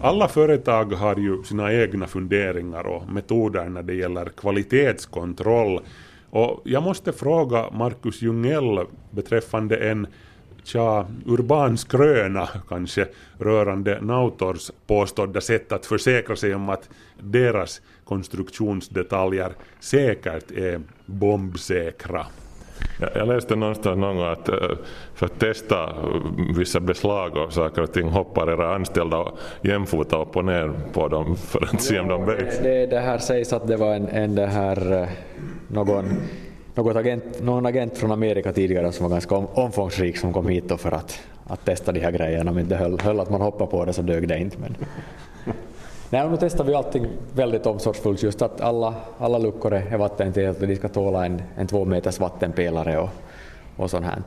Alla 0.00 0.28
företag 0.28 0.92
har 0.92 1.16
ju 1.16 1.42
sina 1.42 1.72
egna 1.72 2.06
funderingar 2.06 2.86
och 2.86 3.08
metoder 3.08 3.68
när 3.68 3.82
det 3.82 3.94
gäller 3.94 4.24
kvalitetskontroll 4.24 5.80
och 6.30 6.62
jag 6.64 6.82
måste 6.82 7.12
fråga 7.12 7.70
Markus 7.72 8.22
Jungell 8.22 8.86
beträffande 9.10 9.76
en 9.76 10.06
tja, 10.66 11.06
urban 11.26 11.78
skröna 11.78 12.48
kanske 12.68 13.06
rörande 13.38 14.00
Nautors 14.00 14.70
påstådda 14.86 15.40
sätt 15.40 15.72
att 15.72 15.86
försäkra 15.86 16.36
sig 16.36 16.54
om 16.54 16.68
att 16.68 16.88
deras 17.20 17.80
konstruktionsdetaljer 18.04 19.52
säkert 19.80 20.50
är 20.50 20.80
bombsäkra. 21.06 22.26
Jag 23.14 23.28
läste 23.28 23.56
någonstans 23.56 23.98
någon 23.98 24.16
gång 24.16 24.26
att 24.26 24.48
eh, 24.48 24.56
för 25.14 25.26
att 25.26 25.38
testa 25.38 25.94
vissa 26.56 26.80
beslag 26.80 27.36
och 27.36 27.52
saker 27.52 27.82
och 27.82 27.92
ting 27.92 28.08
hoppar 28.08 28.52
era 28.52 28.74
anställda 28.74 29.32
jämfota 29.62 30.22
upp 30.22 30.36
och 30.36 30.44
ner 30.44 30.72
på 30.92 31.08
dem 31.08 31.36
för 31.36 31.64
att 31.64 31.82
se 31.82 31.98
om 31.98 32.08
de 32.08 32.26
böjs. 32.26 32.58
Det, 32.62 32.86
det 32.86 33.00
här 33.00 33.18
sägs 33.18 33.52
att 33.52 33.66
det 33.66 33.76
var 33.76 33.94
en, 33.94 34.08
en 34.08 34.34
det 34.34 34.46
här, 34.46 35.02
eh, 35.02 35.08
någon, 35.68 36.04
något 36.76 36.96
agent, 36.96 37.42
någon 37.42 37.66
agent 37.66 37.98
från 37.98 38.12
Amerika 38.12 38.52
tidigare 38.52 38.92
som 38.92 39.04
var 39.04 39.10
ganska 39.10 39.36
omfångsrik 39.36 40.18
som 40.18 40.32
kom 40.32 40.48
hit 40.48 40.72
för 40.78 40.92
att, 40.92 41.20
att 41.46 41.64
testa 41.64 41.92
de 41.92 42.00
här 42.00 42.10
grejerna. 42.10 42.50
Om 42.50 42.58
inte 42.58 42.76
höll, 42.76 43.00
höll 43.00 43.20
att 43.20 43.30
man 43.30 43.40
hoppade 43.40 43.70
på 43.70 43.84
det 43.84 43.92
så 43.92 44.02
dög 44.02 44.28
det 44.28 44.38
inte. 44.38 44.58
Men. 44.58 44.76
Nej, 46.10 46.30
nu 46.30 46.36
testar 46.40 46.64
vi 46.64 46.74
allting 46.74 47.06
väldigt 47.34 47.66
omsorgsfullt, 47.66 48.22
just 48.22 48.42
att 48.42 48.60
alla, 48.60 48.94
alla 49.18 49.38
luckor 49.38 49.74
är 49.74 49.96
vattentäta 49.98 50.60
och 50.60 50.66
de 50.66 50.76
ska 50.76 50.88
tåla 50.88 51.26
en, 51.26 51.42
en 51.56 51.66
två 51.66 51.84
meters 51.84 52.20
vattenpelare 52.20 52.98
och, 52.98 53.08
och 53.76 53.90
sånt 53.90 54.04
här. 54.04 54.22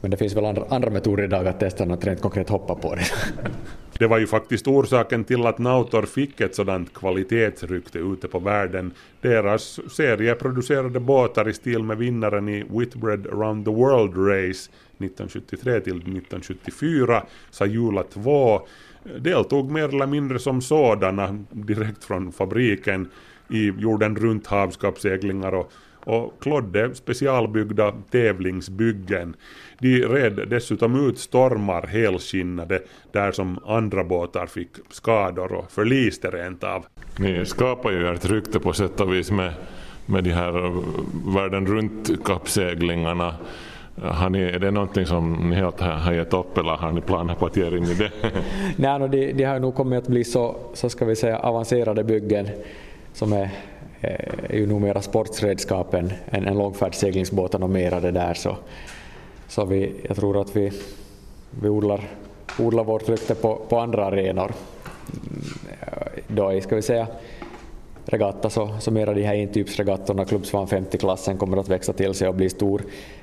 Men 0.00 0.10
det 0.10 0.16
finns 0.16 0.36
väl 0.36 0.44
andra, 0.44 0.64
andra 0.68 0.90
metoder 0.90 1.24
idag 1.24 1.46
att 1.46 1.60
testa 1.60 1.84
något 1.84 2.04
rent 2.04 2.20
konkret 2.20 2.48
hoppa 2.48 2.74
på 2.74 2.94
det. 2.94 3.04
Det 4.00 4.06
var 4.06 4.18
ju 4.18 4.26
faktiskt 4.26 4.68
orsaken 4.68 5.24
till 5.24 5.46
att 5.46 5.58
Nautor 5.58 6.02
fick 6.02 6.40
ett 6.40 6.54
sådant 6.54 6.94
kvalitetsrykte 6.94 7.98
ute 7.98 8.28
på 8.28 8.38
världen. 8.38 8.92
Deras 9.20 9.80
serie 9.92 10.34
producerade 10.34 11.00
båtar 11.00 11.48
i 11.48 11.54
stil 11.54 11.82
med 11.82 11.98
vinnaren 11.98 12.48
i 12.48 12.64
Whitbread 12.70 13.26
Around 13.26 13.64
the 13.64 13.70
World 13.70 14.16
Race 14.16 14.70
1973 14.98 15.80
till 15.80 15.96
1974, 15.96 17.22
Sajula 17.50 18.02
2, 18.02 18.60
deltog 19.18 19.70
mer 19.70 19.88
eller 19.88 20.06
mindre 20.06 20.38
som 20.38 20.60
sådana 20.60 21.44
direkt 21.50 22.04
från 22.04 22.32
fabriken. 22.32 23.10
i 23.48 23.72
jorden 23.78 24.16
runt 24.16 24.46
havskappseglingar 24.46 25.54
och, 25.54 25.72
och 26.04 26.32
klodde 26.40 26.94
specialbyggda 26.94 27.92
tävlingsbyggen. 28.10 29.36
De 29.78 30.02
red 30.02 30.48
dessutom 30.50 31.08
ut 31.08 31.18
stormar 31.18 31.86
helskinnade 31.86 32.82
där 33.12 33.32
som 33.32 33.58
andra 33.66 34.04
båtar 34.04 34.46
fick 34.46 34.70
skador 34.90 35.52
och 35.52 35.70
förliste 35.70 36.30
rent 36.30 36.64
av. 36.64 36.86
Ni 37.18 37.46
skapar 37.46 37.90
ju 37.90 38.08
ert 38.08 38.30
rykte 38.30 38.60
på 38.60 38.72
sätt 38.72 39.00
och 39.00 39.14
vis 39.14 39.30
med, 39.30 39.52
med 40.06 40.24
de 40.24 40.30
här 40.30 40.52
världen 41.34 41.66
runt-kappseglingarna. 41.66 43.34
Har 44.02 44.30
ni, 44.30 44.42
är 44.42 44.58
det 44.58 44.70
någonting 44.70 45.06
som 45.06 45.50
ni 45.50 45.56
helt 45.56 45.80
har 45.80 46.12
gett 46.12 46.34
upp 46.34 46.58
eller 46.58 46.70
har 46.70 46.92
ni 46.92 47.00
planer 47.00 47.34
på 47.34 47.46
att 47.46 47.56
ge 47.56 47.66
er 47.66 47.76
in 47.76 47.84
i 47.84 47.94
det? 47.94 48.10
Nej, 48.76 48.98
no, 48.98 49.08
de, 49.08 49.32
de 49.32 49.44
har 49.44 49.58
nog 49.58 49.74
kommit 49.74 49.98
att 49.98 50.08
bli 50.08 50.24
så, 50.24 50.56
så 50.74 50.88
ska 50.88 51.04
vi 51.04 51.16
säga 51.16 51.38
avancerade 51.38 52.04
byggen 52.04 52.48
som 53.12 53.32
är, 53.32 53.50
Eh, 54.02 54.34
är 54.48 54.56
ju 54.56 54.66
nog 54.66 54.80
mera 54.80 55.02
sportredskap 55.02 55.94
än, 55.94 56.12
än, 56.30 56.46
än 56.46 56.58
långfärdsseglingsbåtar 56.58 57.62
och 57.62 57.70
mera 57.70 58.00
det 58.00 58.10
där 58.10 58.34
så, 58.34 58.56
så 59.48 59.64
vi, 59.64 59.92
jag 60.08 60.16
tror 60.16 60.40
att 60.40 60.56
vi, 60.56 60.72
vi 61.50 61.68
odlar, 61.68 62.08
odlar 62.58 62.84
vårt 62.84 63.08
rykte 63.08 63.34
på, 63.34 63.56
på 63.68 63.78
andra 63.78 64.04
arenor. 64.04 64.52
Mm, 64.52 65.44
då 66.28 66.48
är, 66.48 66.60
ska 66.60 66.76
vi 66.76 66.82
säga, 66.82 67.06
regatta 68.04 68.50
så, 68.50 68.70
så 68.80 68.90
mera 68.90 69.14
de 69.14 69.22
här 69.22 69.34
entypsregattorna, 69.34 70.24
Klubbsvan 70.24 70.66
50-klassen 70.66 71.36
kommer 71.36 71.56
att 71.56 71.68
växa 71.68 71.92
till 71.92 72.14
sig 72.14 72.28
och 72.28 72.34
bli 72.34 72.50
stor. 72.50 72.82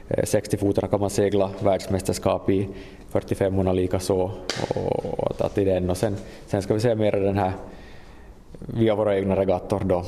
60-fotarna 0.09 0.87
kan 0.87 0.99
man 0.99 1.09
segla 1.09 1.49
världsmästerskap 1.59 2.49
i, 2.49 2.67
45orna 3.11 3.73
likaså. 3.73 4.31
Och, 4.75 5.05
och 5.05 5.31
att, 5.31 5.41
att 5.41 5.57
i 5.57 5.65
den 5.65 5.89
och 5.89 5.97
sen, 5.97 6.15
sen 6.45 6.61
ska 6.61 6.73
vi 6.73 6.79
se 6.79 6.95
mera 6.95 7.19
den 7.19 7.37
här 7.37 7.51
via 8.59 8.95
våra 8.95 9.17
egna 9.17 9.35
regattor 9.35 9.81
då, 9.85 10.03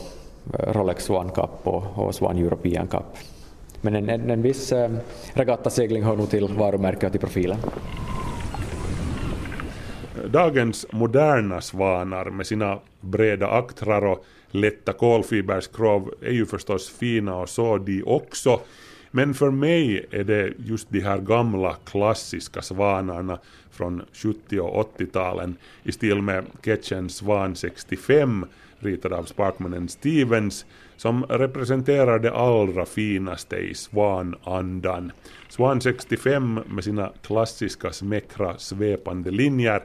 Rolex 0.53 1.03
Swan 1.03 1.29
Cup 1.29 1.49
och, 1.63 1.83
och 1.95 2.15
Swan 2.15 2.37
European 2.37 2.87
Cup. 2.87 3.05
Men 3.81 3.95
en, 3.95 4.09
en, 4.09 4.29
en 4.29 4.41
viss 4.41 4.71
eh, 4.71 4.91
regattasegling 5.33 6.03
hör 6.03 6.15
nog 6.15 6.29
till 6.29 6.47
varumärket 6.47 7.03
och 7.03 7.11
till 7.11 7.21
profilen. 7.21 7.57
Dagens 10.27 10.85
moderna 10.91 11.61
svanar 11.61 12.25
med 12.25 12.47
sina 12.47 12.79
breda 13.01 13.47
aktrar 13.47 14.05
och 14.05 14.25
lätta 14.51 14.93
kolfiberskrov 14.93 16.13
är 16.21 16.31
ju 16.31 16.45
förstås 16.45 16.89
fina 16.89 17.35
och 17.35 17.49
så 17.49 17.77
de 17.77 18.03
också. 18.03 18.59
Men 19.11 19.33
för 19.33 19.51
mig 19.51 20.05
är 20.11 20.23
det 20.23 20.53
just 20.57 20.89
de 20.89 20.99
här 20.99 21.17
gamla 21.17 21.75
klassiska 21.85 22.61
svanarna 22.61 23.39
från 23.71 24.01
70 24.13 24.59
och 24.59 24.99
80-talen 24.99 25.55
i 25.83 25.91
stil 25.91 26.21
med 26.21 26.45
Ketchen 26.63 27.09
Svan 27.09 27.55
65 27.55 28.45
ritad 28.79 29.13
av 29.13 29.23
spakmannen 29.23 29.89
Stevens 29.89 30.65
som 30.97 31.23
representerar 31.23 32.19
det 32.19 32.31
allra 32.31 32.85
finaste 32.85 33.55
i 33.55 33.73
svanandan. 33.73 35.11
Svan 35.49 35.81
65 35.81 36.59
med 36.67 36.83
sina 36.83 37.11
klassiska 37.21 37.91
smäckra 37.91 38.57
svepande 38.57 39.31
linjer 39.31 39.83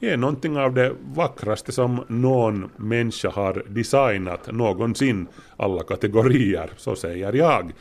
är 0.00 0.16
någonting 0.16 0.56
av 0.56 0.74
det 0.74 0.92
vackraste 1.14 1.72
som 1.72 2.04
någon 2.08 2.70
människa 2.76 3.30
har 3.30 3.64
designat 3.68 4.52
någonsin, 4.52 5.26
alla 5.56 5.82
kategorier, 5.82 6.70
så 6.76 6.96
säger 6.96 7.32
jag. 7.32 7.72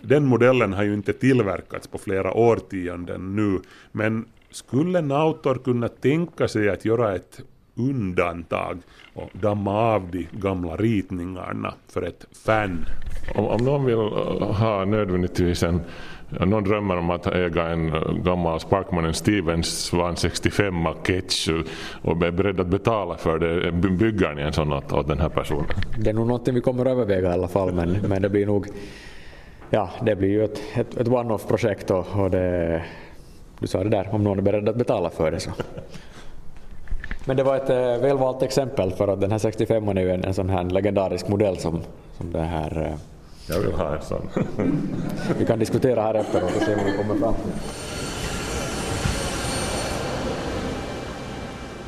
Den 0.00 0.26
modellen 0.26 0.72
har 0.72 0.82
ju 0.82 0.94
inte 0.94 1.12
tillverkats 1.12 1.86
på 1.88 1.98
flera 1.98 2.32
årtionden 2.32 3.36
nu, 3.36 3.60
men 3.92 4.24
skulle 4.50 5.00
Nautor 5.00 5.54
kunna 5.54 5.88
tänka 5.88 6.48
sig 6.48 6.70
att 6.70 6.84
göra 6.84 7.14
ett 7.14 7.40
undantag 7.76 8.78
och 9.14 9.30
damma 9.32 9.94
av 9.94 10.10
de 10.10 10.28
gamla 10.32 10.76
ritningarna 10.76 11.74
för 11.88 12.02
ett 12.02 12.24
fan? 12.44 12.84
Om, 13.34 13.46
om 13.46 13.64
någon 13.64 13.84
vill 13.84 13.94
uh, 13.94 14.52
ha 14.52 14.84
nödvändigtvis 14.84 15.62
en 15.62 15.80
någon 16.30 16.64
drömmer 16.64 16.96
om 16.96 17.10
att 17.10 17.26
äga 17.26 17.68
en 17.68 17.94
uh, 17.94 18.12
gammal 18.24 18.60
Sparkmannen 18.60 19.14
Stevens 19.14 19.84
Svan 19.84 20.16
65 20.16 20.74
Ketch 21.06 21.48
och 22.02 22.22
är 22.22 22.30
beredd 22.30 22.60
att 22.60 22.66
betala 22.66 23.16
för 23.16 23.38
det. 23.38 23.72
Bygger 23.72 24.34
ni 24.34 24.42
en 24.42 24.52
sån 24.52 24.72
åt, 24.72 24.92
åt 24.92 25.08
den 25.08 25.18
här 25.18 25.28
personen? 25.28 25.66
Det 25.98 26.10
är 26.10 26.14
nog 26.14 26.26
någonting 26.26 26.54
vi 26.54 26.60
kommer 26.60 26.84
att 26.84 26.90
överväga 26.90 27.30
i 27.30 27.32
alla 27.32 27.48
fall 27.48 27.72
men, 27.72 27.90
men 27.90 28.22
det 28.22 28.28
blir 28.28 28.46
nog 28.46 28.66
ja, 29.70 29.90
det 30.02 30.16
blir 30.16 30.28
ju 30.28 30.44
ett, 30.44 30.62
ett, 30.74 30.96
ett 30.96 31.08
one-off 31.08 31.46
projekt 31.48 31.90
och, 31.90 32.06
och 32.16 32.30
det, 32.30 32.82
du 33.58 33.66
sa 33.66 33.84
det 33.84 33.90
där, 33.90 34.08
om 34.14 34.24
någon 34.24 34.38
är 34.38 34.42
beredd 34.42 34.68
att 34.68 34.76
betala 34.76 35.10
för 35.10 35.30
det 35.30 35.40
så. 35.40 35.50
Men 37.28 37.36
det 37.36 37.42
var 37.42 37.56
ett 37.56 37.70
eh, 37.70 37.76
välvalt 38.08 38.42
exempel 38.42 38.92
för 38.92 39.08
att 39.08 39.20
den 39.20 39.30
här 39.30 39.38
65 39.38 39.88
är 39.88 40.00
ju 40.00 40.10
en, 40.10 40.24
en 40.24 40.34
sån 40.34 40.50
här 40.50 40.64
legendarisk 40.64 41.28
modell 41.28 41.58
som, 41.58 41.82
som 42.16 42.32
det 42.32 42.42
här 42.42 42.82
eh, 42.82 42.98
Jag 43.54 43.60
vill 43.60 43.72
ha 43.72 43.96
en 43.96 44.02
sån. 44.02 44.28
vi 45.38 45.46
kan 45.46 45.58
diskutera 45.58 46.02
här 46.02 46.14
efteråt 46.14 46.56
och 46.56 46.62
se 46.62 46.74
vad 46.74 46.84
vi 46.84 46.96
kommer 46.96 47.14
fram 47.14 47.34
till. 47.34 47.52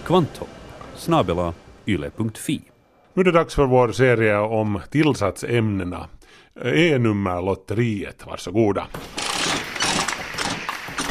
Kvanthopp 0.07 0.49
snabela 0.95 1.55
yle.fi. 1.86 2.62
Nu 3.14 3.20
är 3.20 3.24
det 3.24 3.32
dags 3.32 3.55
för 3.55 3.66
vår 3.66 3.93
serie 3.93 4.39
om 4.39 4.80
tillsatsämnena. 4.91 6.07
E-nummerlotteriet, 6.64 8.26
varsågoda. 8.26 8.86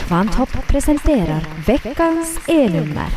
Kvanthopp 0.07 0.67
presenterar 0.67 1.63
veckans 1.67 2.39
E-nummer. 2.47 3.07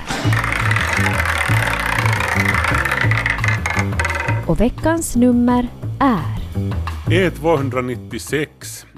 Och 4.47 4.61
veckans 4.61 5.17
nummer 5.17 5.69
är 6.01 6.41
E296 7.11 8.47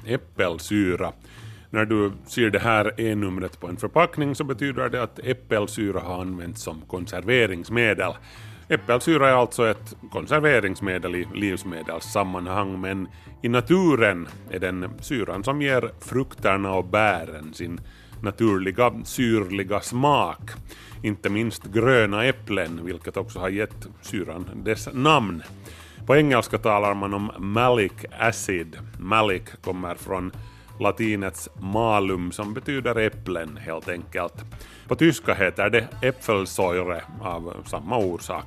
äppelsyra. 0.06 1.12
När 1.70 1.84
du 1.84 2.12
ser 2.26 2.50
det 2.50 2.58
här 2.58 3.00
E-numret 3.00 3.60
på 3.60 3.68
en 3.68 3.76
förpackning 3.76 4.34
så 4.34 4.44
betyder 4.44 4.88
det 4.88 5.02
att 5.02 5.18
äppelsyra 5.18 6.00
har 6.00 6.20
använts 6.20 6.62
som 6.62 6.82
konserveringsmedel. 6.86 8.12
Äppelsyra 8.68 9.28
är 9.28 9.34
alltså 9.34 9.66
ett 9.68 9.96
konserveringsmedel 10.12 11.14
i 11.14 11.28
livsmedelssammanhang 11.34 12.80
men 12.80 13.08
i 13.42 13.48
naturen 13.48 14.28
är 14.50 14.58
den 14.58 14.90
syran 15.00 15.44
som 15.44 15.62
ger 15.62 15.90
frukterna 16.00 16.72
och 16.72 16.84
bären 16.84 17.54
sin 17.54 17.80
naturliga 18.22 18.92
syrliga 19.04 19.80
smak. 19.80 20.50
Inte 21.02 21.30
minst 21.30 21.64
gröna 21.64 22.24
äpplen, 22.24 22.84
vilket 22.84 23.16
också 23.16 23.38
har 23.38 23.48
gett 23.48 23.88
syran 24.00 24.46
dess 24.64 24.88
namn. 24.92 25.42
På 26.06 26.16
engelska 26.16 26.58
talar 26.58 26.94
man 26.94 27.14
om 27.14 27.30
malic 27.38 27.92
acid. 28.18 28.78
Malic 28.98 29.42
kommer 29.60 29.94
från 29.94 30.32
latinets 30.80 31.48
malum 31.60 32.32
som 32.32 32.54
betyder 32.54 32.98
äpplen 32.98 33.56
helt 33.56 33.88
enkelt. 33.88 34.34
På 34.88 34.94
tyska 34.94 35.34
heter 35.34 35.70
det 35.70 35.88
äppelsäure 36.02 37.02
av 37.20 37.64
samma 37.66 37.96
orsak. 37.96 38.46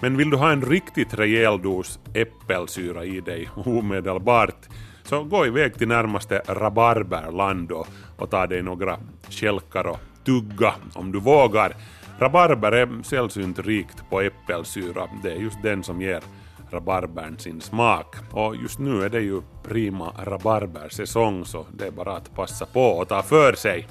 Men 0.00 0.16
vill 0.16 0.30
du 0.30 0.36
ha 0.36 0.52
en 0.52 0.62
riktigt 0.62 1.14
rejäl 1.14 1.62
dos 1.62 1.98
äppelsyra 2.14 3.04
i 3.04 3.20
dig 3.20 3.48
omedelbart 3.54 4.68
så 5.02 5.24
gå 5.24 5.46
iväg 5.46 5.74
till 5.74 5.88
närmaste 5.88 6.42
rabarberland 6.46 7.72
och, 7.72 7.88
och 8.18 8.30
ta 8.30 8.46
dig 8.46 8.62
några 8.62 8.98
kälkar 9.28 9.86
och 9.86 10.00
tugga 10.24 10.74
om 10.94 11.12
du 11.12 11.20
vågar. 11.20 11.76
Rabarber 12.18 12.72
är 12.72 13.02
sällsynt 13.02 13.58
rikt 13.58 14.10
på 14.10 14.20
äppelsyra, 14.20 15.08
det 15.22 15.30
är 15.30 15.36
just 15.36 15.62
den 15.62 15.84
som 15.84 16.02
ger 16.02 16.22
rabarbern 16.70 17.38
sin 17.38 17.60
smak. 17.60 18.16
Och 18.30 18.56
just 18.56 18.78
nu 18.78 19.04
är 19.04 19.08
det 19.08 19.20
ju 19.20 19.42
prima 19.62 20.12
rabarbersäsong 20.24 21.44
så 21.44 21.66
det 21.72 21.86
är 21.86 21.90
bara 21.90 22.16
att 22.16 22.34
passa 22.34 22.66
på 22.66 22.82
och 22.82 23.08
ta 23.08 23.22
för 23.22 23.52
sig. 23.52 23.86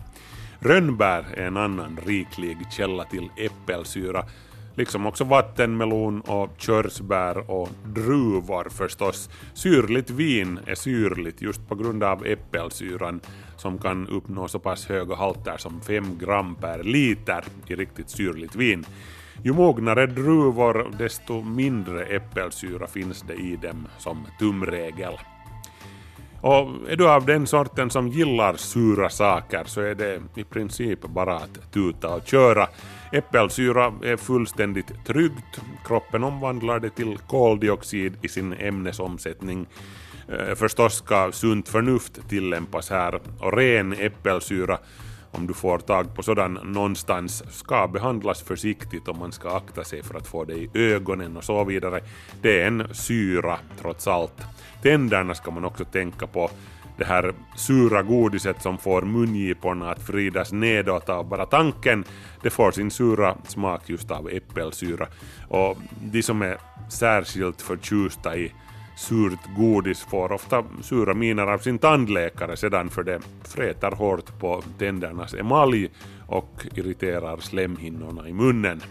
Rönnbär 0.60 1.26
är 1.34 1.48
en 1.48 1.58
annan 1.58 2.00
riklig 2.06 2.58
källa 2.72 3.04
till 3.04 3.30
äppelsyra, 3.38 4.26
liksom 4.76 5.06
också 5.06 5.24
vattenmelon 5.24 6.22
och 6.22 6.50
körsbär 6.58 7.52
och 7.52 7.70
druvor 7.86 8.70
förstås. 8.70 9.30
Syrligt 9.54 10.10
vin 10.10 10.60
är 10.66 10.76
syrligt 10.76 11.42
just 11.42 11.68
på 11.68 11.76
grund 11.76 12.04
av 12.04 12.26
äppelsyran 12.26 13.20
som 13.58 13.78
kan 13.78 14.08
uppnå 14.08 14.48
så 14.48 14.60
pass 14.60 14.86
höga 14.86 15.16
halter 15.16 15.58
som 15.58 15.82
5 15.82 16.18
gram 16.18 16.56
per 16.56 16.84
liter 16.84 17.44
i 17.68 17.76
riktigt 17.76 18.10
syrligt 18.10 18.56
vin. 18.56 18.86
Ju 19.44 19.54
mognare 19.54 20.06
druvor 20.06 20.92
desto 20.98 21.42
mindre 21.42 22.06
äppelsyra 22.06 22.88
finns 22.88 23.22
det 23.22 23.34
i 23.34 23.56
dem 23.56 23.88
som 23.98 24.28
tumregel. 24.40 25.14
Och 26.42 26.70
är 26.90 26.96
du 26.96 27.10
av 27.10 27.26
den 27.26 27.48
sorten 27.48 27.90
som 27.90 28.08
gillar 28.08 28.54
sura 28.54 29.10
saker 29.10 29.64
så 29.66 29.82
är 29.82 29.96
det 29.96 30.22
i 30.36 30.44
princip 30.44 31.02
bara 31.02 31.36
att 31.36 31.72
tuta 31.74 32.16
och 32.16 32.28
köra. 32.28 32.68
Äppelsyra 33.12 33.94
är 34.04 34.18
fullständigt 34.18 35.06
tryggt, 35.06 35.62
kroppen 35.86 36.24
omvandlar 36.24 36.80
det 36.80 36.90
till 36.90 37.18
koldioxid 37.18 38.14
i 38.22 38.28
sin 38.28 38.54
ämnesomsättning. 38.54 39.68
Eh, 40.30 40.56
förstås 40.56 40.96
ska 40.96 41.32
sunt 41.32 41.70
förnuft 41.70 42.30
tillämpas 42.30 42.90
här 42.90 43.20
och 43.40 43.54
ren 43.54 43.94
äppelsyra 43.94 44.78
om 45.32 45.48
du 45.48 45.54
får 45.54 45.80
tag 45.80 46.16
på 46.16 46.24
sådan 46.24 46.54
någonstans 46.54 47.44
ska 47.50 47.88
behandlas 47.88 48.42
försiktigt 48.42 49.08
och 49.08 49.18
man 49.18 49.32
ska 49.32 49.58
akta 49.58 49.84
sig 49.84 50.04
för 50.04 50.18
att 50.18 50.28
få 50.28 50.44
det 50.44 50.54
i 50.54 50.70
ögonen 50.74 51.38
och 51.38 51.44
så 51.44 51.64
vidare. 51.64 52.02
Det 52.42 52.62
är 52.62 52.68
en 52.68 52.88
syra 52.96 53.60
trots 53.82 54.08
allt. 54.08 54.42
Tänderna 54.82 55.36
ska 55.36 55.52
man 55.52 55.66
också 55.66 55.86
tänka 55.86 56.28
på 56.28 56.50
det 56.98 57.06
här 57.06 57.34
sura 57.56 58.04
godiset 58.04 58.62
som 58.62 58.78
får 58.78 59.02
mungiporna 59.02 59.92
att 59.92 60.10
vridas 60.10 60.52
nedåt 60.52 61.10
av 61.10 61.30
bara 61.30 61.46
tanken, 61.46 62.06
det 62.42 62.50
får 62.50 62.72
sin 62.72 62.92
sura 62.92 63.38
smak 63.48 63.90
just 63.90 64.12
av 64.12 64.30
äppelsyra. 64.30 65.08
Och 65.48 65.78
de 66.02 66.24
som 66.24 66.42
är 66.42 66.58
särskilt 66.90 67.62
förtjusta 67.62 68.38
i 68.38 68.52
surt 68.98 69.40
godis 69.58 70.02
får 70.02 70.32
ofta 70.32 70.64
sura 70.82 71.14
miner 71.14 71.48
av 71.48 71.58
sin 71.58 71.80
tandläkare 71.80 72.58
sedan 72.58 72.90
för 72.90 73.04
det 73.04 73.20
fräter 73.44 73.92
hårt 73.92 74.40
på 74.40 74.64
tändernas 74.78 75.34
emalj 75.34 75.90
och 76.28 76.66
irriterar 76.76 77.38
slemhinnorna 77.38 78.30
i 78.30 78.34
munnen. 78.34 78.82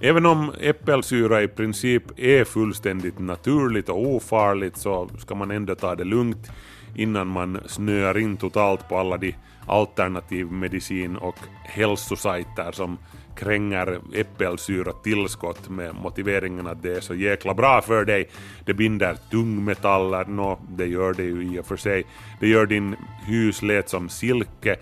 Även 0.00 0.26
om 0.26 0.52
äppelsyra 0.60 1.42
i 1.42 1.48
princip 1.48 2.02
är 2.16 2.44
fullständigt 2.44 3.18
naturligt 3.18 3.88
och 3.88 4.06
ofarligt 4.06 4.76
så 4.76 5.08
ska 5.18 5.34
man 5.34 5.50
ändå 5.50 5.74
ta 5.74 5.94
det 5.94 6.04
lugnt 6.04 6.50
innan 6.94 7.26
man 7.26 7.60
snöar 7.66 8.18
in 8.18 8.36
totalt 8.36 8.88
på 8.88 8.98
alla 8.98 9.16
de 9.16 9.34
alternativmedicin 9.66 11.16
och 11.16 11.36
hälsosajter 11.64 12.72
som 12.72 12.98
kränger 13.36 14.00
äppelsyra 14.14 14.92
tillskott 14.92 15.68
med 15.68 15.94
motiveringen 15.94 16.66
att 16.66 16.82
det 16.82 16.96
är 16.96 17.00
så 17.00 17.14
jäkla 17.14 17.54
bra 17.54 17.82
för 17.82 18.04
dig. 18.04 18.28
Det 18.64 18.74
binder 18.74 19.16
tungmetaller, 19.30 20.24
nå, 20.24 20.60
det 20.68 20.86
gör 20.86 21.14
det 21.14 21.22
ju 21.24 21.54
i 21.54 21.60
och 21.60 21.66
för 21.66 21.76
sig. 21.76 22.06
Det 22.40 22.48
gör 22.48 22.66
din 22.66 22.96
hyslät 23.26 23.88
som 23.88 24.08
silke, 24.08 24.76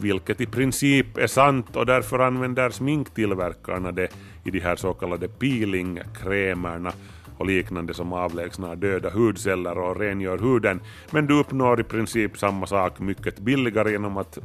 vilket 0.00 0.40
i 0.40 0.46
princip 0.46 1.18
är 1.18 1.26
sant 1.26 1.76
och 1.76 1.86
därför 1.86 2.18
använder 2.18 2.70
sminktillverkarna 2.70 3.92
det 3.92 4.08
i 4.44 4.50
de 4.50 4.60
här 4.60 4.76
så 4.76 4.92
kallade 4.92 5.28
peelingkrämerna 5.28 6.92
och 7.36 7.46
liknande 7.46 7.94
som 7.94 8.12
avlägsnar 8.12 8.76
döda 8.76 9.10
hudceller 9.10 9.78
och 9.78 10.00
rengör 10.00 10.38
huden. 10.38 10.80
Men 11.10 11.26
du 11.26 11.34
uppnår 11.34 11.80
i 11.80 11.84
princip 11.84 12.38
samma 12.38 12.66
sak 12.66 12.98
mycket 12.98 13.38
billigare 13.38 13.90
genom 13.90 14.16
att 14.16 14.38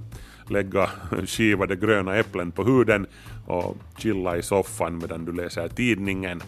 lägga 0.50 0.90
skivade 1.26 1.76
gröna 1.76 2.16
äpplen 2.16 2.52
på 2.52 2.64
huden 2.64 3.08
och 3.48 3.78
chilla 3.98 4.38
i 4.38 4.42
soffan 4.42 4.98
medan 4.98 5.26
du 5.26 5.32
läser 5.32 5.68
tidningen 5.68 6.42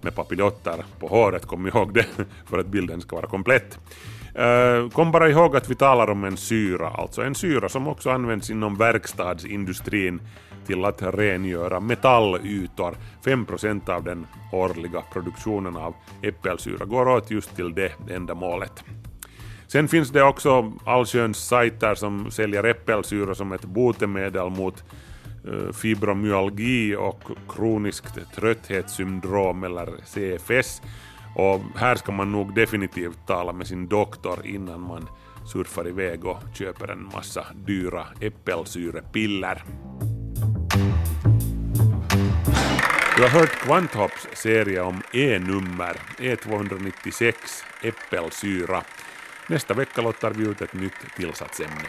med 0.00 0.14
papiljotter 0.14 0.84
på 1.00 1.06
håret, 1.06 1.46
kom 1.46 1.66
ihåg 1.66 1.94
det 1.94 2.06
för 2.46 2.58
att 2.58 2.66
bilden 2.66 3.00
ska 3.00 3.16
vara 3.16 3.26
komplett. 3.26 3.78
Eh, 4.34 4.88
kom 4.88 5.12
bara 5.12 5.28
ihåg 5.28 5.56
att 5.56 5.70
vi 5.70 5.74
talar 5.74 6.10
om 6.10 6.24
en 6.24 6.36
syra, 6.36 6.88
alltså 6.88 7.22
en 7.22 7.34
syra 7.34 7.68
som 7.68 7.88
också 7.88 8.10
används 8.10 8.50
inom 8.50 8.76
verkstadsindustrin 8.76 10.20
till 10.66 10.84
att 10.84 11.02
rengöra 11.02 11.80
metallytor. 11.80 12.94
5% 13.24 13.90
av 13.90 14.04
den 14.04 14.26
årliga 14.52 15.02
produktionen 15.12 15.76
av 15.76 15.94
äppelsyra 16.22 16.84
går 16.84 17.08
åt 17.08 17.30
just 17.30 17.56
till 17.56 17.74
det 17.74 17.92
ändamålet. 18.10 18.84
Sen 19.66 19.88
finns 19.88 20.10
det 20.10 20.22
också 20.22 20.72
allsköns 20.84 21.38
sajter 21.38 21.94
som 21.94 22.30
säljer 22.30 22.64
äppelsyra 22.64 23.34
som 23.34 23.52
ett 23.52 23.64
botemedel 23.64 24.50
mot 24.50 24.84
eh, 25.46 25.72
fibromyalgi 25.72 26.96
och 26.96 27.22
kroniskt 27.48 28.34
trötthetssyndrom 28.34 29.64
eller 29.64 29.88
CFS. 30.04 30.82
Och 31.36 31.60
här 31.76 31.94
ska 31.96 32.12
man 32.12 32.32
nog 32.32 32.54
definitivt 32.54 33.26
tala 33.26 33.52
med 33.52 33.66
sin 33.66 33.88
doktor 33.88 34.46
innan 34.46 34.80
man 34.80 35.08
surfar 35.52 35.88
iväg 35.88 36.24
och 36.24 36.38
köper 36.54 36.90
en 36.90 37.04
massa 37.04 37.46
dyra 37.66 38.06
äppelsyrepiller. 38.20 39.64
Du 43.16 43.22
har 43.22 43.28
hört 43.28 43.50
Quantops 43.50 44.28
serie 44.32 44.82
om 44.82 45.02
E-nummer, 45.12 45.96
E296, 46.18 47.34
äppelsyra. 47.82 48.82
Nästa 49.48 49.74
vecka 49.74 50.02
lottar 50.02 50.30
vi 50.30 50.44
ut 50.44 50.62
ett 50.62 50.74
nytt 50.74 50.92
tillsatsämne. 51.16 51.84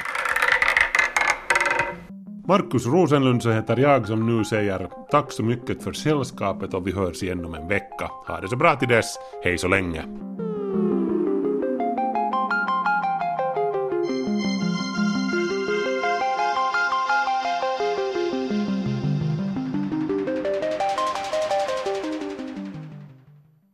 Markus 2.47 2.85
Rosenlund 2.85 3.43
så 3.43 3.51
heter 3.51 3.77
jag 3.77 4.07
som 4.07 4.37
nu 4.37 4.45
säger 4.45 4.89
tack 5.11 5.31
så 5.31 5.43
mycket 5.43 5.83
för 5.83 5.93
sällskapet 5.93 6.73
och 6.73 6.87
vi 6.87 6.91
hörs 6.91 7.23
igen 7.23 7.45
om 7.45 7.53
en 7.53 7.67
vecka. 7.67 8.11
Ha 8.27 8.41
det 8.41 8.47
så 8.47 8.55
bra 8.55 8.75
till 8.75 8.87
dess, 8.87 9.15
hej 9.43 9.57
så 9.57 9.67
länge! 9.67 10.05